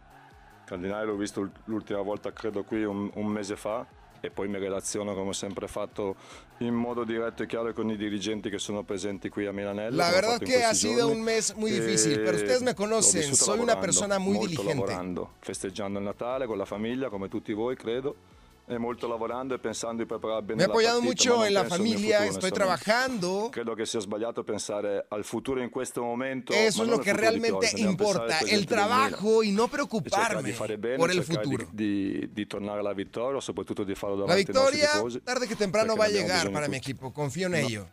cardinale 0.64 1.04
l'ho 1.06 1.16
visto 1.16 1.50
l'ultima 1.64 2.00
volta, 2.00 2.32
credo 2.32 2.64
qui 2.64 2.84
un, 2.84 3.10
un 3.14 3.26
mese 3.26 3.56
fa, 3.56 3.86
e 4.26 4.30
poi 4.30 4.48
mi 4.48 4.58
relaziono 4.58 5.14
come 5.14 5.30
ho 5.30 5.32
sempre 5.32 5.68
fatto 5.68 6.16
in 6.58 6.74
modo 6.74 7.04
diretto 7.04 7.42
e 7.42 7.46
chiaro 7.46 7.72
con 7.72 7.90
i 7.90 7.96
dirigenti 7.96 8.48
che 8.48 8.58
sono 8.58 8.82
presenti 8.82 9.28
qui 9.28 9.46
a 9.46 9.52
Milanello. 9.52 9.96
La 9.96 10.10
verdad 10.10 10.38
fatto 10.38 10.44
in 10.44 10.50
que 10.50 10.64
ha 10.64 10.74
sido 10.74 11.08
un 11.08 11.20
mes 11.20 11.54
muy 11.54 11.70
difícil, 11.70 12.20
pero 12.20 12.36
ustedes 12.36 12.62
me 12.62 12.74
conocen, 12.74 13.34
soy 13.34 13.58
una 13.58 13.78
persona 13.78 14.18
muy 14.18 14.34
molto 14.34 14.48
diligente. 14.48 14.74
lavorando, 14.74 15.34
festeggiando 15.40 15.98
il 15.98 16.04
Natale 16.04 16.46
con 16.46 16.58
la 16.58 16.64
famiglia, 16.64 17.08
come 17.08 17.28
tutti 17.28 17.52
voi, 17.52 17.76
credo. 17.76 18.32
Molto 18.66 19.06
lavorando 19.06 19.52
e 19.54 19.58
pensando 19.58 20.02
di 20.02 20.08
preparare 20.08 20.40
bene 20.42 20.60
Me 20.62 20.66
la 20.66 20.72
apoyado 20.72 21.00
partita, 21.00 21.12
mucho 21.28 21.36
non 21.36 21.46
en 21.46 21.52
la 21.52 21.60
mio 21.60 21.68
familia, 21.68 22.16
futuro, 22.16 22.30
estoy 22.30 22.50
onestamente. 22.50 22.54
trabajando. 22.58 23.48
Credo 23.50 23.74
che 23.74 23.84
sia 23.84 24.00
sbagliato 24.00 24.42
pensare 24.42 25.04
al 25.08 25.22
futuro 25.24 25.60
in 25.60 25.68
questo 25.68 26.02
momento. 26.02 26.52
Eso 26.54 26.66
es 26.66 26.76
non 26.76 26.96
lo 26.96 26.98
que 26.98 27.12
di 27.12 27.18
realmente 27.18 27.70
importa, 27.76 28.38
el 28.40 28.64
trabajo 28.64 29.42
y 29.42 29.52
no 29.52 29.64
E 29.64 29.68
cercare 29.68 29.86
preocuparme 29.86 30.78
bene, 30.78 30.96
por 30.96 31.10
el 31.10 31.22
cercare 31.22 31.44
futuro. 31.44 31.68
Di, 31.72 32.28
di- 32.32 32.46
tornare 32.46 32.78
alla 32.80 32.94
vittoria, 32.94 33.38
soprattutto 33.40 33.84
di 33.84 33.94
farlo 33.94 34.16
La 34.16 34.26
davanti 34.26 34.50
nostri 34.50 34.76
victoria, 34.78 34.92
tifosi. 34.92 35.20
tarde 35.22 35.46
que 35.46 35.56
temprano, 35.56 35.94
va 35.94 36.04
a 36.04 36.08
llegar 36.08 36.50
para 36.50 36.66
mi 36.66 36.78
tutti. 36.78 36.90
equipo, 36.90 37.12
confío 37.12 37.46
en 37.46 37.52
No. 37.52 37.58
ello. 37.58 37.88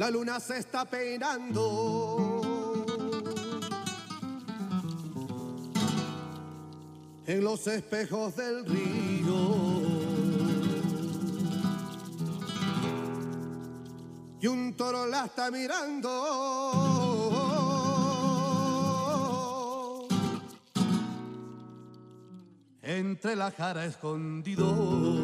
La 0.00 0.10
luna 0.10 0.40
se 0.40 0.56
está 0.56 0.86
peinando 0.86 2.40
en 7.26 7.44
los 7.44 7.66
espejos 7.66 8.34
del 8.34 8.64
río. 8.64 9.36
Y 14.40 14.46
un 14.46 14.74
toro 14.74 15.04
la 15.04 15.26
está 15.26 15.50
mirando 15.50 16.08
entre 22.80 23.36
la 23.36 23.50
cara 23.52 23.84
escondido. 23.84 25.20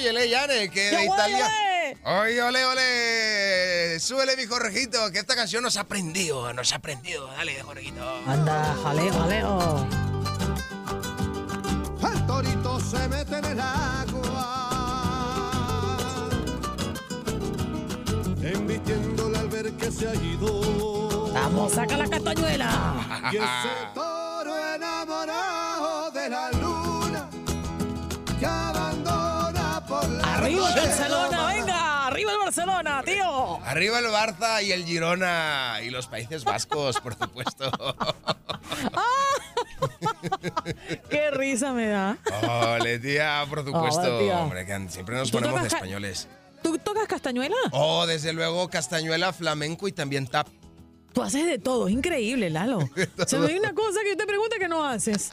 Y 0.00 0.06
ole 0.06 0.28
Yane, 0.28 0.70
que 0.70 0.90
de 0.90 0.92
¡Yo, 0.92 1.12
Italia. 1.12 1.50
Oye, 2.04 2.40
ole, 2.42 2.64
ole. 2.64 3.98
Súbele, 3.98 4.36
mi 4.36 4.46
Jorgito, 4.46 5.10
que 5.10 5.18
esta 5.18 5.34
canción 5.34 5.62
nos 5.62 5.76
ha 5.76 5.80
aprendido, 5.80 6.52
nos 6.52 6.72
ha 6.72 6.76
aprendido. 6.76 7.26
Dale, 7.28 7.60
Jorgito. 7.62 8.22
Anda, 8.26 8.76
jaleo, 8.82 9.12
jaleo. 9.12 9.88
el 12.14 12.26
torito 12.26 12.80
se 12.80 13.08
mete 13.08 13.38
en 13.38 13.44
el 13.44 13.60
agua, 13.60 14.68
embistiéndole 18.42 19.38
al 19.38 19.48
ver 19.48 19.72
que 19.72 19.90
se 19.90 20.08
ha 20.08 20.14
ido. 20.14 21.32
Vamos, 21.32 21.72
saca 21.72 21.96
la 21.96 22.08
castañuela. 22.08 23.30
Y 23.32 23.36
ese 23.36 23.70
toro 23.94 24.74
enamorado 24.74 26.10
de 26.12 26.28
la 26.28 26.50
Barcelona, 30.80 31.46
venga, 31.46 32.06
arriba 32.06 32.32
el 32.32 32.38
Barcelona, 32.38 33.02
tío. 33.04 33.64
Arriba 33.64 33.98
el 33.98 34.06
Barça 34.06 34.62
y 34.62 34.72
el 34.72 34.84
Girona 34.84 35.78
y 35.82 35.90
los 35.90 36.06
Países 36.06 36.44
Vascos, 36.44 37.00
por 37.00 37.16
supuesto. 37.16 37.70
Qué 41.10 41.30
risa 41.30 41.72
me 41.72 41.88
da. 41.88 42.16
Ole, 42.78 42.98
tía, 42.98 43.44
por 43.48 43.64
supuesto. 43.64 44.00
Ole, 44.00 44.24
tía. 44.24 44.38
Hombre, 44.38 44.66
que 44.66 44.88
siempre 44.88 45.16
nos 45.16 45.30
¿Tú 45.30 45.38
ponemos 45.38 45.62
de 45.62 45.68
españoles. 45.68 46.28
¿Tú 46.62 46.78
tocas 46.78 47.06
castañuela? 47.06 47.56
Oh, 47.72 48.06
desde 48.06 48.32
luego, 48.32 48.68
castañuela, 48.68 49.32
flamenco 49.32 49.88
y 49.88 49.92
también 49.92 50.26
tap. 50.26 50.48
Tú 51.12 51.22
haces 51.22 51.46
de 51.46 51.58
todo, 51.58 51.88
es 51.88 51.94
increíble, 51.94 52.50
Lalo. 52.50 52.80
Se 53.26 53.38
me 53.38 53.48
hay 53.48 53.58
una 53.58 53.74
cosa 53.74 54.00
que 54.02 54.10
yo 54.10 54.16
te 54.16 54.26
pregunto 54.26 54.56
que 54.58 54.68
no 54.68 54.84
haces. 54.84 55.30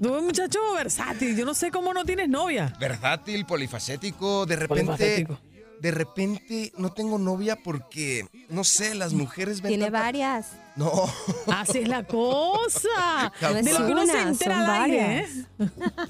Tú 0.00 0.08
eres 0.08 0.18
un 0.20 0.24
muchacho 0.26 0.58
versátil, 0.74 1.36
yo 1.36 1.44
no 1.44 1.54
sé 1.54 1.70
cómo 1.70 1.92
no 1.92 2.04
tienes 2.04 2.28
novia. 2.28 2.72
Versátil, 2.80 3.44
polifacético, 3.46 4.46
de 4.46 4.56
repente. 4.56 4.84
Polifacético. 4.84 5.38
De 5.80 5.90
repente 5.92 6.72
no 6.76 6.92
tengo 6.92 7.18
novia 7.18 7.56
porque, 7.56 8.26
no 8.50 8.64
sé, 8.64 8.94
las 8.94 9.14
mujeres 9.14 9.62
ven. 9.62 9.70
Tiene 9.70 9.84
tanta- 9.86 10.00
varias. 10.00 10.48
No. 10.76 10.92
Así 11.46 11.78
es 11.78 11.88
la 11.88 12.02
cosa. 12.06 13.32
No 13.40 13.54
De 13.54 13.72
lo 13.72 13.86
que 13.86 13.92
uno 13.92 14.04
se 14.06 14.20
entera 14.20 14.58
al 14.64 14.82
aire. 14.90 15.20
¿eh? 15.20 15.28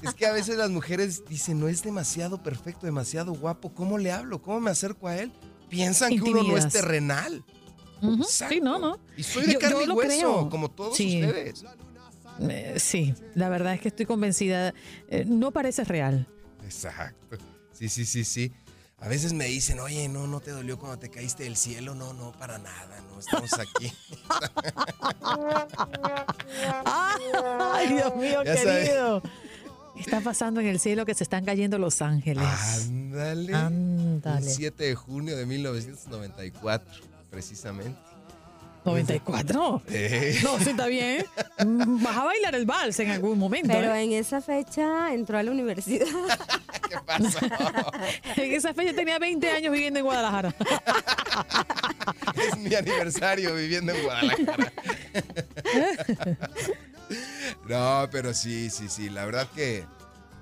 Es 0.03 0.13
que 0.13 0.25
a 0.25 0.33
veces 0.33 0.57
las 0.57 0.69
mujeres 0.71 1.23
dicen, 1.29 1.57
no 1.59 1.69
es 1.69 1.83
demasiado 1.83 2.43
perfecto, 2.43 2.85
demasiado 2.85 3.31
guapo. 3.33 3.73
¿Cómo 3.73 3.97
le 3.97 4.11
hablo? 4.11 4.41
¿Cómo 4.41 4.59
me 4.59 4.71
acerco 4.71 5.07
a 5.07 5.15
él? 5.17 5.31
Piensan 5.69 6.09
que 6.17 6.21
uno 6.29 6.43
no 6.43 6.57
es 6.57 6.67
terrenal. 6.67 7.41
Sí, 8.27 8.59
no, 8.61 8.77
no. 8.77 8.99
Y 9.15 9.23
soy 9.23 9.45
de 9.45 9.53
Yo- 9.53 9.59
carne 9.59 9.77
yo 9.77 9.83
y 9.83 9.85
lo 9.85 9.93
hueso, 9.93 10.17
creo. 10.17 10.49
como 10.49 10.69
todos 10.69 10.97
Sí. 10.97 11.23
ustedes. 11.23 11.63
Eh, 12.49 12.75
sí, 12.77 13.13
la 13.35 13.49
verdad 13.49 13.73
es 13.73 13.81
que 13.81 13.89
estoy 13.89 14.05
convencida. 14.05 14.73
Eh, 15.09 15.25
no 15.27 15.51
pareces 15.51 15.87
real. 15.87 16.27
Exacto. 16.63 17.37
Sí, 17.71 17.89
sí, 17.89 18.05
sí, 18.05 18.23
sí. 18.23 18.51
A 18.99 19.07
veces 19.07 19.33
me 19.33 19.45
dicen, 19.45 19.79
oye, 19.79 20.07
no, 20.07 20.27
no 20.27 20.41
te 20.41 20.51
dolió 20.51 20.77
cuando 20.77 20.99
te 20.99 21.09
caíste 21.09 21.43
del 21.43 21.57
cielo. 21.57 21.95
No, 21.95 22.13
no, 22.13 22.31
para 22.33 22.59
nada, 22.59 23.01
no, 23.09 23.19
estamos 23.19 23.51
aquí. 23.53 23.91
Ay, 26.85 27.93
Dios 27.93 28.15
mío, 28.15 28.43
Ya 28.43 28.55
querido. 28.55 29.23
¿Qué 29.95 30.01
está 30.01 30.21
pasando 30.21 30.61
en 30.61 30.67
el 30.67 30.79
cielo 30.79 31.05
que 31.05 31.15
se 31.15 31.23
están 31.23 31.43
cayendo 31.45 31.77
los 31.79 32.01
ángeles? 32.01 32.43
Ándale. 32.85 33.53
Ándale. 33.55 34.47
Un 34.47 34.53
7 34.53 34.83
de 34.83 34.95
junio 34.95 35.35
de 35.35 35.45
1994, 35.47 37.03
precisamente. 37.29 37.99
¿94? 38.83 39.81
Eh. 39.89 40.39
No, 40.43 40.57
sí, 40.59 40.71
está 40.71 40.87
bien. 40.87 41.25
Mm, 41.65 42.03
Vas 42.03 42.17
a 42.17 42.23
bailar 42.25 42.55
el 42.55 42.65
vals 42.65 42.99
en 42.99 43.11
algún 43.11 43.37
momento. 43.37 43.69
Pero 43.71 43.93
¿eh? 43.93 44.03
en 44.03 44.13
esa 44.13 44.41
fecha 44.41 45.13
entró 45.13 45.37
a 45.37 45.43
la 45.43 45.51
universidad. 45.51 46.07
En 48.35 48.53
esa 48.53 48.73
fecha 48.73 48.93
tenía 48.93 49.17
20 49.19 49.49
años 49.49 49.71
viviendo 49.71 49.99
en 49.99 50.05
Guadalajara. 50.05 50.53
es 52.35 52.57
mi 52.57 52.73
aniversario 52.75 53.55
viviendo 53.55 53.93
en 53.93 54.03
Guadalajara. 54.03 54.73
No, 57.67 58.07
pero 58.09 58.33
sí, 58.33 58.69
sí, 58.69 58.87
sí. 58.87 59.09
La 59.09 59.25
verdad 59.25 59.45
que, 59.53 59.83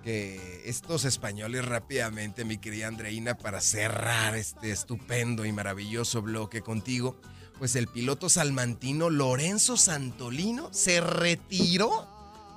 que 0.03 0.61
estos 0.65 1.03
españoles 1.03 1.65
rápidamente, 1.65 2.45
mi 2.45 2.59
querida 2.59 2.87
Andreina, 2.87 3.35
para 3.35 3.59
cerrar 3.59 4.35
este 4.35 4.69
estupendo 4.71 5.45
y 5.45 5.51
maravilloso 5.51 6.21
bloque 6.21 6.61
contigo, 6.61 7.19
pues 7.59 7.75
el 7.75 7.87
piloto 7.87 8.29
salmantino 8.29 9.09
Lorenzo 9.09 9.75
Santolino 9.75 10.69
se 10.71 11.01
retiró 11.01 12.07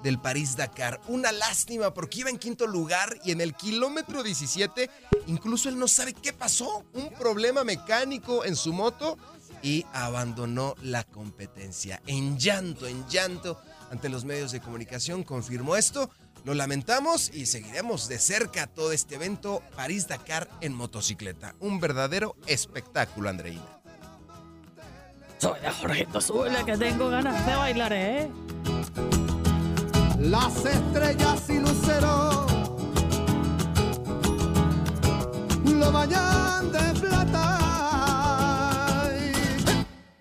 del 0.05 0.19
París-Dakar. 0.21 1.01
Una 1.09 1.33
lástima 1.33 1.93
porque 1.93 2.21
iba 2.21 2.31
en 2.31 2.39
quinto 2.39 2.67
lugar 2.67 3.19
y 3.25 3.33
en 3.33 3.41
el 3.41 3.55
kilómetro 3.55 4.23
17 4.23 4.89
incluso 5.27 5.69
él 5.69 5.79
no 5.79 5.89
sabe 5.89 6.15
qué 6.15 6.33
pasó. 6.33 6.85
Un 6.95 7.11
problema 7.11 7.65
mecánico 7.65 8.45
en 8.45 8.57
su 8.57 8.73
moto 8.73 9.19
y 9.61 9.85
abandonó 9.93 10.77
la 10.83 11.05
competencia. 11.05 12.01
En 12.07 12.39
llanto, 12.39 12.87
en 12.87 13.07
llanto 13.09 13.61
ante 13.91 14.09
los 14.09 14.25
medios 14.25 14.53
de 14.53 14.61
comunicación 14.61 15.25
confirmó 15.25 15.77
esto. 15.77 16.11
Lo 16.45 16.55
lamentamos 16.55 17.31
y 17.33 17.47
seguiremos 17.47 18.09
de 18.09 18.19
cerca 18.19 18.67
todo 18.67 18.93
este 18.93 19.17
evento 19.17 19.63
París-Dakar 19.77 20.49
en 20.61 20.75
motocicleta. 20.75 21.55
Un 21.61 21.79
verdadero 21.79 22.37
espectáculo, 22.47 23.29
Andreina. 23.29 23.82
Soy 25.43 25.59
a 25.67 25.73
Jorgito 25.73 26.21
Zula 26.21 26.65
que 26.65 26.77
tengo 26.77 27.09
ganas 27.09 27.45
de 27.45 27.57
bailar, 27.57 27.93
¿eh? 27.93 28.31
Las 30.21 30.65
estrellas 30.65 31.51
y 31.51 31.59
luceros 31.59 32.47
lo 35.65 35.91
bañan 35.91 36.71
de 36.71 37.01
plata 37.01 38.39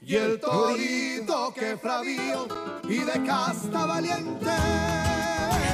y 0.02 0.16
el 0.16 0.40
torito 0.40 1.54
que 1.54 1.78
fravío 1.78 2.48
y 2.90 2.98
de 2.98 3.24
casta 3.24 3.86
valiente. 3.86 4.46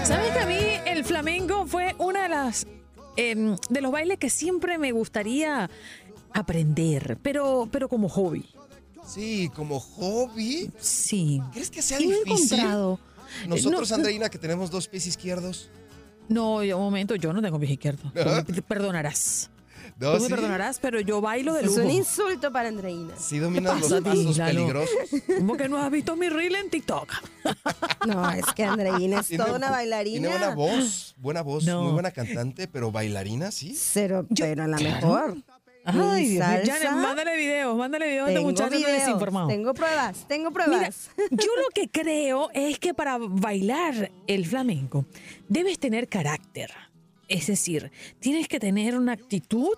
¿Sabes 0.03 0.33
que 0.33 0.39
a 0.39 0.45
mí 0.45 0.59
el 0.85 1.05
flamenco 1.05 1.65
fue 1.65 1.95
una 1.99 2.23
de 2.23 2.29
las 2.29 2.67
em, 3.15 3.55
de 3.69 3.79
los 3.79 3.93
bailes 3.93 4.17
que 4.17 4.29
siempre 4.29 4.77
me 4.77 4.91
gustaría 4.91 5.69
aprender, 6.33 7.17
pero, 7.23 7.69
pero 7.71 7.87
como 7.87 8.09
hobby? 8.09 8.45
Sí, 9.07 9.49
como 9.55 9.79
hobby. 9.79 10.69
Sí. 10.79 11.41
¿Crees 11.53 11.69
que 11.71 11.81
sea 11.81 11.97
difícil? 11.97 12.23
encontrado. 12.59 12.99
Nosotros, 13.47 13.89
No, 13.89 13.95
Andreina, 13.95 14.29
que 14.29 14.37
tenemos 14.37 14.69
dos 14.71 14.87
pies 14.87 15.07
izquierdos. 15.07 15.69
No, 16.29 16.63
yo 16.63 16.77
un 16.77 16.83
momento, 16.83 17.15
yo 17.15 17.31
no 17.33 17.41
tengo 17.41 17.59
pie 17.59 17.71
izquierdo. 17.71 18.11
Tú 18.45 18.53
me 18.53 18.61
perdonarás. 18.61 19.49
No, 19.99 20.13
Tú 20.13 20.19
me 20.23 20.27
¿sí? 20.27 20.29
perdonarás, 20.33 20.79
pero 20.79 20.99
yo 20.99 21.21
bailo 21.21 21.53
de 21.53 21.61
Es 21.61 21.67
lujo. 21.67 21.81
un 21.81 21.89
insulto 21.91 22.51
para 22.51 22.67
Andreina. 22.69 23.13
Sí 23.17 23.39
dominas 23.39 23.79
los 23.79 24.01
pasos 24.01 24.37
peligrosos. 24.37 24.89
¿Cómo 25.37 25.55
que 25.57 25.69
no 25.69 25.77
has 25.77 25.89
visto 25.89 26.15
mi 26.15 26.29
reel 26.29 26.55
en 26.55 26.69
TikTok? 26.69 27.09
No, 28.05 28.29
es 28.31 28.45
que 28.55 28.63
Andreina 28.65 29.21
es 29.21 29.29
toda 29.29 29.53
una 29.55 29.71
bailarina. 29.71 30.19
Tiene 30.29 30.37
buena 30.37 30.55
voz, 30.55 31.15
buena 31.17 31.41
voz, 31.41 31.63
No. 31.65 31.83
muy 31.83 31.93
buena 31.93 32.11
cantante, 32.11 32.67
pero 32.67 32.91
bailarina, 32.91 33.49
sí. 33.51 33.75
Pero, 33.93 34.27
pero 34.37 34.63
a 34.63 34.67
la 34.67 34.77
claro. 34.77 34.95
mejor. 35.07 35.37
Ay, 35.87 36.27
Dios 36.29 36.47
mío. 36.47 36.59
Janet, 36.65 36.91
mándale 36.91 37.37
videos, 37.37 37.77
mándale 37.77 38.07
videos 38.07 38.25
a 38.27 38.29
este 38.29 38.39
Tengo 38.39 38.49
muchacho 38.51 38.69
no 38.71 38.77
videos, 38.77 38.91
desinformado. 39.05 39.47
tengo 39.47 39.73
pruebas, 39.73 40.27
tengo 40.27 40.49
Mira, 40.51 40.65
pruebas. 40.65 41.09
yo 41.31 41.47
lo 41.63 41.69
que 41.73 41.87
creo 41.89 42.49
es 42.53 42.77
que 42.79 42.93
para 42.93 43.17
bailar 43.19 44.11
el 44.27 44.45
flamenco 44.45 45.05
debes 45.47 45.79
tener 45.79 46.07
carácter. 46.07 46.71
Es 47.29 47.47
decir, 47.47 47.91
tienes 48.19 48.47
que 48.47 48.59
tener 48.59 48.97
una 48.97 49.13
actitud 49.13 49.75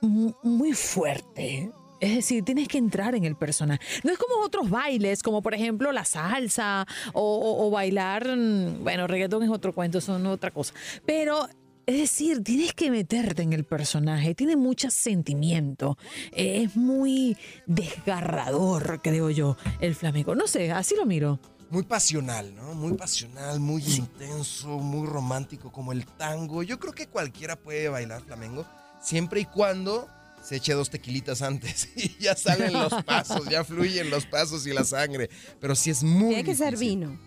mu- 0.00 0.34
muy 0.42 0.72
fuerte. 0.72 1.70
Es 2.00 2.14
decir, 2.16 2.42
tienes 2.44 2.66
que 2.66 2.78
entrar 2.78 3.14
en 3.14 3.24
el 3.24 3.36
personaje. 3.36 3.80
No 4.04 4.10
es 4.10 4.16
como 4.18 4.42
otros 4.42 4.70
bailes, 4.70 5.22
como 5.22 5.42
por 5.42 5.52
ejemplo 5.52 5.92
la 5.92 6.06
salsa 6.06 6.86
o, 7.12 7.20
o- 7.22 7.66
o 7.66 7.70
bailar, 7.70 8.26
mm, 8.36 8.82
bueno, 8.82 9.06
reggaetón 9.06 9.42
es 9.42 9.50
otro 9.50 9.74
cuento, 9.74 10.00
son 10.00 10.24
otra 10.26 10.50
cosa. 10.50 10.72
Pero 11.04 11.46
es 11.90 11.98
decir, 11.98 12.44
tienes 12.44 12.72
que 12.72 12.88
meterte 12.88 13.42
en 13.42 13.52
el 13.52 13.64
personaje, 13.64 14.34
tiene 14.36 14.54
mucho 14.54 14.90
sentimiento, 14.90 15.98
eh, 16.30 16.62
es 16.62 16.76
muy 16.76 17.36
desgarrador, 17.66 19.00
creo 19.02 19.28
yo, 19.30 19.56
el 19.80 19.96
flamenco. 19.96 20.36
No 20.36 20.46
sé, 20.46 20.70
así 20.70 20.94
lo 20.94 21.04
miro. 21.04 21.40
Muy 21.68 21.82
pasional, 21.82 22.54
¿no? 22.54 22.74
Muy 22.74 22.94
pasional, 22.94 23.58
muy 23.58 23.82
intenso, 23.84 24.68
muy 24.78 25.06
romántico, 25.06 25.72
como 25.72 25.90
el 25.90 26.06
tango. 26.06 26.62
Yo 26.62 26.78
creo 26.78 26.92
que 26.92 27.08
cualquiera 27.08 27.56
puede 27.56 27.88
bailar 27.88 28.22
flamenco, 28.22 28.64
siempre 29.02 29.40
y 29.40 29.44
cuando 29.46 30.08
se 30.44 30.56
eche 30.56 30.74
dos 30.74 30.90
tequilitas 30.90 31.42
antes 31.42 31.88
y 31.96 32.16
ya 32.20 32.36
salen 32.36 32.72
los 32.72 32.92
pasos, 33.04 33.48
ya 33.48 33.64
fluyen 33.64 34.10
los 34.10 34.26
pasos 34.26 34.64
y 34.66 34.72
la 34.72 34.84
sangre. 34.84 35.28
Pero 35.60 35.74
sí 35.74 35.90
es 35.90 36.04
muy 36.04 36.34
Tiene 36.34 36.44
que 36.44 36.54
ser 36.54 36.76
vino. 36.76 37.18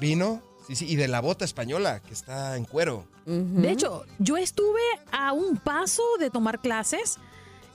¿Vino? 0.00 0.42
Sí, 0.66 0.76
sí, 0.76 0.86
y 0.88 0.96
de 0.96 1.08
la 1.08 1.20
bota 1.20 1.44
española, 1.44 2.00
que 2.00 2.12
está 2.14 2.56
en 2.56 2.64
cuero. 2.64 3.04
De 3.26 3.70
hecho, 3.70 4.04
yo 4.18 4.36
estuve 4.36 4.80
a 5.12 5.32
un 5.32 5.56
paso 5.56 6.02
de 6.18 6.30
tomar 6.30 6.60
clases, 6.60 7.18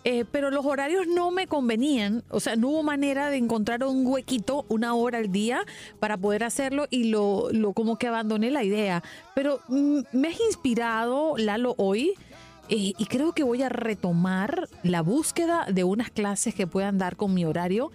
eh, 0.04 0.26
pero 0.32 0.50
los 0.50 0.66
horarios 0.66 1.06
no 1.08 1.30
me 1.32 1.46
convenían. 1.48 2.24
O 2.30 2.40
sea, 2.40 2.56
no 2.56 2.70
hubo 2.70 2.84
manera 2.84 3.30
de 3.30 3.38
encontrar 3.38 3.84
un 3.84 4.06
huequito, 4.08 4.66
una 4.70 4.94
hora 4.96 5.18
al 5.20 5.32
día, 5.32 5.62
para 6.00 6.18
poder 6.18 6.44
hacerlo 6.44 6.88
y 6.90 7.06
lo, 7.06 7.50
lo 7.52 7.74
como 7.74 7.98
que 7.98 8.08
abandoné 8.08 8.50
la 8.52 8.64
idea. 8.64 9.04
Pero 9.36 9.60
mm, 9.68 10.00
me 10.14 10.30
has 10.30 10.40
inspirado, 10.40 11.36
Lalo, 11.38 11.76
hoy. 11.78 12.14
eh, 12.70 12.94
y 12.98 13.06
creo 13.06 13.34
que 13.34 13.44
voy 13.44 13.62
a 13.64 13.70
retomar 13.70 14.68
la 14.84 15.02
búsqueda 15.02 15.66
de 15.72 15.84
unas 15.84 16.10
clases 16.12 16.54
que 16.56 16.66
puedan 16.68 16.98
dar 16.98 17.16
con 17.18 17.34
mi 17.34 17.44
horario, 17.46 17.92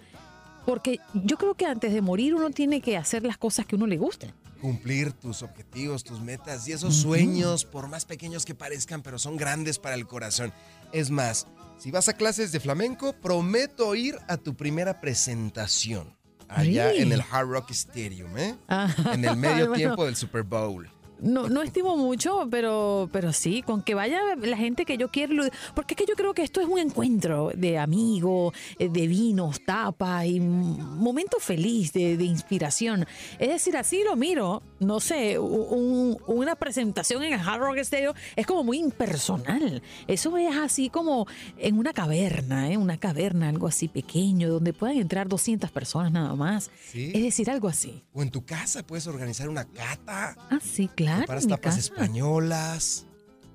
porque 0.65 0.99
yo 1.13 1.37
creo 1.37 1.53
que 1.53 1.65
antes 1.65 1.93
de 1.93 2.01
morir 2.01 2.33
uno 2.35 2.49
tiene 2.49 2.81
que 2.81 2.97
hacer 2.97 3.23
las 3.23 3.37
cosas 3.37 3.65
que 3.65 3.75
a 3.75 3.77
uno 3.77 3.87
le 3.87 3.97
gusten. 3.97 4.31
Cumplir 4.61 5.11
tus 5.13 5.43
objetivos, 5.43 6.03
tus 6.03 6.19
metas 6.21 6.67
y 6.67 6.71
esos 6.71 6.95
sueños, 6.95 7.65
por 7.65 7.87
más 7.87 8.05
pequeños 8.05 8.45
que 8.45 8.55
parezcan, 8.55 9.01
pero 9.01 9.19
son 9.19 9.37
grandes 9.37 9.77
para 9.79 9.95
el 9.95 10.07
corazón. 10.07 10.51
Es 10.91 11.11
más, 11.11 11.47
si 11.77 11.91
vas 11.91 12.07
a 12.09 12.13
clases 12.13 12.51
de 12.51 12.59
flamenco, 12.59 13.13
prometo 13.13 13.93
ir 13.95 14.17
a 14.27 14.37
tu 14.37 14.55
primera 14.55 15.01
presentación. 15.01 16.15
Allá 16.47 16.91
Sí. 16.91 17.01
en 17.01 17.11
el 17.11 17.21
Hard 17.31 17.47
Rock 17.49 17.71
Stadium, 17.71 18.37
¿eh? 18.37 18.55
Ah. 18.67 18.93
En 19.13 19.25
el 19.25 19.35
medio 19.35 19.55
Bueno. 19.69 19.73
tiempo 19.73 20.05
del 20.05 20.15
Super 20.15 20.43
Bowl. 20.43 20.89
No, 21.21 21.47
no 21.49 21.61
estimo 21.61 21.95
mucho, 21.97 22.47
pero, 22.51 23.09
pero 23.11 23.31
sí, 23.33 23.61
con 23.61 23.81
que 23.81 23.93
vaya 23.95 24.19
la 24.35 24.57
gente 24.57 24.85
que 24.85 24.97
yo 24.97 25.09
quiero. 25.09 25.43
Porque 25.73 25.93
es 25.93 25.97
que 25.97 26.05
yo 26.05 26.15
creo 26.15 26.33
que 26.33 26.43
esto 26.43 26.61
es 26.61 26.67
un 26.67 26.77
encuentro 26.79 27.51
de 27.55 27.77
amigos, 27.77 28.53
eh, 28.79 28.89
de 28.89 29.07
vinos, 29.07 29.61
tapas 29.65 30.25
y 30.25 30.39
un 30.39 30.97
momento 30.99 31.37
feliz 31.39 31.93
de, 31.93 32.17
de 32.17 32.25
inspiración. 32.25 33.05
Es 33.39 33.49
decir, 33.49 33.77
así 33.77 34.03
lo 34.03 34.15
miro. 34.15 34.61
No 34.79 34.99
sé, 34.99 35.39
un- 35.39 36.17
una 36.27 36.55
presentación 36.55 37.23
en 37.23 37.33
el 37.33 37.39
Hard 37.39 37.61
Rock 37.61 37.79
Stereo 37.83 38.13
es 38.35 38.45
como 38.45 38.63
muy 38.63 38.77
impersonal. 38.79 39.81
Eso 40.07 40.35
es 40.37 40.55
así 40.55 40.89
como 40.89 41.27
en 41.57 41.77
una 41.79 41.93
caverna, 41.93 42.71
¿eh? 42.71 42.77
una 42.77 42.97
caverna, 42.97 43.49
algo 43.49 43.67
así 43.67 43.87
pequeño, 43.87 44.49
donde 44.49 44.73
puedan 44.73 44.97
entrar 44.97 45.27
200 45.29 45.71
personas 45.71 46.11
nada 46.11 46.35
más. 46.35 46.69
Sí. 46.91 47.11
Es 47.13 47.23
decir, 47.23 47.49
algo 47.49 47.67
así. 47.69 48.03
O 48.13 48.21
en 48.21 48.29
tu 48.31 48.43
casa 48.45 48.83
puedes 48.83 49.07
organizar 49.07 49.47
una 49.49 49.63
cata. 49.65 50.35
Ah, 50.49 50.59
sí, 50.61 50.87
claro. 50.89 51.04
Preparas 51.17 51.43
en 51.43 51.49
mi 51.49 51.55
tapas 51.55 51.77
españolas. 51.77 53.05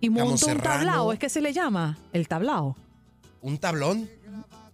Y 0.01 0.11
monto 0.11 0.47
un 0.47 0.59
tablao, 0.59 1.13
es 1.13 1.19
que 1.19 1.29
se 1.29 1.41
le 1.41 1.53
llama 1.53 1.99
el 2.13 2.27
tablao. 2.29 2.77
Un 3.43 3.59
tablón. 3.59 4.09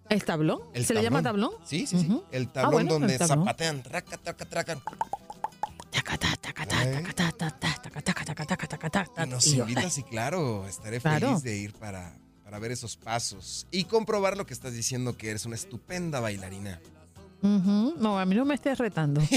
¿El 0.09 0.25
tablón? 0.25 0.61
El 0.73 0.87
¿Se 0.87 0.95
le 0.95 1.03
llama 1.03 1.21
tablón? 1.23 1.51
Sí, 1.65 1.87
sí, 1.87 1.99
sí. 1.99 2.07
Ujú. 2.07 2.23
El 2.31 2.45
Ah, 2.45 2.53
tablón 2.53 2.73
bueno, 2.73 2.93
donde 2.93 3.13
el 3.15 3.19
tablón. 3.19 3.41
zapatean. 3.41 3.83
Traca, 3.83 4.17
traca, 4.19 4.45
traca. 4.45 4.79
Nos 9.27 9.47
invitas 9.49 9.99
y 9.99 10.03
claro, 10.05 10.67
estaré 10.67 11.01
Claro. 11.01 11.29
feliz 11.29 11.43
de 11.43 11.57
ir 11.57 11.73
para, 11.75 12.17
para 12.45 12.59
ver 12.59 12.71
esos 12.73 12.97
pasos 12.97 13.67
y 13.71 13.85
comprobar 13.85 14.37
lo 14.37 14.47
que 14.47 14.55
estás 14.55 14.73
diciendo 14.73 15.17
que 15.17 15.31
eres 15.31 15.45
una 15.47 15.57
estupenda 15.57 16.21
bailarina. 16.21 16.81
Ujú. 17.43 17.95
No, 17.99 18.19
a 18.19 18.25
mí 18.25 18.35
no 18.35 18.45
me 18.45 18.55
estés 18.55 18.79
retando. 18.79 19.21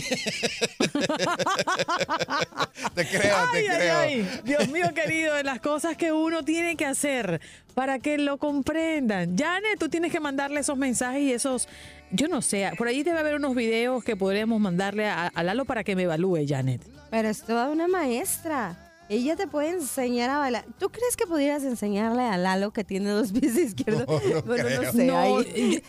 Te 2.96 3.06
creo, 3.08 3.36
ay, 3.54 3.64
te 3.64 3.70
ay, 3.70 3.78
creo. 3.78 3.98
ay. 3.98 4.42
Dios 4.44 4.68
mío 4.70 4.94
querido, 4.94 5.36
de 5.36 5.44
las 5.44 5.60
cosas 5.60 5.96
que 5.98 6.12
uno 6.12 6.44
tiene 6.44 6.76
que 6.76 6.86
hacer 6.86 7.40
para 7.74 8.00
que 8.00 8.18
lo 8.18 8.38
comprendan. 8.38 9.38
Janet, 9.38 9.78
tú 9.80 9.90
tienes 9.90 10.12
que 10.12 10.20
mandarle 10.20 10.62
esos 10.62 10.78
mensajes 10.78 11.22
y 11.22 11.32
esos, 11.34 11.68
yo 12.12 12.28
no 12.28 12.42
sé, 12.42 12.72
por 12.78 12.88
ahí 12.88 13.04
debe 13.04 13.20
haber 13.20 13.36
unos 13.36 13.54
videos 13.56 14.04
que 14.04 14.16
podríamos 14.16 14.60
mandarle 14.60 15.08
a, 15.08 15.28
a 15.28 15.44
Lalo 15.44 15.66
para 15.66 15.84
que 15.84 15.96
me 15.96 16.04
evalúe, 16.04 16.46
Janet. 16.48 16.82
Pero 17.12 17.30
es 17.30 17.44
toda 17.44 17.70
una 17.70 17.88
maestra. 17.88 18.89
Ella 19.10 19.36
te 19.36 19.48
puede 19.48 19.70
enseñar 19.70 20.30
a 20.30 20.38
bailar. 20.38 20.66
¿Tú 20.78 20.90
crees 20.90 21.18
que 21.18 21.26
pudieras 21.26 21.64
enseñarle 21.64 22.22
a 22.22 22.38
Lalo 22.38 22.72
que 22.72 22.84
tiene 22.84 23.10
dos 23.10 23.32
pies 23.32 23.56
izquierdos? 23.58 24.06
No, 24.24 24.36
no 24.36 24.42
bueno, 24.44 24.64
creo. 24.66 24.84
no 24.84 24.92
sé. 24.92 25.06
No, 25.06 25.18
ahí- 25.18 25.84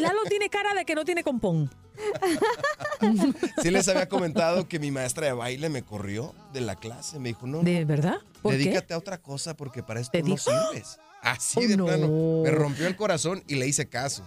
Lalo 0.00 0.20
tiene 0.28 0.48
cara 0.48 0.72
de 0.74 0.84
que 0.86 0.94
no 0.94 1.04
tiene 1.04 1.22
compón. 1.22 1.70
Sí 3.62 3.70
les 3.70 3.86
había 3.88 4.08
comentado 4.08 4.66
que 4.68 4.78
mi 4.78 4.90
maestra 4.90 5.26
de 5.26 5.32
baile 5.32 5.68
me 5.68 5.82
corrió 5.82 6.34
de 6.52 6.60
la 6.62 6.74
clase. 6.76 7.18
Me 7.18 7.28
dijo, 7.30 7.46
no, 7.46 7.58
no, 7.58 7.64
¿De 7.64 7.84
verdad? 7.84 8.16
¿Por 8.42 8.52
qué? 8.52 8.58
dedícate 8.58 8.94
a 8.94 8.98
otra 8.98 9.18
cosa 9.18 9.54
porque 9.56 9.82
para 9.82 10.00
esto 10.00 10.12
¿Te 10.12 10.22
no 10.22 10.36
sirves. 10.36 10.98
Así 11.22 11.60
Oh, 11.64 11.68
de 11.68 11.76
no. 11.76 11.84
plano. 11.86 12.08
Me 12.42 12.50
rompió 12.50 12.86
el 12.86 12.96
corazón 12.96 13.42
y 13.46 13.56
le 13.56 13.66
hice 13.66 13.86
caso. 13.88 14.22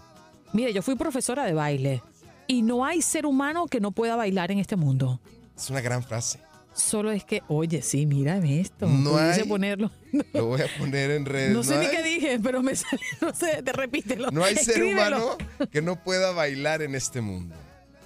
Mire, 0.53 0.73
yo 0.73 0.81
fui 0.81 0.95
profesora 0.95 1.43
de 1.45 1.53
baile 1.53 2.03
y 2.47 2.61
no 2.61 2.85
hay 2.85 3.01
ser 3.01 3.25
humano 3.25 3.65
que 3.67 3.79
no 3.79 3.91
pueda 3.91 4.15
bailar 4.15 4.51
en 4.51 4.59
este 4.59 4.75
mundo. 4.75 5.19
Es 5.55 5.69
una 5.69 5.81
gran 5.81 6.03
frase. 6.03 6.39
Solo 6.78 7.11
es 7.11 7.25
que, 7.25 7.41
oye, 7.47 7.82
sí, 7.82 8.05
mírame 8.05 8.59
esto. 8.61 8.88
No 8.88 9.17
hay- 9.17 9.43
ponerlo. 9.43 9.91
Lo 10.34 10.45
voy 10.45 10.61
a 10.61 10.67
poner 10.78 11.09
en 11.11 11.25
redes. 11.25 11.51
No 11.51 11.63
sé 11.63 11.78
ni 11.80 11.86
hay- 11.88 11.91
qué 11.91 12.03
dije, 12.03 12.39
pero 12.41 12.61
me 12.61 12.75
salió, 12.75 12.99
no 13.21 13.34
sé, 13.34 13.63
te 13.63 13.73
repítelo. 13.73 14.30
No 14.32 14.43
hay 14.43 14.55
ser 14.55 14.84
humano 14.84 15.38
que 15.71 15.82
no 15.82 16.01
pueda 16.03 16.32
bailar 16.34 16.84
en 16.84 16.93
este 16.93 17.19
mundo. 17.19 17.55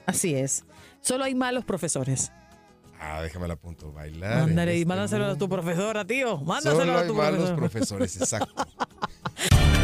Así 0.06 0.34
es. 0.36 0.64
Solo 1.02 1.26
hay 1.26 1.36
malos 1.36 1.66
profesores. 1.66 2.32
Ah, 3.00 3.22
déjame 3.22 3.48
la 3.48 3.56
apunto. 3.56 3.92
Bailar. 3.92 4.42
Mándale 4.48 4.74
y 4.76 4.80
este 4.82 4.86
mándaselo 4.88 5.26
a 5.26 5.36
tu 5.38 5.50
profesora, 5.50 6.06
tío. 6.06 6.38
Mándaselo 6.38 6.78
Solo 6.80 6.98
a 6.98 7.02
hay 7.02 7.08
tu 7.08 7.14
malos 7.16 7.52
profesor. 7.52 7.98
profesores, 7.98 8.18
exacto. 8.22 8.66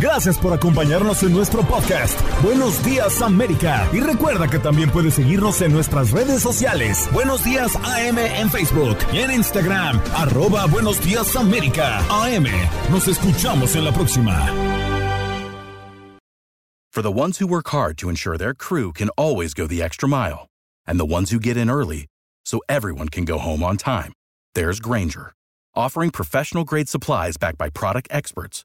Gracias 0.00 0.38
por 0.38 0.52
acompañarnos 0.52 1.22
en 1.22 1.32
nuestro 1.32 1.62
podcast. 1.62 2.20
Buenos 2.42 2.84
días 2.84 3.22
América. 3.22 3.88
Y 3.92 4.00
recuerda 4.00 4.48
que 4.48 4.58
también 4.58 4.90
puedes 4.90 5.14
seguirnos 5.14 5.60
en 5.62 5.72
nuestras 5.72 6.10
redes 6.10 6.42
sociales. 6.42 7.08
Buenos 7.12 7.44
días 7.44 7.76
AM 7.76 8.18
en 8.18 8.50
Facebook 8.50 8.98
y 9.12 9.18
en 9.18 9.30
Instagram. 9.30 10.00
Arroba 10.16 10.66
Buenos 10.66 11.00
días 11.00 11.36
América. 11.36 11.98
AM. 12.10 12.46
Nos 12.90 13.06
escuchamos 13.06 13.76
en 13.76 13.84
la 13.84 13.92
próxima. 13.92 14.34
For 16.92 17.02
the 17.02 17.10
ones 17.10 17.38
who 17.38 17.46
work 17.48 17.70
hard 17.70 17.96
to 17.98 18.08
ensure 18.08 18.36
their 18.36 18.54
crew 18.54 18.92
can 18.92 19.08
always 19.16 19.52
go 19.52 19.66
the 19.66 19.82
extra 19.82 20.08
mile, 20.08 20.46
and 20.86 20.98
the 20.98 21.04
ones 21.04 21.32
who 21.32 21.40
get 21.40 21.56
in 21.56 21.68
early 21.68 22.06
so 22.44 22.60
everyone 22.68 23.08
can 23.08 23.24
go 23.24 23.36
home 23.38 23.64
on 23.64 23.76
time, 23.76 24.12
there's 24.54 24.78
Granger, 24.78 25.32
offering 25.74 26.10
professional 26.10 26.62
grade 26.62 26.88
supplies 26.88 27.36
backed 27.36 27.58
by 27.58 27.68
product 27.68 28.06
experts 28.12 28.64